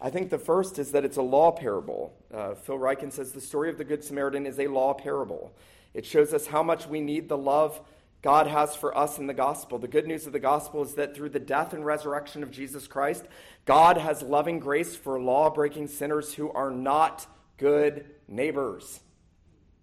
I 0.00 0.10
think 0.10 0.28
the 0.28 0.38
first 0.38 0.76
is 0.76 0.90
that 0.90 1.04
it's 1.04 1.18
a 1.18 1.22
law 1.22 1.52
parable. 1.52 2.14
Uh, 2.34 2.54
Phil 2.54 2.78
Ryken 2.78 3.12
says 3.12 3.30
the 3.30 3.40
story 3.40 3.70
of 3.70 3.78
the 3.78 3.84
Good 3.84 4.02
Samaritan 4.02 4.44
is 4.44 4.58
a 4.58 4.66
law 4.66 4.92
parable. 4.92 5.52
It 5.94 6.04
shows 6.04 6.34
us 6.34 6.48
how 6.48 6.64
much 6.64 6.88
we 6.88 7.00
need 7.00 7.28
the 7.28 7.38
love 7.38 7.80
God 8.28 8.46
has 8.46 8.76
for 8.76 8.94
us 8.94 9.16
in 9.16 9.26
the 9.26 9.32
gospel. 9.32 9.78
The 9.78 9.88
good 9.88 10.06
news 10.06 10.26
of 10.26 10.34
the 10.34 10.38
gospel 10.38 10.82
is 10.82 10.96
that 10.96 11.16
through 11.16 11.30
the 11.30 11.40
death 11.40 11.72
and 11.72 11.82
resurrection 11.82 12.42
of 12.42 12.50
Jesus 12.50 12.86
Christ, 12.86 13.24
God 13.64 13.96
has 13.96 14.20
loving 14.20 14.58
grace 14.58 14.94
for 14.94 15.18
law 15.18 15.48
breaking 15.48 15.88
sinners 15.88 16.34
who 16.34 16.50
are 16.50 16.70
not 16.70 17.26
good 17.56 18.04
neighbors. 18.28 19.00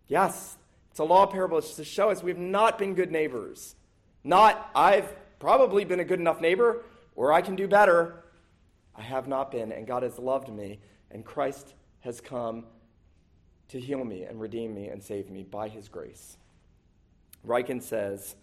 Yes, 0.08 0.58
it's 0.92 1.00
a 1.00 1.04
law 1.04 1.26
parable. 1.26 1.58
It's 1.58 1.74
to 1.78 1.84
show 1.84 2.12
us 2.12 2.22
we've 2.22 2.38
not 2.38 2.78
been 2.78 2.94
good 2.94 3.12
neighbors. 3.12 3.76
Not, 4.24 4.70
I've 4.76 5.12
probably 5.40 5.84
been 5.84 6.00
a 6.00 6.06
good 6.06 6.20
enough 6.20 6.40
neighbor, 6.40 6.84
or 7.16 7.34
I 7.34 7.42
can 7.42 7.56
do 7.56 7.68
better. 7.68 8.26
I 8.96 9.02
have 9.02 9.28
not 9.28 9.52
been, 9.52 9.72
and 9.72 9.88
God 9.88 10.04
has 10.04 10.20
loved 10.20 10.54
me, 10.54 10.82
and 11.10 11.26
Christ 11.26 11.74
has 12.02 12.22
come 12.22 12.66
to 13.70 13.80
heal 13.80 14.04
me 14.04 14.22
and 14.22 14.40
redeem 14.40 14.76
me 14.76 14.90
and 14.90 15.02
save 15.02 15.32
me 15.32 15.42
by 15.42 15.68
his 15.68 15.88
grace. 15.90 16.38
Ryken 17.46 17.82
says, 17.82 18.36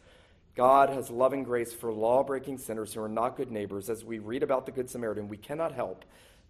God 0.55 0.91
has 0.91 1.11
loving 1.11 1.45
grace 1.45 1.73
for 1.73 1.93
law 1.93 2.23
breaking 2.23 2.59
sinners 2.59 2.93
who 2.93 3.03
are 3.03 3.09
not 3.09 3.37
good 3.37 3.51
neighbors. 3.51 3.89
As 3.89 4.05
we 4.05 4.19
read 4.19 4.43
about 4.43 4.67
the 4.67 4.73
Good 4.73 4.91
Samaritan, 4.91 5.29
we 5.29 5.39
cannot 5.39 5.73
help 5.73 6.05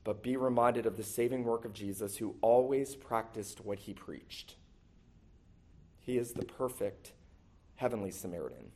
but 0.04 0.22
be 0.22 0.36
reminded 0.36 0.86
of 0.86 0.96
the 0.96 1.04
saving 1.04 1.44
work 1.44 1.64
of 1.64 1.72
Jesus, 1.72 2.16
who 2.16 2.34
always 2.40 2.96
practiced 2.96 3.64
what 3.64 3.78
he 3.78 3.94
preached. 3.94 4.56
He 6.00 6.18
is 6.18 6.32
the 6.32 6.44
perfect 6.44 7.12
heavenly 7.76 8.10
Samaritan. 8.10 8.72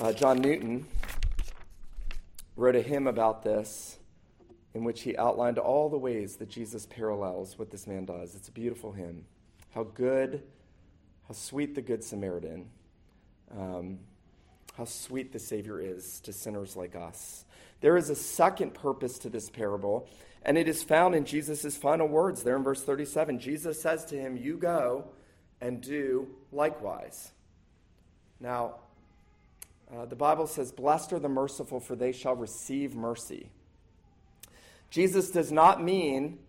Uh, 0.00 0.12
John 0.12 0.40
Newton 0.40 0.86
wrote 2.56 2.74
a 2.74 2.82
hymn 2.82 3.06
about 3.06 3.44
this 3.44 3.98
in 4.74 4.84
which 4.84 5.02
he 5.02 5.16
outlined 5.16 5.58
all 5.58 5.88
the 5.88 5.98
ways 5.98 6.36
that 6.36 6.48
Jesus 6.48 6.86
parallels 6.86 7.58
what 7.58 7.70
this 7.70 7.86
man 7.86 8.04
does. 8.04 8.34
It's 8.34 8.48
a 8.48 8.52
beautiful 8.52 8.92
hymn. 8.92 9.24
How 9.74 9.84
good, 9.84 10.42
how 11.32 11.36
sweet 11.36 11.74
the 11.74 11.80
Good 11.80 12.04
Samaritan, 12.04 12.66
um, 13.58 14.00
how 14.76 14.84
sweet 14.84 15.32
the 15.32 15.38
Savior 15.38 15.80
is 15.80 16.20
to 16.20 16.30
sinners 16.30 16.76
like 16.76 16.94
us. 16.94 17.46
There 17.80 17.96
is 17.96 18.10
a 18.10 18.14
second 18.14 18.74
purpose 18.74 19.18
to 19.20 19.30
this 19.30 19.48
parable, 19.48 20.06
and 20.42 20.58
it 20.58 20.68
is 20.68 20.82
found 20.82 21.14
in 21.14 21.24
Jesus' 21.24 21.74
final 21.74 22.06
words 22.06 22.42
there 22.42 22.54
in 22.54 22.62
verse 22.62 22.84
37. 22.84 23.38
Jesus 23.38 23.80
says 23.80 24.04
to 24.06 24.14
him, 24.14 24.36
You 24.36 24.58
go 24.58 25.06
and 25.58 25.80
do 25.80 26.28
likewise. 26.52 27.32
Now, 28.38 28.74
uh, 29.90 30.04
the 30.04 30.16
Bible 30.16 30.46
says, 30.46 30.70
Blessed 30.70 31.14
are 31.14 31.18
the 31.18 31.30
merciful, 31.30 31.80
for 31.80 31.96
they 31.96 32.12
shall 32.12 32.36
receive 32.36 32.94
mercy. 32.94 33.48
Jesus 34.90 35.30
does 35.30 35.50
not 35.50 35.82
mean 35.82 36.40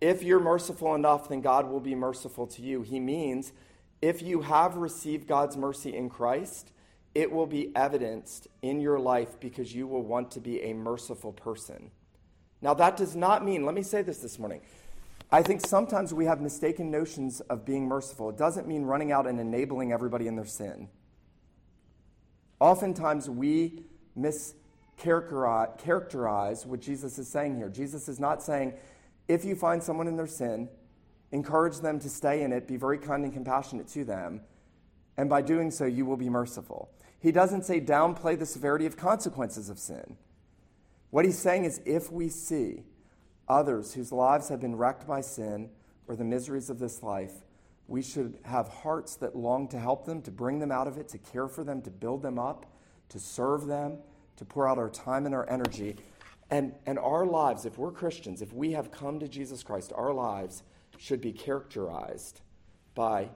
if 0.00 0.22
you're 0.22 0.40
merciful 0.40 0.94
enough, 0.94 1.28
then 1.28 1.42
God 1.42 1.68
will 1.68 1.80
be 1.80 1.94
merciful 1.94 2.46
to 2.46 2.62
you. 2.62 2.80
He 2.80 2.98
means 2.98 3.52
if 4.02 4.22
you 4.22 4.42
have 4.42 4.76
received 4.76 5.26
God's 5.26 5.56
mercy 5.56 5.94
in 5.94 6.08
Christ, 6.08 6.72
it 7.14 7.30
will 7.30 7.46
be 7.46 7.74
evidenced 7.74 8.48
in 8.62 8.80
your 8.80 8.98
life 8.98 9.38
because 9.40 9.74
you 9.74 9.86
will 9.86 10.02
want 10.02 10.30
to 10.32 10.40
be 10.40 10.62
a 10.62 10.72
merciful 10.72 11.32
person. 11.32 11.90
Now, 12.62 12.74
that 12.74 12.96
does 12.96 13.16
not 13.16 13.44
mean, 13.44 13.64
let 13.64 13.74
me 13.74 13.82
say 13.82 14.02
this 14.02 14.18
this 14.18 14.38
morning. 14.38 14.60
I 15.32 15.42
think 15.42 15.66
sometimes 15.66 16.12
we 16.12 16.26
have 16.26 16.40
mistaken 16.40 16.90
notions 16.90 17.40
of 17.42 17.64
being 17.64 17.86
merciful. 17.86 18.30
It 18.30 18.36
doesn't 18.36 18.66
mean 18.66 18.82
running 18.82 19.12
out 19.12 19.26
and 19.26 19.40
enabling 19.40 19.92
everybody 19.92 20.26
in 20.26 20.36
their 20.36 20.44
sin. 20.44 20.88
Oftentimes 22.58 23.30
we 23.30 23.84
mischaracterize 24.18 26.66
what 26.66 26.80
Jesus 26.80 27.18
is 27.18 27.28
saying 27.28 27.56
here. 27.56 27.68
Jesus 27.68 28.08
is 28.08 28.20
not 28.20 28.42
saying, 28.42 28.74
if 29.28 29.44
you 29.44 29.54
find 29.54 29.82
someone 29.82 30.08
in 30.08 30.16
their 30.16 30.26
sin, 30.26 30.68
encourage 31.32 31.78
them 31.78 31.98
to 32.00 32.08
stay 32.08 32.42
in 32.42 32.52
it, 32.52 32.66
be 32.66 32.76
very 32.76 32.98
kind 32.98 33.24
and 33.24 33.32
compassionate 33.32 33.88
to 33.88 34.04
them, 34.04 34.40
and 35.16 35.28
by 35.28 35.42
doing 35.42 35.70
so, 35.70 35.84
you 35.84 36.06
will 36.06 36.16
be 36.16 36.30
merciful. 36.30 36.90
He 37.18 37.32
doesn't 37.32 37.64
say 37.64 37.80
downplay 37.80 38.38
the 38.38 38.46
severity 38.46 38.86
of 38.86 38.96
consequences 38.96 39.68
of 39.68 39.78
sin. 39.78 40.16
What 41.10 41.24
he's 41.24 41.38
saying 41.38 41.64
is 41.66 41.80
if 41.84 42.10
we 42.10 42.28
see 42.28 42.84
others 43.48 43.92
whose 43.92 44.12
lives 44.12 44.48
have 44.48 44.60
been 44.60 44.76
wrecked 44.76 45.06
by 45.06 45.20
sin 45.20 45.68
or 46.08 46.16
the 46.16 46.24
miseries 46.24 46.70
of 46.70 46.78
this 46.78 47.02
life, 47.02 47.32
we 47.86 48.00
should 48.00 48.38
have 48.44 48.68
hearts 48.68 49.16
that 49.16 49.36
long 49.36 49.68
to 49.68 49.78
help 49.78 50.06
them, 50.06 50.22
to 50.22 50.30
bring 50.30 50.60
them 50.60 50.70
out 50.70 50.86
of 50.86 50.96
it, 50.96 51.08
to 51.08 51.18
care 51.18 51.48
for 51.48 51.64
them, 51.64 51.82
to 51.82 51.90
build 51.90 52.22
them 52.22 52.38
up, 52.38 52.64
to 53.08 53.18
serve 53.18 53.66
them, 53.66 53.98
to 54.36 54.44
pour 54.44 54.68
out 54.68 54.78
our 54.78 54.88
time 54.88 55.26
and 55.26 55.34
our 55.34 55.46
energy. 55.50 55.96
And, 56.50 56.72
and 56.86 56.98
our 56.98 57.26
lives, 57.26 57.66
if 57.66 57.76
we're 57.76 57.92
Christians, 57.92 58.40
if 58.40 58.52
we 58.52 58.72
have 58.72 58.90
come 58.90 59.20
to 59.20 59.28
Jesus 59.28 59.62
Christ, 59.62 59.92
our 59.94 60.14
lives 60.14 60.62
should 61.00 61.22
be 61.22 61.32
characterized 61.32 62.42
by 62.94 63.30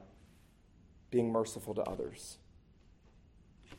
being 1.10 1.32
merciful 1.32 1.72
to 1.72 1.80
others. 1.84 2.36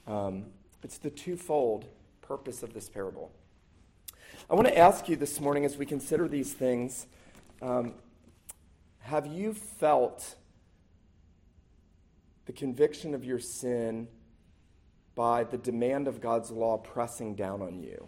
Um, 0.08 0.48
it's 0.82 0.98
the 0.98 1.12
twofold 1.12 1.86
purpose 2.20 2.64
of 2.64 2.74
this 2.74 2.90
parable. 2.90 3.32
I 4.50 4.56
want 4.56 4.68
to 4.68 4.76
ask 4.76 5.08
you 5.08 5.16
this 5.16 5.40
morning 5.40 5.66
as 5.66 5.78
we 5.78 5.86
consider 5.86 6.28
these 6.28 6.52
things 6.52 7.06
um, 7.62 7.94
have 9.02 9.28
you 9.28 9.54
felt 9.54 10.34
the 12.48 12.54
conviction 12.54 13.14
of 13.14 13.24
your 13.24 13.40
sin 13.40 14.08
by 15.14 15.44
the 15.44 15.60
demand 15.60 16.08
of 16.08 16.22
God's 16.22 16.50
law 16.50 16.78
pressing 16.78 17.36
down 17.36 17.62
on 17.62 17.80
you? 17.80 18.08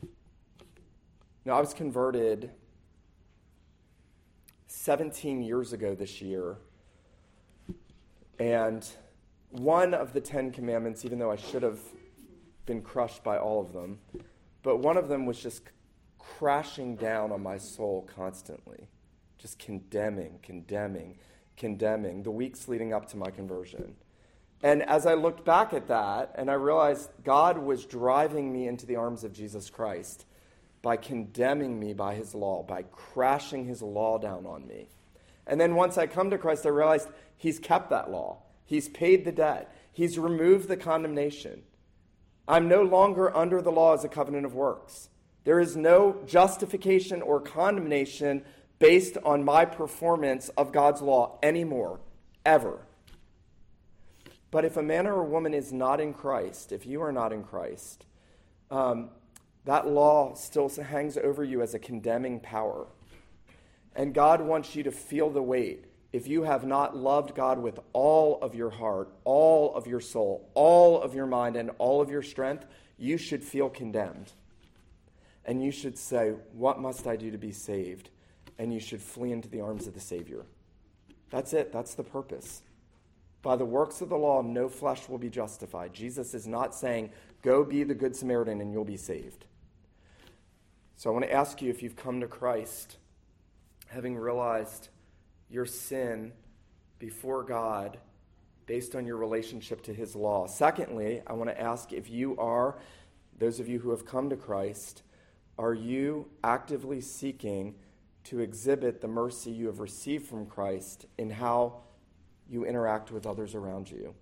Now, 1.46 1.58
I 1.58 1.60
was 1.60 1.76
converted 1.76 2.50
17 4.68 5.42
years 5.42 5.74
ago 5.74 5.96
this 5.96 6.22
year, 6.22 6.58
and 8.40 8.88
one 9.50 9.94
of 9.94 10.14
the 10.14 10.22
Ten 10.22 10.52
Commandments, 10.52 11.06
even 11.06 11.20
though 11.20 11.32
I 11.32 11.38
should 11.38 11.64
have 11.64 11.80
been 12.66 12.82
crushed 12.82 13.24
by 13.24 13.38
all 13.38 13.62
of 13.62 13.74
them, 13.74 14.00
but 14.62 14.78
one 14.78 14.98
of 14.98 15.08
them 15.08 15.26
was 15.26 15.40
just 15.40 15.64
crashing 16.20 16.98
down 16.98 17.32
on 17.32 17.42
my 17.42 17.58
soul 17.58 18.08
constantly, 18.14 18.90
just 19.38 19.58
condemning, 19.58 20.40
condemning, 20.44 21.18
condemning 21.56 22.24
the 22.24 22.32
weeks 22.32 22.68
leading 22.68 22.94
up 22.94 23.08
to 23.10 23.18
my 23.18 23.32
conversion. 23.32 23.96
And 24.62 24.84
as 24.84 25.06
I 25.06 25.14
looked 25.14 25.46
back 25.46 25.74
at 25.74 25.88
that, 25.88 26.34
and 26.36 26.52
I 26.52 26.56
realized 26.56 27.10
God 27.24 27.58
was 27.58 27.86
driving 27.86 28.52
me 28.52 28.68
into 28.68 28.86
the 28.86 28.98
arms 28.98 29.24
of 29.24 29.32
Jesus 29.32 29.70
Christ 29.70 30.26
by 30.88 30.96
condemning 30.96 31.78
me 31.78 31.92
by 31.92 32.16
his 32.16 32.34
law, 32.34 32.64
by 32.64 32.82
crashing 32.82 33.66
his 33.66 33.82
law 33.82 34.18
down 34.18 34.46
on 34.46 34.66
me. 34.66 34.88
And 35.46 35.60
then 35.60 35.76
once 35.76 35.98
I 35.98 36.08
come 36.08 36.30
to 36.30 36.38
Christ, 36.38 36.66
I 36.66 36.70
realized 36.70 37.10
he's 37.36 37.60
kept 37.60 37.90
that 37.90 38.10
law, 38.10 38.38
he's 38.64 38.88
paid 38.88 39.26
the 39.26 39.34
debt, 39.34 39.70
he's 39.92 40.18
removed 40.18 40.70
the 40.70 40.78
condemnation. 40.78 41.64
I'm 42.48 42.70
no 42.70 42.84
longer 42.84 43.36
under 43.36 43.62
the 43.62 43.70
law 43.70 43.96
as 43.96 44.06
a 44.06 44.08
covenant 44.08 44.46
of 44.46 44.56
works. 44.56 45.10
There 45.44 45.60
is 45.60 45.76
no 45.76 46.22
justification 46.26 47.22
or 47.22 47.42
condemnation 47.42 48.46
based 48.80 49.18
on 49.26 49.44
my 49.44 49.66
performance 49.66 50.48
of 50.56 50.72
God's 50.72 51.02
law 51.02 51.38
anymore, 51.44 52.00
ever. 52.46 52.80
But 54.52 54.64
if 54.64 54.78
a 54.78 54.84
man 54.84 55.06
or 55.06 55.20
a 55.20 55.26
woman 55.26 55.54
is 55.54 55.74
not 55.74 56.00
in 56.00 56.14
Christ, 56.14 56.72
if 56.72 56.86
you 56.86 57.02
are 57.02 57.12
not 57.12 57.34
in 57.34 57.44
Christ, 57.44 58.06
um, 58.72 59.10
that 59.68 59.86
law 59.86 60.34
still 60.34 60.70
hangs 60.70 61.18
over 61.18 61.44
you 61.44 61.62
as 61.62 61.74
a 61.74 61.80
condemning 61.80 62.40
power. 62.40 62.88
And 63.98 64.14
God 64.14 64.40
wants 64.40 64.78
you 64.78 64.84
to 64.84 64.92
feel 64.92 65.30
the 65.30 65.44
weight. 65.44 65.84
If 66.14 66.26
you 66.26 66.44
have 66.44 66.66
not 66.66 66.96
loved 66.96 67.36
God 67.36 67.60
with 67.60 67.78
all 67.92 68.40
of 68.42 68.56
your 68.56 68.70
heart, 68.70 69.12
all 69.26 69.76
of 69.76 69.86
your 69.86 70.00
soul, 70.00 70.50
all 70.54 71.02
of 71.02 71.14
your 71.14 71.26
mind, 71.26 71.58
and 71.58 71.72
all 71.80 72.00
of 72.00 72.10
your 72.10 72.22
strength, 72.22 72.66
you 72.98 73.18
should 73.18 73.44
feel 73.44 73.68
condemned. 73.68 74.32
And 75.44 75.62
you 75.62 75.72
should 75.72 75.98
say, 75.98 76.34
What 76.54 76.80
must 76.80 77.06
I 77.06 77.18
do 77.18 77.30
to 77.32 77.38
be 77.38 77.52
saved? 77.52 78.10
And 78.58 78.74
you 78.74 78.80
should 78.80 79.02
flee 79.02 79.34
into 79.34 79.50
the 79.50 79.60
arms 79.60 79.86
of 79.86 79.94
the 79.94 80.00
Savior. 80.00 80.46
That's 81.30 81.52
it. 81.52 81.74
That's 81.74 81.96
the 81.96 82.04
purpose. 82.04 82.62
By 83.42 83.58
the 83.58 83.66
works 83.66 84.00
of 84.00 84.08
the 84.08 84.18
law, 84.18 84.42
no 84.42 84.70
flesh 84.70 85.10
will 85.10 85.18
be 85.18 85.30
justified. 85.30 85.94
Jesus 85.94 86.34
is 86.34 86.48
not 86.48 86.74
saying, 86.74 87.10
Go 87.42 87.66
be 87.66 87.84
the 87.84 87.94
Good 87.96 88.16
Samaritan 88.16 88.62
and 88.62 88.72
you'll 88.72 88.86
be 88.86 88.96
saved. 88.96 89.44
So 90.98 91.12
I 91.12 91.14
want 91.14 91.26
to 91.26 91.32
ask 91.32 91.62
you 91.62 91.70
if 91.70 91.84
you've 91.84 91.96
come 91.96 92.22
to 92.22 92.28
Christ, 92.28 92.98
having 93.86 94.18
realized 94.18 94.90
your 95.48 95.68
sin 95.68 96.34
before 96.98 97.44
God 97.44 98.00
based 98.66 98.96
on 98.96 99.06
your 99.06 99.18
relationship 99.18 99.84
to 99.84 99.94
his 99.94 100.16
law. 100.16 100.48
Secondly, 100.48 101.22
I 101.28 101.34
want 101.34 101.52
to 101.52 101.62
ask 101.62 101.94
if 101.94 102.10
you 102.10 102.36
are, 102.38 102.80
those 103.38 103.60
of 103.60 103.70
you 103.70 103.78
who 103.78 103.92
have 103.92 104.08
come 104.08 104.32
to 104.32 104.36
Christ, 104.36 105.04
are 105.60 105.76
you 105.76 106.30
actively 106.44 107.00
seeking 107.00 107.76
to 108.24 108.40
exhibit 108.40 109.00
the 109.00 109.08
mercy 109.08 109.52
you 109.52 109.68
have 109.68 109.80
received 109.80 110.26
from 110.26 110.48
Christ 110.48 111.06
in 111.20 111.30
how 111.30 111.82
you 112.50 112.66
interact 112.66 113.12
with 113.12 113.28
others 113.28 113.54
around 113.54 113.92
you? 113.92 114.16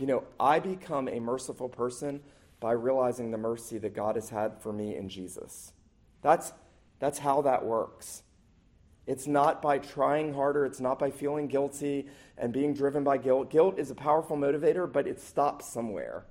You 0.00 0.06
know, 0.06 0.24
I 0.40 0.58
become 0.58 1.06
a 1.06 1.20
merciful 1.20 1.68
person 1.68 2.22
by 2.60 2.72
realizing 2.72 3.30
the 3.30 3.36
mercy 3.36 3.76
that 3.76 3.94
God 3.94 4.14
has 4.14 4.30
had 4.30 4.58
for 4.62 4.72
me 4.72 4.96
in 4.96 5.10
Jesus. 5.10 5.73
That's, 6.24 6.54
that's 7.00 7.18
how 7.18 7.42
that 7.42 7.66
works. 7.66 8.22
It's 9.06 9.26
not 9.26 9.60
by 9.60 9.78
trying 9.78 10.32
harder, 10.32 10.64
it's 10.64 10.80
not 10.80 10.98
by 10.98 11.10
feeling 11.10 11.48
guilty 11.48 12.06
and 12.38 12.50
being 12.50 12.72
driven 12.72 13.04
by 13.04 13.18
guilt. 13.18 13.50
Guilt 13.50 13.78
is 13.78 13.90
a 13.90 13.94
powerful 13.94 14.34
motivator, 14.34 14.90
but 14.90 15.06
it 15.06 15.20
stops 15.20 15.66
somewhere 15.66 16.24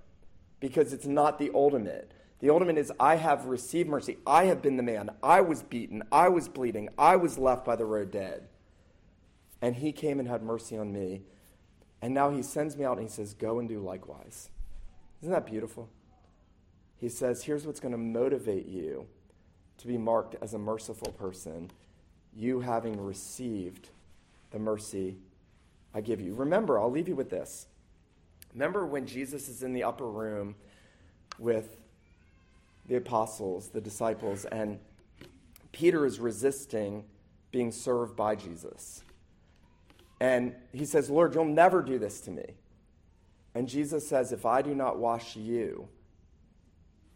because 0.59 0.93
it's 0.93 1.05
not 1.05 1.37
the 1.37 1.51
ultimate. 1.53 2.11
The 2.39 2.49
ultimate 2.49 2.79
is 2.79 2.91
I 2.99 3.17
have 3.17 3.45
received 3.45 3.87
mercy. 3.87 4.17
I 4.25 4.45
have 4.45 4.63
been 4.63 4.77
the 4.77 4.83
man. 4.83 5.11
I 5.21 5.41
was 5.41 5.61
beaten. 5.61 6.01
I 6.11 6.27
was 6.29 6.49
bleeding. 6.49 6.89
I 6.97 7.15
was 7.15 7.37
left 7.37 7.63
by 7.63 7.75
the 7.75 7.85
road 7.85 8.09
dead. 8.09 8.47
And 9.61 9.75
he 9.75 9.91
came 9.91 10.19
and 10.19 10.27
had 10.27 10.41
mercy 10.41 10.75
on 10.75 10.91
me. 10.91 11.21
And 12.01 12.15
now 12.15 12.31
he 12.31 12.41
sends 12.41 12.75
me 12.75 12.83
out 12.83 12.97
and 12.97 13.07
he 13.07 13.13
says, 13.13 13.35
Go 13.35 13.59
and 13.59 13.69
do 13.69 13.79
likewise. 13.79 14.49
Isn't 15.21 15.31
that 15.31 15.45
beautiful? 15.45 15.87
He 16.97 17.09
says, 17.09 17.43
Here's 17.43 17.67
what's 17.67 17.79
going 17.79 17.91
to 17.91 17.97
motivate 17.99 18.65
you 18.65 19.05
to 19.83 19.87
be 19.89 19.97
marked 19.97 20.37
as 20.41 20.53
a 20.53 20.57
merciful 20.57 21.11
person, 21.11 21.69
you 22.33 22.61
having 22.61 23.03
received 23.03 23.89
the 24.51 24.57
mercy 24.57 25.17
I 25.93 25.99
give 25.99 26.21
you. 26.21 26.33
Remember, 26.33 26.79
I'll 26.79 26.89
leave 26.89 27.09
you 27.09 27.15
with 27.15 27.29
this. 27.29 27.67
Remember 28.53 28.85
when 28.85 29.05
Jesus 29.05 29.49
is 29.49 29.61
in 29.61 29.73
the 29.73 29.83
upper 29.83 30.09
room 30.09 30.55
with 31.37 31.75
the 32.87 32.95
apostles, 32.95 33.69
the 33.69 33.81
disciples, 33.81 34.45
and 34.45 34.79
Peter 35.73 36.05
is 36.05 36.17
resisting 36.17 37.03
being 37.51 37.71
served 37.71 38.15
by 38.15 38.35
Jesus. 38.35 39.03
And 40.21 40.55
he 40.71 40.85
says, 40.85 41.09
Lord, 41.09 41.35
you'll 41.35 41.43
never 41.43 41.81
do 41.81 41.99
this 41.99 42.21
to 42.21 42.31
me. 42.31 42.53
And 43.53 43.67
Jesus 43.67 44.07
says, 44.07 44.31
If 44.31 44.45
I 44.45 44.61
do 44.61 44.73
not 44.73 44.97
wash 44.97 45.35
you, 45.35 45.89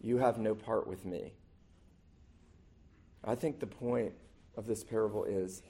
you 0.02 0.18
have 0.18 0.38
no 0.38 0.54
part 0.54 0.86
with 0.86 1.06
me. 1.06 1.32
I 3.24 3.36
think 3.36 3.60
the 3.60 3.68
point 3.68 4.14
of 4.56 4.68
this 4.68 4.84
parable 4.84 5.24
is 5.24 5.62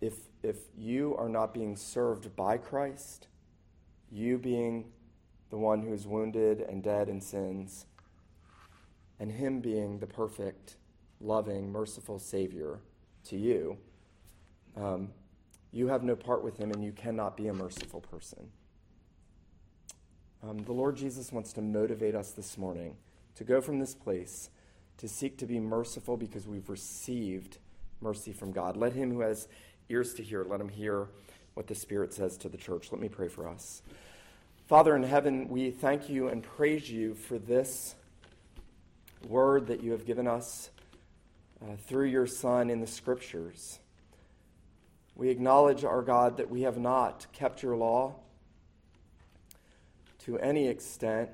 if, 0.00 0.14
if 0.42 0.56
you 0.76 1.16
are 1.16 1.28
not 1.28 1.54
being 1.54 1.76
served 1.76 2.34
by 2.36 2.58
Christ, 2.58 3.28
you 4.10 4.38
being 4.38 4.86
the 5.50 5.56
one 5.56 5.82
who 5.82 5.92
is 5.92 6.06
wounded 6.06 6.60
and 6.60 6.82
dead 6.82 7.08
in 7.08 7.20
sins, 7.20 7.86
and 9.18 9.32
Him 9.32 9.60
being 9.60 9.98
the 9.98 10.06
perfect, 10.06 10.76
loving, 11.20 11.70
merciful 11.72 12.18
Savior 12.18 12.80
to 13.24 13.36
you, 13.36 13.78
um, 14.76 15.10
you 15.72 15.88
have 15.88 16.02
no 16.02 16.16
part 16.16 16.44
with 16.44 16.58
Him 16.58 16.70
and 16.72 16.84
you 16.84 16.92
cannot 16.92 17.36
be 17.36 17.48
a 17.48 17.54
merciful 17.54 18.00
person. 18.00 18.50
Um, 20.42 20.58
the 20.58 20.72
Lord 20.72 20.96
Jesus 20.96 21.32
wants 21.32 21.52
to 21.54 21.62
motivate 21.62 22.14
us 22.14 22.32
this 22.32 22.58
morning 22.58 22.96
to 23.36 23.44
go 23.44 23.60
from 23.60 23.78
this 23.78 23.94
place 23.94 24.50
to 24.98 25.08
seek 25.08 25.38
to 25.38 25.46
be 25.46 25.60
merciful 25.60 26.16
because 26.16 26.46
we've 26.46 26.68
received 26.68 27.58
mercy 28.00 28.32
from 28.32 28.52
God. 28.52 28.76
Let 28.76 28.92
him 28.92 29.12
who 29.12 29.20
has 29.20 29.48
ears 29.88 30.14
to 30.14 30.22
hear, 30.22 30.44
let 30.44 30.60
him 30.60 30.68
hear 30.68 31.08
what 31.54 31.66
the 31.66 31.74
Spirit 31.74 32.12
says 32.12 32.36
to 32.38 32.48
the 32.48 32.56
church. 32.56 32.92
Let 32.92 33.00
me 33.00 33.08
pray 33.08 33.28
for 33.28 33.48
us. 33.48 33.82
Father 34.66 34.96
in 34.96 35.02
heaven, 35.02 35.48
we 35.48 35.70
thank 35.70 36.08
you 36.08 36.28
and 36.28 36.42
praise 36.42 36.90
you 36.90 37.14
for 37.14 37.38
this 37.38 37.94
word 39.28 39.68
that 39.68 39.82
you 39.82 39.92
have 39.92 40.04
given 40.04 40.26
us 40.26 40.70
uh, 41.62 41.76
through 41.86 42.06
your 42.06 42.26
Son 42.26 42.68
in 42.68 42.80
the 42.80 42.86
Scriptures. 42.86 43.78
We 45.14 45.30
acknowledge, 45.30 45.84
our 45.84 46.02
God, 46.02 46.36
that 46.36 46.50
we 46.50 46.62
have 46.62 46.78
not 46.78 47.26
kept 47.32 47.62
your 47.62 47.76
law 47.76 48.16
to 50.24 50.38
any 50.38 50.68
extent 50.68 51.30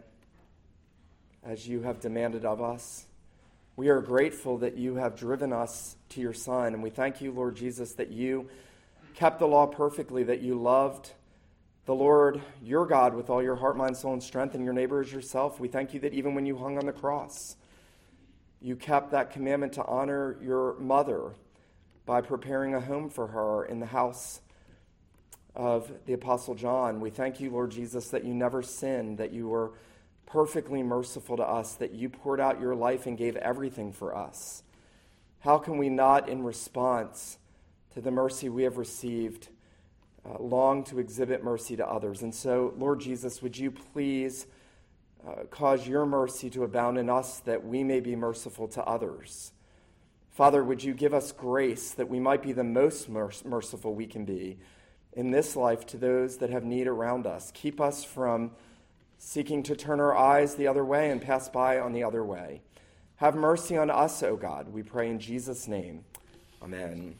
as 1.42 1.66
you 1.66 1.82
have 1.82 1.98
demanded 1.98 2.44
of 2.44 2.62
us. 2.62 3.06
We 3.74 3.88
are 3.88 4.02
grateful 4.02 4.58
that 4.58 4.76
you 4.76 4.96
have 4.96 5.16
driven 5.16 5.50
us 5.50 5.96
to 6.10 6.20
your 6.20 6.34
Son, 6.34 6.74
and 6.74 6.82
we 6.82 6.90
thank 6.90 7.22
you, 7.22 7.32
Lord 7.32 7.56
Jesus, 7.56 7.94
that 7.94 8.10
you 8.10 8.50
kept 9.14 9.38
the 9.38 9.46
law 9.46 9.66
perfectly, 9.66 10.24
that 10.24 10.42
you 10.42 10.60
loved 10.60 11.12
the 11.86 11.94
Lord 11.94 12.42
your 12.62 12.84
God 12.84 13.14
with 13.14 13.30
all 13.30 13.42
your 13.42 13.56
heart, 13.56 13.78
mind, 13.78 13.96
soul, 13.96 14.12
and 14.12 14.22
strength, 14.22 14.54
and 14.54 14.62
your 14.62 14.74
neighbor 14.74 15.00
as 15.00 15.10
yourself. 15.10 15.58
We 15.58 15.68
thank 15.68 15.94
you 15.94 16.00
that 16.00 16.12
even 16.12 16.34
when 16.34 16.44
you 16.44 16.58
hung 16.58 16.76
on 16.76 16.84
the 16.84 16.92
cross, 16.92 17.56
you 18.60 18.76
kept 18.76 19.10
that 19.12 19.30
commandment 19.30 19.72
to 19.72 19.84
honor 19.86 20.36
your 20.42 20.78
mother 20.78 21.30
by 22.04 22.20
preparing 22.20 22.74
a 22.74 22.80
home 22.80 23.08
for 23.08 23.28
her 23.28 23.64
in 23.64 23.80
the 23.80 23.86
house 23.86 24.42
of 25.56 25.90
the 26.04 26.12
Apostle 26.12 26.54
John. 26.54 27.00
We 27.00 27.08
thank 27.08 27.40
you, 27.40 27.50
Lord 27.50 27.70
Jesus, 27.70 28.08
that 28.10 28.22
you 28.22 28.34
never 28.34 28.62
sinned, 28.62 29.16
that 29.16 29.32
you 29.32 29.48
were 29.48 29.72
perfectly 30.26 30.82
merciful 30.82 31.36
to 31.36 31.42
us, 31.42 31.74
that 31.74 31.92
you 31.92 32.08
poured 32.08 32.40
out 32.40 32.60
your 32.60 32.74
life 32.74 33.06
and 33.06 33.18
gave 33.18 33.36
everything 33.36 33.92
for 33.92 34.16
us. 34.16 34.62
How 35.40 35.58
can 35.58 35.76
we 35.76 35.88
not, 35.88 36.28
in 36.28 36.42
response 36.42 37.38
to 37.94 38.00
the 38.00 38.10
mercy 38.10 38.48
we 38.48 38.62
have 38.62 38.78
received, 38.78 39.48
uh, 40.24 40.40
long 40.40 40.84
to 40.84 40.98
exhibit 40.98 41.42
mercy 41.42 41.76
to 41.76 41.86
others? 41.86 42.22
And 42.22 42.34
so, 42.34 42.72
Lord 42.78 43.00
Jesus, 43.00 43.42
would 43.42 43.58
you 43.58 43.70
please 43.70 44.46
uh, 45.26 45.44
cause 45.50 45.86
your 45.86 46.06
mercy 46.06 46.48
to 46.50 46.64
abound 46.64 46.98
in 46.98 47.10
us 47.10 47.40
that 47.40 47.64
we 47.64 47.84
may 47.84 48.00
be 48.00 48.16
merciful 48.16 48.68
to 48.68 48.84
others? 48.84 49.52
Father, 50.30 50.64
would 50.64 50.82
you 50.82 50.94
give 50.94 51.12
us 51.12 51.30
grace 51.30 51.90
that 51.90 52.08
we 52.08 52.18
might 52.18 52.42
be 52.42 52.52
the 52.52 52.64
most 52.64 53.08
merciful 53.08 53.94
we 53.94 54.06
can 54.06 54.24
be 54.24 54.58
in 55.12 55.30
this 55.30 55.56
life 55.56 55.84
to 55.86 55.98
those 55.98 56.38
that 56.38 56.48
have 56.48 56.64
need 56.64 56.86
around 56.86 57.26
us? 57.26 57.50
Keep 57.52 57.80
us 57.80 58.02
from 58.02 58.52
seeking 59.24 59.62
to 59.62 59.76
turn 59.76 60.00
our 60.00 60.16
eyes 60.16 60.56
the 60.56 60.66
other 60.66 60.84
way 60.84 61.08
and 61.08 61.22
pass 61.22 61.48
by 61.48 61.78
on 61.78 61.92
the 61.92 62.02
other 62.02 62.24
way. 62.24 62.60
Have 63.16 63.36
mercy 63.36 63.76
on 63.76 63.88
us, 63.88 64.20
O 64.24 64.36
God, 64.36 64.68
we 64.68 64.82
pray 64.82 65.08
in 65.08 65.20
Jesus' 65.20 65.68
name. 65.68 66.04
Amen. 66.60 67.14